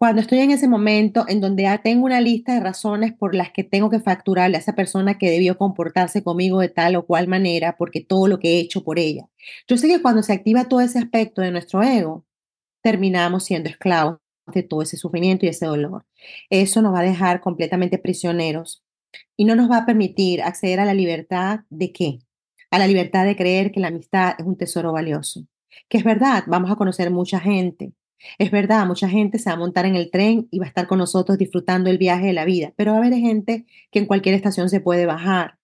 Cuando 0.00 0.22
estoy 0.22 0.38
en 0.38 0.50
ese 0.50 0.66
momento 0.66 1.26
en 1.28 1.42
donde 1.42 1.64
ya 1.64 1.82
tengo 1.82 2.06
una 2.06 2.22
lista 2.22 2.54
de 2.54 2.60
razones 2.60 3.12
por 3.12 3.34
las 3.34 3.52
que 3.52 3.64
tengo 3.64 3.90
que 3.90 4.00
facturarle 4.00 4.56
a 4.56 4.60
esa 4.60 4.74
persona 4.74 5.18
que 5.18 5.28
debió 5.28 5.58
comportarse 5.58 6.22
conmigo 6.24 6.58
de 6.60 6.70
tal 6.70 6.96
o 6.96 7.04
cual 7.04 7.28
manera, 7.28 7.76
porque 7.76 8.00
todo 8.00 8.26
lo 8.26 8.38
que 8.38 8.48
he 8.54 8.60
hecho 8.60 8.82
por 8.82 8.98
ella. 8.98 9.28
Yo 9.68 9.76
sé 9.76 9.88
que 9.88 10.00
cuando 10.00 10.22
se 10.22 10.32
activa 10.32 10.70
todo 10.70 10.80
ese 10.80 10.98
aspecto 10.98 11.42
de 11.42 11.50
nuestro 11.50 11.82
ego, 11.82 12.24
terminamos 12.82 13.44
siendo 13.44 13.68
esclavos 13.68 14.20
de 14.46 14.62
todo 14.62 14.80
ese 14.80 14.96
sufrimiento 14.96 15.44
y 15.44 15.50
ese 15.50 15.66
dolor. 15.66 16.06
Eso 16.48 16.80
nos 16.80 16.94
va 16.94 17.00
a 17.00 17.02
dejar 17.02 17.42
completamente 17.42 17.98
prisioneros 17.98 18.82
y 19.36 19.44
no 19.44 19.54
nos 19.54 19.70
va 19.70 19.76
a 19.76 19.86
permitir 19.86 20.40
acceder 20.40 20.80
a 20.80 20.86
la 20.86 20.94
libertad 20.94 21.60
de 21.68 21.92
qué? 21.92 22.20
A 22.70 22.78
la 22.78 22.86
libertad 22.86 23.26
de 23.26 23.36
creer 23.36 23.70
que 23.70 23.80
la 23.80 23.88
amistad 23.88 24.32
es 24.38 24.46
un 24.46 24.56
tesoro 24.56 24.92
valioso. 24.92 25.42
Que 25.90 25.98
es 25.98 26.04
verdad, 26.04 26.44
vamos 26.46 26.70
a 26.70 26.76
conocer 26.76 27.10
mucha 27.10 27.38
gente, 27.38 27.92
es 28.38 28.50
verdad, 28.50 28.86
mucha 28.86 29.08
gente 29.08 29.38
se 29.38 29.50
va 29.50 29.54
a 29.56 29.58
montar 29.58 29.86
en 29.86 29.96
el 29.96 30.10
tren 30.10 30.48
y 30.50 30.58
va 30.58 30.66
a 30.66 30.68
estar 30.68 30.86
con 30.86 30.98
nosotros 30.98 31.38
disfrutando 31.38 31.90
el 31.90 31.98
viaje 31.98 32.26
de 32.26 32.32
la 32.32 32.44
vida, 32.44 32.72
pero 32.76 32.92
va 32.92 32.98
a 32.98 33.00
haber 33.00 33.14
gente 33.14 33.66
que 33.90 33.98
en 33.98 34.06
cualquier 34.06 34.34
estación 34.34 34.68
se 34.68 34.80
puede 34.80 35.06
bajar. 35.06 35.58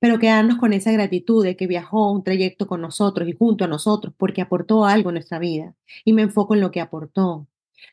Pero 0.00 0.18
quedarnos 0.18 0.58
con 0.58 0.72
esa 0.72 0.92
gratitud 0.92 1.44
de 1.44 1.56
que 1.56 1.66
viajó 1.66 2.12
un 2.12 2.24
trayecto 2.24 2.66
con 2.66 2.80
nosotros 2.80 3.28
y 3.28 3.32
junto 3.32 3.64
a 3.64 3.68
nosotros 3.68 4.12
porque 4.16 4.42
aportó 4.42 4.84
algo 4.84 5.10
en 5.10 5.14
nuestra 5.14 5.38
vida. 5.38 5.74
Y 6.04 6.12
me 6.12 6.22
enfoco 6.22 6.54
en 6.54 6.60
lo 6.60 6.70
que 6.70 6.80
aportó. 6.80 7.46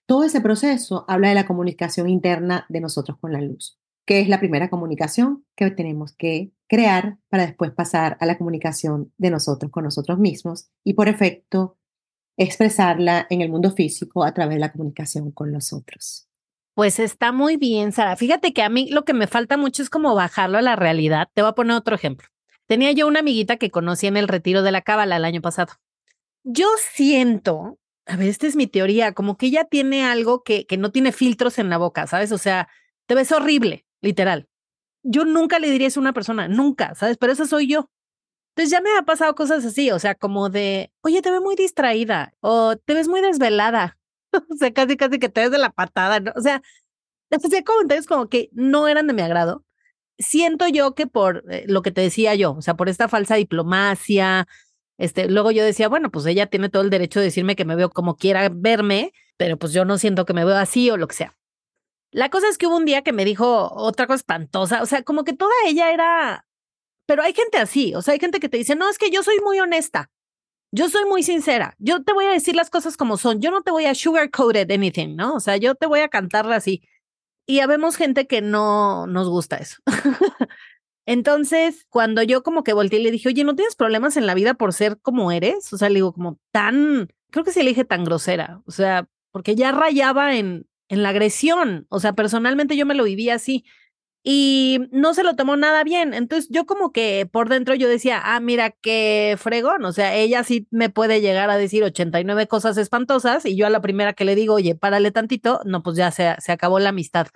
Todo 0.06 0.24
ese 0.24 0.42
proceso 0.42 1.06
habla 1.08 1.30
de 1.30 1.36
la 1.36 1.46
comunicación 1.46 2.10
interna 2.10 2.66
de 2.70 2.82
nosotros 2.82 3.18
con 3.20 3.32
la 3.34 3.42
luz, 3.42 3.78
que 4.06 4.20
es 4.20 4.28
la 4.28 4.40
primera 4.40 4.70
comunicación 4.70 5.46
que 5.56 5.70
tenemos 5.72 6.14
que 6.14 6.52
crear 6.68 7.18
para 7.30 7.46
después 7.46 7.72
pasar 7.72 8.18
a 8.20 8.26
la 8.26 8.38
comunicación 8.38 9.12
de 9.18 9.30
nosotros 9.30 9.72
con 9.72 9.84
nosotros 9.84 10.18
mismos 10.18 10.70
y 10.84 10.94
por 10.94 11.08
efecto 11.08 11.78
expresarla 12.38 13.28
en 13.30 13.42
el 13.42 13.50
mundo 13.50 13.72
físico 13.72 14.24
a 14.24 14.34
través 14.34 14.56
de 14.56 14.60
la 14.60 14.72
comunicación 14.72 15.32
con 15.32 15.52
los 15.52 15.74
otros. 15.74 16.28
Pues 16.74 17.00
está 17.00 17.32
muy 17.32 17.56
bien, 17.56 17.94
Sara. 17.94 18.18
Fíjate 18.18 18.52
que 18.52 18.62
a 18.62 18.70
mí 18.70 18.90
lo 18.90 19.06
que 19.06 19.14
me 19.14 19.28
falta 19.28 19.56
mucho 19.56 19.82
es 19.82 19.90
como 19.90 20.14
bajarlo 20.14 20.58
a 20.58 20.62
la 20.62 20.76
realidad. 20.76 21.30
Te 21.34 21.42
voy 21.42 21.50
a 21.50 21.56
poner 21.56 21.78
otro 21.78 21.96
ejemplo. 21.96 22.28
Tenía 22.68 22.92
yo 22.92 23.08
una 23.08 23.20
amiguita 23.20 23.56
que 23.58 23.72
conocí 23.72 24.08
en 24.08 24.18
el 24.18 24.28
retiro 24.28 24.62
de 24.62 24.72
la 24.72 24.82
Cábala 24.82 25.16
el 25.16 25.26
año 25.26 25.42
pasado. 25.42 25.74
Yo 26.44 26.68
siento, 26.92 27.80
a 28.06 28.18
ver, 28.18 28.28
esta 28.28 28.48
es 28.48 28.58
mi 28.58 28.68
teoría, 28.68 29.14
como 29.14 29.38
que 29.38 29.46
ella 29.46 29.66
tiene 29.66 30.04
algo 30.04 30.44
que, 30.44 30.66
que 30.66 30.78
no 30.78 30.92
tiene 30.92 31.12
filtros 31.14 31.60
en 31.60 31.70
la 31.70 31.78
boca, 31.78 32.08
¿sabes? 32.08 32.32
O 32.32 32.38
sea, 32.38 32.68
te 33.06 33.16
ves 33.16 33.32
horrible, 33.32 33.86
literal. 34.02 34.50
Yo 35.02 35.24
nunca 35.24 35.60
le 35.60 35.70
diría 35.70 35.88
eso 35.88 36.00
a 36.00 36.02
una 36.02 36.14
persona, 36.14 36.48
nunca, 36.48 36.94
¿sabes? 36.96 37.18
Pero 37.18 37.32
esa 37.32 37.46
soy 37.46 37.68
yo. 37.68 37.90
Entonces 38.56 38.72
ya 38.72 38.80
me 38.80 38.98
ha 38.98 39.02
pasado 39.04 39.36
cosas 39.36 39.66
así, 39.66 39.92
o 39.92 40.00
sea, 40.00 40.16
como 40.16 40.50
de, 40.50 40.90
oye, 41.02 41.22
te 41.22 41.30
ves 41.30 41.42
muy 41.42 41.56
distraída 41.58 42.34
o 42.40 42.78
te 42.78 42.94
ves 42.94 43.10
muy 43.10 43.20
desvelada. 43.20 43.98
o 44.50 44.56
sea, 44.58 44.72
casi, 44.74 44.96
casi 44.96 45.20
que 45.20 45.28
te 45.28 45.42
ves 45.42 45.52
de 45.52 45.58
la 45.58 45.72
patada, 45.72 46.22
¿no? 46.22 46.32
O 46.38 46.42
sea, 46.42 46.62
hacía 47.32 47.64
comentarios 47.66 48.06
como 48.08 48.30
que 48.30 48.50
no 48.54 48.88
eran 48.88 49.08
de 49.08 49.14
mi 49.14 49.22
agrado. 49.22 49.66
Siento 50.20 50.70
yo 50.70 50.96
que 50.96 51.06
por 51.08 51.44
eh, 51.52 51.66
lo 51.68 51.82
que 51.82 51.92
te 51.92 52.00
decía 52.02 52.34
yo, 52.36 52.54
o 52.54 52.62
sea, 52.62 52.76
por 52.76 52.88
esta 52.88 53.10
falsa 53.10 53.36
diplomacia, 53.36 54.48
este, 54.98 55.30
luego 55.30 55.52
yo 55.52 55.66
decía, 55.66 55.90
bueno, 55.90 56.10
pues 56.10 56.26
ella 56.26 56.48
tiene 56.48 56.70
todo 56.70 56.84
el 56.84 56.90
derecho 56.90 57.20
de 57.20 57.26
decirme 57.26 57.58
que 57.58 57.66
me 57.66 57.76
veo 57.76 57.90
como 57.90 58.16
quiera 58.16 58.50
verme, 58.50 59.12
pero 59.38 59.58
pues 59.58 59.74
yo 59.74 59.84
no 59.84 59.98
siento 59.98 60.26
que 60.26 60.34
me 60.34 60.46
veo 60.46 60.56
así 60.56 60.90
o 60.90 60.98
lo 60.98 61.08
que 61.10 61.16
sea. 61.16 61.36
La 62.12 62.30
cosa 62.30 62.48
es 62.48 62.58
que 62.58 62.68
hubo 62.68 62.78
un 62.78 62.86
día 62.86 63.02
que 63.04 63.12
me 63.12 63.26
dijo 63.26 63.70
otra 63.74 64.08
cosa 64.08 64.18
espantosa, 64.18 64.82
o 64.82 64.86
sea, 64.86 65.04
como 65.04 65.26
que 65.26 65.34
toda 65.34 65.52
ella 65.68 65.92
era 65.92 66.46
pero 67.06 67.24
hay 67.24 67.34
gente 67.34 67.58
así, 67.58 67.94
o 67.96 68.02
sea, 68.02 68.14
hay 68.14 68.20
gente 68.20 68.40
que 68.40 68.50
te 68.50 68.58
dice, 68.58 68.76
no, 68.76 68.90
es 68.90 68.98
que 68.98 69.10
yo 69.10 69.24
soy 69.24 69.40
muy 69.44 69.60
honesta, 69.60 70.10
yo 70.72 70.90
soy 70.90 71.06
muy 71.06 71.24
sincera, 71.24 71.76
yo 71.80 72.04
te 72.04 72.14
voy 72.14 72.26
a 72.26 72.32
decir 72.32 72.56
las 72.56 72.70
cosas 72.70 72.98
como 72.98 73.18
son, 73.18 73.42
yo 73.42 73.52
no 73.52 73.62
te 73.62 73.72
voy 73.72 73.86
a 73.86 73.96
sugarcoated 73.96 74.70
anything, 74.72 75.16
¿no? 75.16 75.36
O 75.36 75.40
sea, 75.40 75.58
yo 75.58 75.76
te 75.76 75.88
voy 75.88 76.02
a 76.02 76.10
cantarla 76.10 76.58
así. 76.58 76.84
Y 77.48 77.60
habemos 77.60 77.96
gente 77.96 78.28
que 78.28 78.42
no 78.42 79.06
nos 79.08 79.30
gusta 79.30 79.58
eso. 79.58 79.78
Entonces, 81.06 81.86
cuando 81.90 82.24
yo 82.24 82.42
como 82.42 82.64
que 82.64 82.74
volteé 82.74 83.00
y 83.00 83.04
le 83.04 83.12
dije, 83.12 83.30
oye, 83.30 83.44
¿no 83.44 83.56
tienes 83.56 83.76
problemas 83.76 84.18
en 84.18 84.26
la 84.26 84.34
vida 84.34 84.56
por 84.56 84.74
ser 84.74 85.00
como 85.00 85.32
eres? 85.32 85.72
O 85.72 85.78
sea, 85.78 85.90
le 85.90 85.96
digo, 85.96 86.14
como 86.14 86.40
tan, 86.52 87.10
creo 87.30 87.46
que 87.46 87.52
sí 87.52 87.62
le 87.62 87.70
dije 87.70 87.86
tan 87.86 88.04
grosera, 88.04 88.62
o 88.66 88.72
sea, 88.72 89.08
porque 89.32 89.56
ya 89.56 89.72
rayaba 89.72 90.36
en, 90.36 90.68
en 90.90 91.04
la 91.04 91.10
agresión, 91.10 91.86
o 91.90 92.00
sea, 92.00 92.14
personalmente 92.14 92.76
yo 92.76 92.88
me 92.88 92.96
lo 92.96 93.04
vivía 93.04 93.36
así 93.36 93.64
y 94.28 94.80
no 94.92 95.14
se 95.14 95.24
lo 95.24 95.36
tomó 95.36 95.56
nada 95.56 95.84
bien. 95.84 96.16
Entonces 96.16 96.50
yo 96.50 96.66
como 96.66 96.92
que 96.92 97.30
por 97.32 97.48
dentro 97.48 97.76
yo 97.76 97.88
decía, 97.88 98.20
ah, 98.24 98.40
mira 98.40 98.72
qué 98.72 99.38
fregón, 99.38 99.86
o 99.86 99.94
sea, 99.94 100.16
ella 100.16 100.44
sí 100.44 100.68
me 100.72 100.90
puede 100.90 101.22
llegar 101.22 101.52
a 101.52 101.58
decir 101.58 101.84
89 101.84 102.48
cosas 102.48 102.76
espantosas 102.78 103.46
y 103.46 103.56
yo 103.56 103.68
a 103.68 103.70
la 103.70 103.82
primera 103.82 104.14
que 104.14 104.26
le 104.26 104.34
digo, 104.34 104.56
oye, 104.56 104.74
párale 104.74 105.12
tantito, 105.12 105.62
no, 105.64 105.84
pues 105.84 105.96
ya 105.96 106.10
se, 106.10 106.36
se 106.40 106.52
acabó 106.52 106.80
la 106.80 106.90
amistad. 106.90 107.28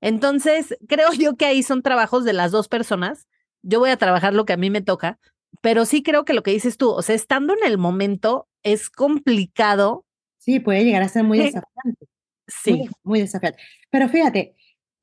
Entonces, 0.00 0.76
creo 0.88 1.12
yo 1.12 1.36
que 1.36 1.46
ahí 1.46 1.62
son 1.62 1.82
trabajos 1.82 2.24
de 2.24 2.32
las 2.32 2.50
dos 2.50 2.66
personas. 2.66 3.28
Yo 3.62 3.78
voy 3.78 3.90
a 3.90 3.96
trabajar 3.96 4.34
lo 4.34 4.44
que 4.44 4.54
a 4.54 4.58
mí 4.58 4.70
me 4.70 4.82
toca, 4.82 5.20
pero 5.60 5.84
sí 5.84 6.02
creo 6.02 6.24
que 6.24 6.34
lo 6.34 6.42
que 6.42 6.50
dices 6.50 6.76
tú, 6.78 6.90
o 6.90 7.02
sea, 7.02 7.14
estando 7.14 7.54
en 7.54 7.64
el 7.64 7.78
momento 7.78 8.48
es 8.64 8.90
complicado. 8.90 10.04
Sí, 10.38 10.58
puede 10.58 10.84
llegar 10.84 11.02
a 11.02 11.08
ser 11.08 11.22
muy 11.22 11.38
desafiante. 11.38 12.08
Sí. 12.48 12.72
Muy, 12.72 12.88
muy 13.04 13.20
desafiante. 13.20 13.62
Pero 13.90 14.08
fíjate, 14.08 14.56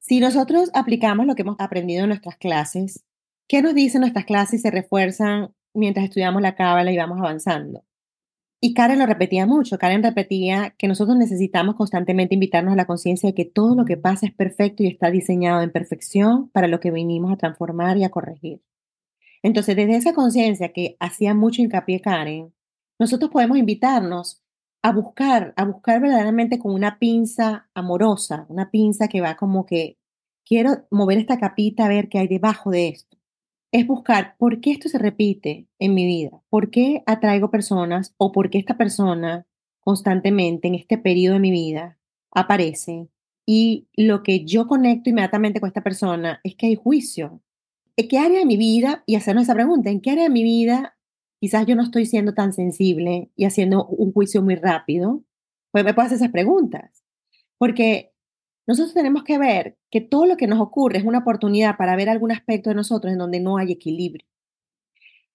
si 0.08 0.20
nosotros 0.20 0.70
aplicamos 0.76 1.26
lo 1.26 1.34
que 1.34 1.41
hemos 1.41 1.56
aprendido 1.58 2.03
en 2.03 2.10
nuestras 2.10 2.38
clases, 2.38 3.03
¿qué 3.47 3.64
nos 3.64 3.74
dicen 3.74 4.01
nuestras 4.01 4.26
clases 4.26 4.60
y 4.60 4.62
se 4.62 4.70
refuerzan 4.70 5.56
mientras 5.74 6.06
estudiamos 6.06 6.43
la 6.43 6.53
cábala 6.53 6.91
y 6.91 6.97
vamos 6.97 7.18
avanzando? 7.18 7.84
Y 8.62 8.76
Karen 8.76 8.99
lo 8.99 9.08
repetía 9.08 9.47
mucho. 9.47 9.80
Karen 9.80 10.03
repetía 10.03 10.76
que 10.78 10.88
nosotros 10.88 11.18
necesitamos 11.18 11.74
constantemente 11.74 12.36
invitarnos 12.36 12.74
a 12.74 12.76
la 12.76 12.86
conciencia 12.86 13.30
de 13.30 13.34
que 13.34 13.45
todo 13.45 13.74
lo 13.74 13.86
que 13.86 13.97
pasa 13.97 14.28
es 14.28 14.32
perfecto 14.32 14.84
y 14.84 14.88
está 14.88 15.10
diseñado 15.10 15.64
en 15.64 15.72
perfección 15.72 16.49
para 16.49 16.68
lo 16.68 16.80
que 16.80 16.91
vinimos 16.91 17.34
a 17.34 17.38
transformar 17.38 17.97
y 17.97 18.03
a 18.03 18.12
corregir. 18.12 18.62
Entonces, 19.41 19.76
desde 19.76 19.95
esa 19.95 20.14
conciencia 20.14 20.72
que 20.72 20.97
hacía 20.99 21.34
mucho 21.34 21.64
hincapié 21.64 21.99
Karen, 21.99 22.53
nosotros 22.99 23.32
podemos 23.32 23.58
invitarnos 23.58 24.44
a 24.86 24.91
buscar, 24.91 25.51
a 25.57 25.65
buscar 25.65 25.99
verdaderamente 25.99 26.59
con 26.59 26.71
una 26.71 26.99
pinza 26.99 27.67
amorosa, 27.73 28.45
una 28.49 28.69
pinza 28.69 29.07
que 29.07 29.19
va 29.19 29.36
como 29.36 29.65
que 29.65 29.97
quiero 30.45 30.86
mover 30.91 31.17
esta 31.17 31.39
capita 31.39 31.86
a 31.86 31.89
ver 31.89 32.07
qué 32.07 32.19
hay 32.19 32.27
debajo 32.27 32.69
de 32.69 32.89
esto 32.89 33.17
es 33.71 33.88
buscar 33.88 34.38
por 34.38 34.61
qué 34.61 34.69
esto 34.69 34.88
se 34.88 34.99
repite 34.99 35.67
en 35.79 35.95
mi 35.95 36.05
vida, 36.05 36.39
por 36.49 36.69
qué 36.69 37.01
atraigo 37.07 37.49
personas 37.49 38.13
o 38.17 38.31
por 38.31 38.51
qué 38.51 38.59
esta 38.59 38.77
persona 38.77 39.47
constantemente 39.79 40.67
en 40.67 40.75
este 40.75 40.99
periodo 40.99 41.33
de 41.33 41.39
mi 41.39 41.51
vida 41.51 41.97
aparece 42.31 43.09
y 43.43 43.88
lo 43.95 44.21
que 44.21 44.45
yo 44.45 44.67
conecto 44.67 45.09
inmediatamente 45.09 45.59
con 45.59 45.67
esta 45.67 45.83
persona 45.83 46.41
es 46.43 46.55
que 46.55 46.67
hay 46.67 46.75
juicio. 46.75 47.41
¿En 47.97 48.07
qué 48.07 48.19
área 48.19 48.38
de 48.38 48.45
mi 48.45 48.55
vida? 48.55 49.03
Y 49.07 49.15
hacernos 49.15 49.45
esa 49.45 49.55
pregunta, 49.55 49.89
¿en 49.89 49.99
qué 49.99 50.11
área 50.11 50.25
de 50.25 50.29
mi 50.29 50.43
vida 50.43 50.94
quizás 51.45 51.67
yo 51.67 51.75
no 51.75 51.83
estoy 51.83 52.07
siendo 52.07 52.33
tan 52.33 52.53
sensible 52.53 53.29
y 53.35 53.45
haciendo 53.45 53.85
un 53.85 54.11
juicio 54.11 54.41
muy 54.41 54.55
rápido? 54.55 55.21
Pues 55.69 55.85
me 55.85 55.93
puedo 55.93 56.07
hacer 56.07 56.15
esas 56.15 56.31
preguntas. 56.31 57.03
Porque 57.59 58.13
nosotros 58.65 58.95
tenemos 58.95 59.23
que 59.23 59.37
ver 59.37 59.77
que 59.91 60.01
todo 60.01 60.25
lo 60.25 60.37
que 60.37 60.47
nos 60.47 60.59
ocurre 60.59 60.97
es 60.97 61.03
una 61.03 61.19
oportunidad 61.19 61.77
para 61.77 61.95
ver 61.95 62.09
algún 62.09 62.31
aspecto 62.31 62.71
de 62.71 62.75
nosotros 62.75 63.13
en 63.13 63.19
donde 63.19 63.39
no 63.41 63.57
hay 63.57 63.71
equilibrio. 63.71 64.25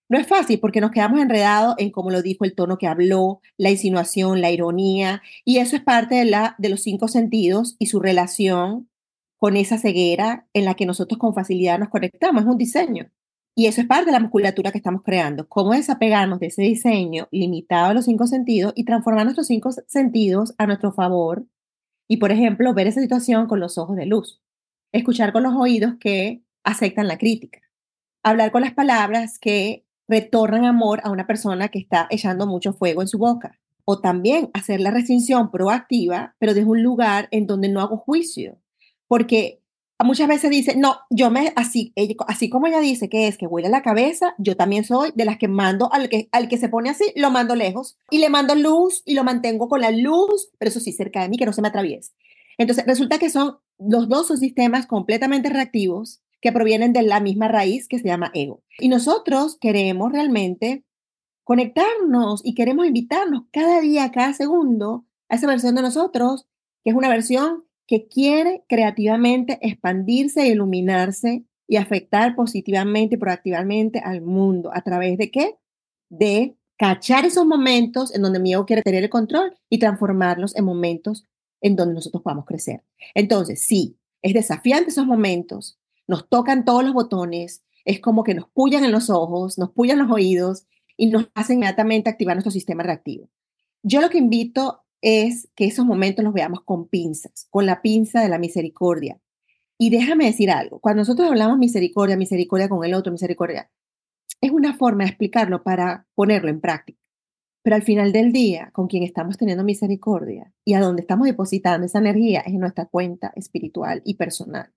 No 0.08 0.18
es 0.18 0.26
fácil 0.26 0.58
porque 0.58 0.80
nos 0.80 0.90
quedamos 0.90 1.20
enredados 1.20 1.76
en, 1.78 1.92
como 1.92 2.11
lo 2.11 2.22
dijo, 2.22 2.44
el 2.44 2.56
tono 2.56 2.76
que 2.76 2.88
habló, 2.88 3.40
la 3.56 3.70
insinuación, 3.70 4.40
la 4.40 4.50
ironía, 4.50 5.22
y 5.44 5.58
eso 5.58 5.76
es 5.76 5.82
parte 5.84 6.16
de, 6.16 6.24
la, 6.24 6.56
de 6.58 6.70
los 6.70 6.82
cinco 6.82 7.06
sentidos 7.06 7.76
y 7.78 7.86
su 7.86 8.00
relación 8.00 8.90
con 9.36 9.56
esa 9.56 9.78
ceguera 9.78 10.48
en 10.54 10.64
la 10.64 10.74
que 10.74 10.86
nosotros 10.86 11.20
con 11.20 11.34
facilidad 11.34 11.78
nos 11.78 11.88
conectamos. 11.88 12.42
Es 12.42 12.48
un 12.48 12.58
diseño. 12.58 13.12
Y 13.61 13.66
eso 13.66 13.82
es 13.82 13.86
parte 13.86 14.06
de 14.06 14.12
la 14.12 14.20
musculatura 14.20 14.72
que 14.72 14.78
estamos 14.78 15.02
creando. 15.02 15.46
Cómo 15.46 15.74
desapegarnos 15.74 16.40
de 16.40 16.46
ese 16.46 16.62
diseño 16.62 17.28
limitado 17.30 17.90
a 17.90 17.92
los 17.92 18.06
cinco 18.06 18.26
sentidos 18.26 18.72
y 18.74 18.86
transformar 18.86 19.24
nuestros 19.24 19.48
cinco 19.48 19.68
sentidos 19.86 20.54
a 20.56 20.66
nuestro 20.66 20.92
favor 20.92 21.44
y, 22.08 22.16
por 22.16 22.32
ejemplo, 22.32 22.72
ver 22.72 22.86
esa 22.86 23.02
situación 23.02 23.46
con 23.46 23.61
los 23.61 23.76
ojos 23.76 23.96
de 23.96 24.06
luz. 24.06 24.40
Escuchar 24.92 25.34
con 25.34 25.42
los 25.42 25.52
oídos 25.54 25.96
que 26.00 26.42
aceptan 26.64 27.06
la 27.06 27.18
crítica. 27.18 27.61
Hablar 28.22 28.50
con 28.50 28.62
las 28.62 28.72
palabras 28.72 29.38
que 29.38 29.84
retornan 30.08 30.64
amor 30.64 31.02
a 31.04 31.11
una 31.11 31.26
persona 31.26 31.68
que 31.68 31.80
está 31.80 32.06
echando 32.08 32.46
mucho 32.46 32.72
fuego 32.72 33.02
en 33.02 33.08
su 33.08 33.18
boca. 33.18 33.61
O 33.84 34.00
también 34.00 34.48
hacer 34.54 34.80
la 34.80 34.90
restricción 34.90 35.50
proactiva, 35.50 36.34
pero 36.38 36.54
desde 36.54 36.66
un 36.66 36.82
lugar 36.82 37.28
en 37.30 37.46
donde 37.46 37.68
no 37.68 37.82
hago 37.82 37.98
juicio. 37.98 38.56
Porque 39.06 39.59
muchas 40.05 40.28
veces 40.28 40.51
dice, 40.51 40.76
no, 40.76 41.01
yo 41.11 41.30
me, 41.30 41.53
así, 41.57 41.92
así 42.26 42.48
como 42.48 42.66
ella 42.66 42.80
dice 42.80 43.09
que 43.09 43.28
es 43.28 43.36
que 43.36 43.46
huele 43.46 43.68
la 43.68 43.82
cabeza, 43.82 44.34
yo 44.38 44.57
también 44.57 44.84
soy 44.84 45.12
de 45.14 45.24
las 45.24 45.38
que 45.38 45.48
mando 45.48 45.92
al 45.92 46.09
que, 46.09 46.28
al 46.32 46.48
que 46.48 46.59
se 46.59 46.68
pone 46.68 46.90
así, 46.90 47.12
lo 47.16 47.30
mando 47.30 47.55
lejos 47.55 47.98
y 48.11 48.18
le 48.18 48.30
mando 48.30 48.55
luz 48.55 49.03
y 49.05 49.14
lo 49.14 49.24
mantengo 49.24 49.68
con 49.68 49.80
la 49.80 49.90
luz, 49.90 50.51
pero 50.59 50.70
eso 50.70 50.80
sí, 50.80 50.92
cerca 50.92 51.22
de 51.22 51.28
mí, 51.28 51.36
que 51.36 51.46
no 51.46 51.53
se 51.53 51.62
me 51.62 51.68
atraviese. 51.68 52.12
Entonces, 52.59 52.84
resulta 52.86 53.18
que 53.18 53.30
son 53.30 53.59
los 53.78 54.09
dos 54.09 54.28
son 54.28 54.36
sistemas 54.36 54.86
completamente 54.86 55.48
reactivos 55.48 56.20
que 56.40 56.53
provienen 56.53 56.92
de 56.92 57.03
la 57.03 57.20
misma 57.20 57.48
raíz 57.48 57.88
que 57.88 57.98
se 57.98 58.09
llama 58.09 58.30
ego. 58.34 58.62
Y 58.78 58.88
nosotros 58.88 59.57
queremos 59.59 60.12
realmente 60.12 60.84
conectarnos 61.44 62.42
y 62.44 62.55
queremos 62.55 62.86
invitarnos 62.86 63.44
cada 63.53 63.80
día, 63.80 64.11
cada 64.12 64.32
segundo 64.34 65.05
a 65.28 65.36
esa 65.36 65.46
versión 65.46 65.74
de 65.74 65.82
nosotros, 65.82 66.46
que 66.84 66.90
es 66.90 66.96
una 66.96 67.09
versión 67.09 67.64
que 67.91 68.07
quiere 68.07 68.62
creativamente 68.68 69.59
expandirse 69.62 70.43
e 70.43 70.51
iluminarse 70.51 71.45
y 71.66 71.74
afectar 71.74 72.36
positivamente 72.36 73.16
y 73.16 73.18
proactivamente 73.18 73.99
al 73.99 74.22
mundo. 74.22 74.70
¿A 74.72 74.82
través 74.82 75.18
de 75.18 75.32
qué? 75.32 75.59
De 76.09 76.57
cachar 76.78 77.26
esos 77.26 77.45
momentos 77.47 78.14
en 78.14 78.22
donde 78.22 78.38
mi 78.38 78.53
ego 78.53 78.64
quiere 78.64 78.82
tener 78.82 79.03
el 79.03 79.11
control 79.11 79.57
y 79.68 79.80
transformarlos 79.80 80.55
en 80.55 80.66
momentos 80.66 81.26
en 81.61 81.74
donde 81.74 81.95
nosotros 81.95 82.22
podamos 82.22 82.45
crecer. 82.47 82.84
Entonces, 83.12 83.66
sí, 83.66 83.99
es 84.22 84.34
desafiante 84.34 84.91
esos 84.91 85.07
momentos, 85.07 85.80
nos 86.07 86.28
tocan 86.28 86.64
todos 86.64 86.84
los 86.84 86.93
botones, 86.93 87.64
es 87.84 87.99
como 87.99 88.22
que 88.22 88.34
nos 88.34 88.49
pullan 88.51 88.84
en 88.84 88.93
los 88.93 89.11
ojos, 89.11 89.59
nos 89.59 89.72
pullan 89.72 89.99
los 89.99 90.12
oídos 90.12 90.64
y 90.97 91.09
nos 91.09 91.28
hacen 91.34 91.57
inmediatamente 91.57 92.09
activar 92.09 92.36
nuestro 92.36 92.53
sistema 92.53 92.84
reactivo. 92.84 93.28
Yo 93.82 94.01
lo 94.01 94.11
que 94.11 94.18
invito 94.18 94.84
es 95.03 95.48
que 95.55 95.66
esos 95.66 95.86
momentos 95.86 96.24
los 96.24 96.34
veamos 96.34 96.62
con 96.64 96.88
pinzas, 96.88 97.46
con 97.51 97.66
la 97.66 97.82
pinza 97.82 98.20
de 98.22 98.28
la 98.28 98.38
misericordia. 98.38 99.20
Y 99.78 99.90
déjame 99.90 100.26
decir 100.26 100.51
algo, 100.51 100.78
cuando 100.80 101.01
nosotros 101.01 101.28
hablamos 101.28 101.59
misericordia, 101.59 102.16
misericordia 102.16 102.68
con 102.68 102.84
el 102.84 102.94
otro, 102.94 103.12
misericordia, 103.12 103.70
es 104.40 104.51
una 104.51 104.76
forma 104.76 105.05
de 105.05 105.11
explicarlo 105.11 105.62
para 105.62 106.07
ponerlo 106.14 106.51
en 106.51 106.61
práctica. 106.61 107.01
Pero 107.62 107.76
al 107.76 107.82
final 107.82 108.12
del 108.12 108.32
día, 108.32 108.70
con 108.72 108.88
quien 108.88 109.03
estamos 109.03 109.36
teniendo 109.36 109.64
misericordia 109.64 110.53
y 110.64 110.74
a 110.74 110.80
donde 110.80 111.03
estamos 111.03 111.26
depositando 111.26 111.86
esa 111.86 111.98
energía 111.98 112.40
es 112.40 112.55
en 112.55 112.61
nuestra 112.61 112.86
cuenta 112.86 113.32
espiritual 113.36 114.01
y 114.05 114.14
personal. 114.14 114.72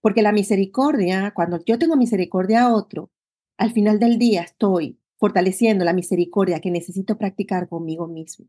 Porque 0.00 0.22
la 0.22 0.32
misericordia, 0.32 1.32
cuando 1.34 1.62
yo 1.64 1.78
tengo 1.78 1.96
misericordia 1.96 2.62
a 2.62 2.74
otro, 2.74 3.10
al 3.56 3.72
final 3.72 3.98
del 3.98 4.18
día 4.18 4.42
estoy 4.42 5.00
fortaleciendo 5.16 5.84
la 5.84 5.92
misericordia 5.92 6.60
que 6.60 6.70
necesito 6.70 7.18
practicar 7.18 7.68
conmigo 7.68 8.06
mismo. 8.06 8.46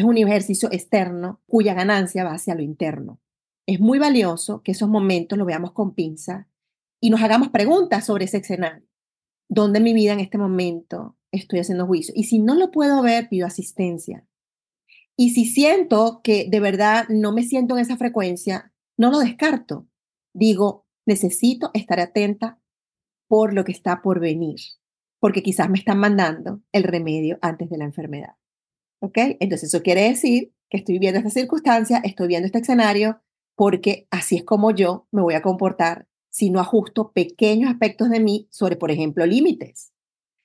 Es 0.00 0.04
un 0.04 0.16
ejercicio 0.16 0.72
externo 0.72 1.42
cuya 1.46 1.74
ganancia 1.74 2.24
va 2.24 2.32
hacia 2.32 2.54
lo 2.54 2.62
interno. 2.62 3.20
Es 3.66 3.80
muy 3.80 3.98
valioso 3.98 4.62
que 4.62 4.72
esos 4.72 4.88
momentos 4.88 5.38
lo 5.38 5.44
veamos 5.44 5.72
con 5.72 5.94
pinza 5.94 6.48
y 7.00 7.10
nos 7.10 7.20
hagamos 7.20 7.50
preguntas 7.50 8.06
sobre 8.06 8.24
ese 8.24 8.38
escenario. 8.38 8.88
¿Dónde 9.46 9.76
en 9.76 9.84
mi 9.84 9.92
vida 9.92 10.14
en 10.14 10.20
este 10.20 10.38
momento 10.38 11.18
estoy 11.32 11.58
haciendo 11.58 11.86
juicio? 11.86 12.14
Y 12.16 12.24
si 12.24 12.38
no 12.38 12.54
lo 12.54 12.70
puedo 12.70 13.02
ver, 13.02 13.28
pido 13.28 13.46
asistencia. 13.46 14.26
Y 15.18 15.34
si 15.34 15.44
siento 15.44 16.22
que 16.24 16.48
de 16.48 16.60
verdad 16.60 17.04
no 17.10 17.32
me 17.32 17.42
siento 17.42 17.76
en 17.76 17.82
esa 17.82 17.98
frecuencia, 17.98 18.72
no 18.96 19.10
lo 19.10 19.18
descarto. 19.18 19.86
Digo, 20.32 20.86
necesito 21.04 21.72
estar 21.74 22.00
atenta 22.00 22.58
por 23.28 23.52
lo 23.52 23.64
que 23.64 23.72
está 23.72 24.00
por 24.00 24.18
venir, 24.18 24.60
porque 25.18 25.42
quizás 25.42 25.68
me 25.68 25.76
están 25.76 25.98
mandando 25.98 26.62
el 26.72 26.84
remedio 26.84 27.38
antes 27.42 27.68
de 27.68 27.76
la 27.76 27.84
enfermedad. 27.84 28.39
¿Ok? 29.00 29.16
Entonces 29.40 29.72
eso 29.72 29.82
quiere 29.82 30.02
decir 30.02 30.52
que 30.68 30.78
estoy 30.78 30.98
viendo 30.98 31.18
esta 31.18 31.30
circunstancia, 31.30 32.00
estoy 32.04 32.28
viendo 32.28 32.46
este 32.46 32.58
escenario, 32.58 33.20
porque 33.56 34.06
así 34.10 34.36
es 34.36 34.44
como 34.44 34.70
yo 34.70 35.06
me 35.10 35.22
voy 35.22 35.34
a 35.34 35.42
comportar 35.42 36.06
si 36.30 36.50
no 36.50 36.60
ajusto 36.60 37.12
pequeños 37.12 37.70
aspectos 37.70 38.08
de 38.08 38.20
mí 38.20 38.48
sobre, 38.50 38.76
por 38.76 38.90
ejemplo, 38.90 39.26
límites, 39.26 39.92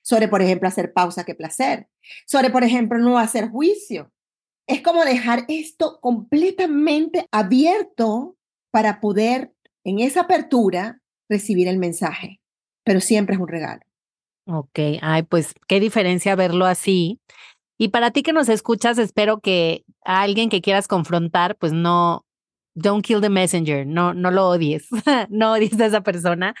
sobre, 0.02 0.28
por 0.28 0.42
ejemplo, 0.42 0.68
hacer 0.68 0.92
pausa 0.92 1.24
que 1.24 1.34
placer, 1.34 1.88
sobre, 2.26 2.50
por 2.50 2.64
ejemplo, 2.64 2.98
no 2.98 3.18
hacer 3.18 3.48
juicio. 3.48 4.12
Es 4.66 4.82
como 4.82 5.04
dejar 5.04 5.44
esto 5.48 6.00
completamente 6.00 7.26
abierto 7.30 8.36
para 8.72 9.00
poder 9.00 9.54
en 9.84 10.00
esa 10.00 10.22
apertura 10.22 11.00
recibir 11.28 11.68
el 11.68 11.78
mensaje, 11.78 12.40
pero 12.84 13.00
siempre 13.00 13.36
es 13.36 13.40
un 13.40 13.48
regalo. 13.48 13.82
Ok, 14.48 14.78
ay, 15.02 15.22
pues 15.22 15.54
qué 15.68 15.80
diferencia 15.80 16.34
verlo 16.34 16.66
así 16.66 17.20
y 17.78 17.88
para 17.88 18.10
ti 18.10 18.22
que 18.22 18.32
nos 18.32 18.48
escuchas, 18.48 18.98
espero 18.98 19.40
que 19.40 19.84
a 20.04 20.22
alguien 20.22 20.48
que 20.48 20.60
quieras 20.60 20.88
confrontar, 20.88 21.56
pues 21.56 21.72
no, 21.72 22.24
don't 22.74 23.04
kill 23.04 23.20
the 23.20 23.28
messenger, 23.28 23.86
no, 23.86 24.14
no 24.14 24.30
lo 24.30 24.48
odies, 24.48 24.88
no 25.30 25.52
odies 25.52 25.78
a 25.80 25.86
esa 25.86 26.02
persona. 26.02 26.54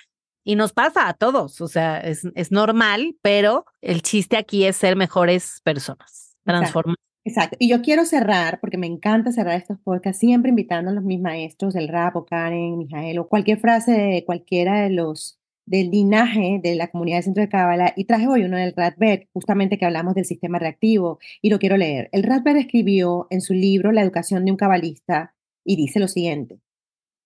Y 0.44 0.54
nos 0.54 0.72
pasa 0.72 1.08
a 1.08 1.14
todos, 1.14 1.60
o 1.60 1.66
sea, 1.66 1.98
es, 1.98 2.24
es 2.36 2.52
normal, 2.52 3.16
pero 3.20 3.64
el 3.80 4.02
chiste 4.02 4.36
aquí 4.36 4.64
es 4.64 4.76
ser 4.76 4.94
mejores 4.94 5.60
personas, 5.64 6.36
transformar. 6.44 6.96
Exacto. 7.24 7.56
Y 7.58 7.68
yo 7.68 7.82
quiero 7.82 8.04
cerrar, 8.04 8.60
porque 8.60 8.78
me 8.78 8.86
encanta 8.86 9.32
cerrar 9.32 9.56
estos 9.56 9.80
podcasts, 9.80 10.20
siempre 10.20 10.50
invitando 10.50 10.92
a 10.92 10.94
los 10.94 11.02
mis 11.02 11.20
maestros 11.20 11.74
del 11.74 11.88
rap 11.88 12.14
o 12.14 12.24
Karen, 12.24 12.78
Mijael 12.78 13.18
o 13.18 13.26
cualquier 13.26 13.58
frase 13.58 13.90
de 13.90 14.24
cualquiera 14.24 14.82
de 14.82 14.90
los 14.90 15.35
del 15.66 15.90
linaje 15.90 16.60
de 16.62 16.76
la 16.76 16.88
comunidad 16.88 17.18
de 17.18 17.22
Centro 17.24 17.42
de 17.42 17.48
Cábala 17.48 17.92
y 17.96 18.04
traje 18.04 18.28
hoy 18.28 18.44
uno 18.44 18.56
del 18.56 18.72
Radbert, 18.74 19.28
justamente 19.32 19.78
que 19.78 19.84
hablamos 19.84 20.14
del 20.14 20.24
sistema 20.24 20.58
reactivo 20.58 21.18
y 21.42 21.50
lo 21.50 21.58
quiero 21.58 21.76
leer. 21.76 22.08
El 22.12 22.22
Radbert 22.22 22.58
escribió 22.58 23.26
en 23.30 23.40
su 23.40 23.52
libro 23.52 23.92
La 23.92 24.02
educación 24.02 24.44
de 24.44 24.52
un 24.52 24.56
cabalista 24.56 25.34
y 25.64 25.76
dice 25.76 26.00
lo 26.00 26.08
siguiente. 26.08 26.60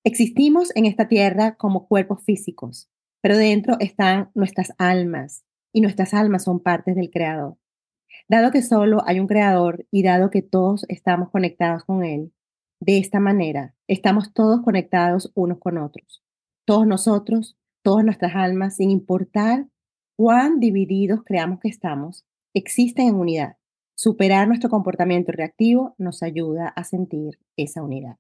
Existimos 0.02 0.74
en 0.74 0.86
esta 0.86 1.08
tierra 1.08 1.56
como 1.56 1.86
cuerpos 1.86 2.24
físicos, 2.24 2.90
pero 3.20 3.36
dentro 3.36 3.76
están 3.78 4.30
nuestras 4.34 4.72
almas 4.78 5.44
y 5.72 5.82
nuestras 5.82 6.14
almas 6.14 6.44
son 6.44 6.60
partes 6.60 6.96
del 6.96 7.10
Creador. 7.10 7.58
Dado 8.26 8.50
que 8.50 8.62
solo 8.62 9.02
hay 9.06 9.20
un 9.20 9.26
Creador 9.26 9.86
y 9.90 10.02
dado 10.02 10.30
que 10.30 10.40
todos 10.40 10.86
estamos 10.88 11.30
conectados 11.30 11.84
con 11.84 12.04
Él, 12.04 12.32
de 12.80 12.96
esta 12.96 13.20
manera 13.20 13.74
estamos 13.88 14.32
todos 14.32 14.62
conectados 14.62 15.30
unos 15.34 15.58
con 15.58 15.76
otros. 15.76 16.22
Todos 16.64 16.86
nosotros, 16.86 17.58
todas 17.82 18.04
nuestras 18.04 18.34
almas, 18.34 18.76
sin 18.76 18.90
importar 18.90 19.66
cuán 20.16 20.60
divididos 20.60 21.20
creamos 21.24 21.60
que 21.60 21.68
estamos, 21.68 22.24
existen 22.54 23.08
en 23.08 23.14
unidad. 23.14 23.56
Superar 23.94 24.48
nuestro 24.48 24.70
comportamiento 24.70 25.32
reactivo 25.32 25.94
nos 25.98 26.22
ayuda 26.22 26.68
a 26.68 26.84
sentir 26.84 27.38
esa 27.56 27.82
unidad. 27.82 28.16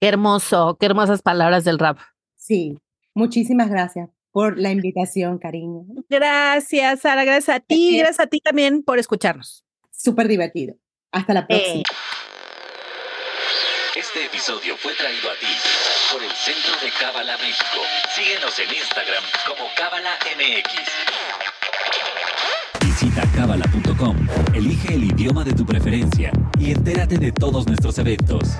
Qué 0.00 0.08
hermoso, 0.08 0.76
qué 0.78 0.86
hermosas 0.86 1.22
palabras 1.22 1.64
del 1.64 1.78
rap. 1.78 1.98
Sí, 2.36 2.78
muchísimas 3.14 3.70
gracias 3.70 4.10
por 4.32 4.58
la 4.58 4.72
invitación, 4.72 5.38
cariño. 5.38 5.86
Gracias, 6.08 7.00
Sara, 7.00 7.24
gracias 7.24 7.56
a 7.56 7.60
ti, 7.60 7.98
gracias 7.98 8.20
a 8.20 8.26
ti 8.26 8.40
también 8.40 8.82
por 8.82 8.98
escucharnos. 8.98 9.64
Súper 9.90 10.26
divertido. 10.28 10.74
Hasta 11.12 11.32
la 11.32 11.46
próxima. 11.46 11.80
Eh. 11.80 11.82
Este 13.96 14.26
episodio 14.26 14.76
fue 14.76 14.92
traído 14.94 15.30
a 15.30 15.34
ti 15.38 15.46
por 16.14 16.22
el 16.22 16.30
Centro 16.30 16.72
de 16.80 16.92
Cábala 16.92 17.36
México. 17.38 17.80
Síguenos 18.14 18.56
en 18.60 18.72
Instagram 18.72 19.24
como 19.48 19.68
Cábala 19.76 20.16
MX. 20.36 20.88
Visita 22.86 23.24
cábala.com, 23.34 24.16
elige 24.54 24.94
el 24.94 25.04
idioma 25.04 25.42
de 25.42 25.54
tu 25.54 25.66
preferencia 25.66 26.30
y 26.56 26.70
entérate 26.70 27.18
de 27.18 27.32
todos 27.32 27.66
nuestros 27.66 27.98
eventos. 27.98 28.50